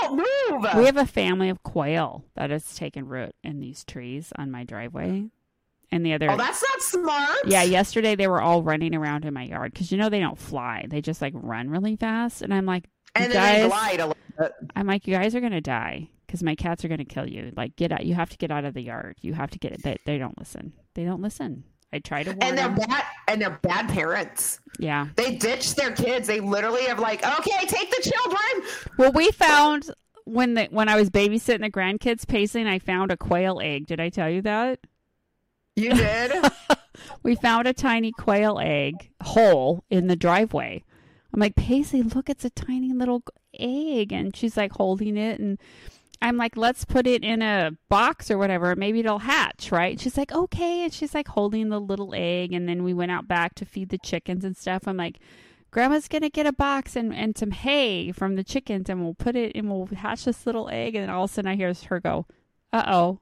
we 0.78 0.86
have 0.86 0.98
a 0.98 1.06
family 1.08 1.50
of 1.50 1.64
quail 1.64 2.24
that 2.36 2.52
has 2.52 2.76
taken 2.76 3.08
root 3.08 3.34
in 3.44 3.60
these 3.60 3.84
trees 3.84 4.32
on 4.38 4.52
my 4.52 4.64
driveway, 4.64 5.26
and 5.92 6.06
the 6.06 6.14
other. 6.14 6.30
oh, 6.30 6.38
that's 6.38 6.62
not 6.62 6.82
smart. 6.82 7.40
yeah, 7.46 7.64
yesterday 7.64 8.16
they 8.16 8.28
were 8.28 8.42
all 8.42 8.62
running 8.62 8.94
around 8.94 9.26
in 9.26 9.34
my 9.34 9.44
yard 9.44 9.74
because 9.74 9.92
you 9.92 9.98
know 9.98 10.10
they 10.10 10.20
don't 10.20 10.38
fly; 10.38 10.86
they 10.88 11.02
just 11.02 11.22
like 11.22 11.34
run 11.36 11.70
really 11.70 11.96
fast. 11.96 12.44
And 12.44 12.54
I'm 12.54 12.66
like, 12.66 12.84
you 13.18 13.24
And 13.24 13.34
then 13.34 13.42
they 13.42 13.62
guys, 13.62 13.70
glide 13.70 14.00
a 14.00 14.08
little 14.08 14.24
bit. 14.38 14.52
I'm 14.76 14.88
like, 14.88 15.08
you 15.08 15.16
guys 15.16 15.34
are 15.34 15.42
gonna 15.42 15.62
die 15.62 16.10
because 16.28 16.44
my 16.44 16.54
cats 16.54 16.86
are 16.86 16.88
gonna 16.88 17.04
kill 17.06 17.28
you. 17.28 17.52
Like, 17.58 17.76
get 17.76 17.92
out! 17.92 18.06
You 18.06 18.14
have 18.14 18.30
to 18.30 18.38
get 18.38 18.52
out 18.52 18.66
of 18.66 18.76
the 18.76 18.82
yard. 18.82 19.18
You 19.22 19.34
have 19.34 19.50
to 19.52 19.60
get 19.60 19.72
it. 19.72 19.82
They, 19.82 19.98
they 20.06 20.18
don't 20.20 20.38
listen. 20.38 20.74
They 20.94 21.06
don't 21.06 21.22
listen. 21.22 21.64
I 21.94 22.00
try 22.00 22.24
to 22.24 22.32
warn 22.32 22.41
And 22.44 22.58
they're 22.58 22.68
them. 22.68 22.76
bad 22.88 23.04
and 23.28 23.41
they're 23.41 23.60
bad 23.62 23.88
parents. 23.89 24.60
Yeah. 24.80 25.08
They 25.16 25.36
ditch 25.36 25.76
their 25.76 25.91
kids. 25.91 26.28
They 26.28 26.39
literally 26.39 26.84
have 26.86 27.00
like, 27.00 27.24
okay, 27.26 27.66
take 27.68 27.89
the 27.91 28.12
children. 28.12 28.70
Well, 28.98 29.12
we 29.12 29.32
found 29.32 29.91
when 30.26 30.54
the 30.56 30.66
when 30.72 30.89
I 30.89 30.96
was 30.96 31.10
babysitting 31.10 31.62
the 31.62 31.70
grandkids 31.70 32.28
pacing, 32.28 32.66
I 32.68 32.80
found 32.80 33.12
a 33.12 33.18
quail 33.18 33.60
egg. 33.62 33.88
Did 33.88 34.00
I 34.00 34.10
tell 34.10 34.30
you 34.30 34.41
that? 34.41 34.80
You 35.76 35.89
did? 35.94 36.32
We 37.24 37.36
found 37.36 37.68
a 37.68 37.74
tiny 37.74 38.12
quail 38.12 38.60
egg 38.60 39.10
hole 39.22 39.84
in 39.89 40.08
the 40.08 40.16
driveway. 40.16 40.84
I'm 41.34 41.39
like, 41.39 41.56
Paisley, 41.56 42.04
look, 42.04 42.30
it's 42.30 42.46
a 42.46 42.50
tiny 42.52 42.94
little 42.94 43.24
egg. 43.60 44.12
And 44.12 44.36
she's 44.36 44.56
like 44.56 44.72
holding 44.74 45.18
it. 45.18 45.39
And 45.39 45.58
I'm 46.22 46.38
like, 46.38 46.55
let's 46.55 46.86
put 46.86 47.05
it 47.05 47.24
in 47.24 47.41
a 47.41 47.72
box 47.89 48.32
or 48.32 48.38
whatever. 48.38 48.76
Maybe 48.76 49.01
it'll 49.01 49.20
hatch, 49.20 49.72
right? 49.72 49.99
She's 49.99 50.18
like, 50.18 50.32
okay. 50.32 50.84
And 50.84 50.93
she's 50.93 51.14
like 51.14 51.28
holding 51.28 51.70
the 51.70 51.82
little 51.82 52.14
egg. 52.16 52.53
And 52.53 52.68
then 52.68 52.84
we 52.84 52.93
went 52.93 53.11
out 53.11 53.28
back 53.28 53.55
to 53.55 53.66
feed 53.66 53.89
the 53.89 53.97
chickens 53.97 54.45
and 54.45 54.55
stuff. 54.55 54.88
I'm 54.88 54.95
like, 54.95 55.20
Grandma's 55.72 56.07
going 56.07 56.22
to 56.22 56.30
get 56.30 56.45
a 56.45 56.53
box 56.53 56.95
and, 56.95 57.14
and 57.14 57.38
some 57.38 57.51
hay 57.51 58.11
from 58.11 58.36
the 58.36 58.43
chickens 58.43 58.89
and 58.89 59.03
we'll 59.03 59.16
put 59.16 59.36
it 59.36 59.53
and 59.55 59.70
we'll 59.70 59.88
hatch 59.88 60.26
this 60.26 60.45
little 60.45 60.70
egg. 60.70 60.95
And 60.95 61.03
then 61.03 61.09
all 61.09 61.26
of 61.26 61.32
a 61.32 61.34
sudden 61.34 61.51
I 61.51 61.55
hear 61.55 61.74
her 61.89 61.99
go, 61.99 62.28
uh 62.72 62.84
oh. 62.88 63.20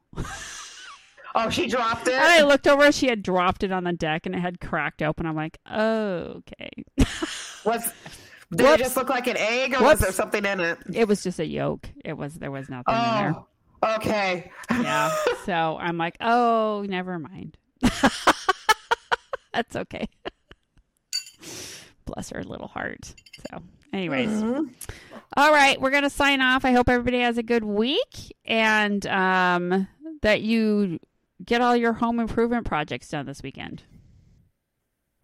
oh, 1.36 1.50
she 1.50 1.68
dropped 1.68 2.08
it. 2.08 2.14
And 2.14 2.24
I 2.24 2.42
looked 2.42 2.68
over, 2.68 2.92
she 2.92 3.08
had 3.08 3.24
dropped 3.24 3.64
it 3.64 3.72
on 3.72 3.86
the 3.86 3.94
deck 3.94 4.26
and 4.26 4.36
it 4.36 4.40
had 4.40 4.60
cracked 4.60 5.02
open. 5.02 5.26
I'm 5.26 5.36
like, 5.36 5.58
oh, 5.70 6.42
okay. 6.50 6.70
Was 7.66 7.94
did 8.52 8.62
Whoops. 8.62 8.82
it 8.82 8.84
just 8.84 8.98
look 8.98 9.10
like 9.10 9.28
an 9.28 9.38
egg, 9.38 9.74
or 9.74 9.78
Whoops. 9.80 9.92
was 9.92 10.00
there 10.02 10.12
something 10.12 10.46
in 10.46 10.60
it? 10.60 10.78
It 10.94 11.08
was 11.08 11.24
just 11.24 11.40
a 11.40 11.46
yolk. 11.46 11.88
It 12.04 12.14
was 12.18 12.34
there 12.36 12.52
was 12.52 12.70
nothing 12.70 12.94
in 12.96 13.02
there. 13.02 13.36
Oh, 13.84 13.96
okay. 13.96 14.52
Yeah. 14.72 15.16
So 15.46 15.78
I'm 15.80 15.98
like, 15.98 16.18
oh, 16.22 16.86
never 16.88 17.18
mind. 17.20 17.58
That's 19.54 19.76
okay. 19.76 20.08
Bless 22.06 22.30
her 22.32 22.44
little 22.44 22.68
heart. 22.68 23.14
So, 23.52 23.62
anyways, 23.94 24.30
Mhm. 24.30 24.70
all 25.38 25.52
right, 25.52 25.80
we're 25.80 25.92
gonna 25.92 26.10
sign 26.10 26.42
off. 26.42 26.66
I 26.66 26.72
hope 26.72 26.90
everybody 26.90 27.20
has 27.22 27.38
a 27.38 27.44
good 27.44 27.64
week 27.64 28.36
and 28.46 29.06
um, 29.08 29.88
that 30.22 30.42
you 30.42 31.00
get 31.44 31.62
all 31.62 31.76
your 31.76 31.94
home 31.94 32.20
improvement 32.20 32.66
projects 32.66 33.10
done 33.10 33.26
this 33.26 33.42
weekend. 33.44 33.84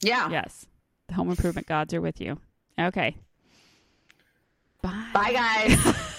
Yeah. 0.01 0.29
Yes, 0.29 0.65
the 1.07 1.13
home 1.15 1.29
improvement 1.29 1.67
gods 1.67 1.93
are 1.93 2.01
with 2.01 2.19
you. 2.21 2.39
Okay. 2.79 3.15
Bye. 4.81 5.09
Bye, 5.13 5.33
guys. 5.33 5.95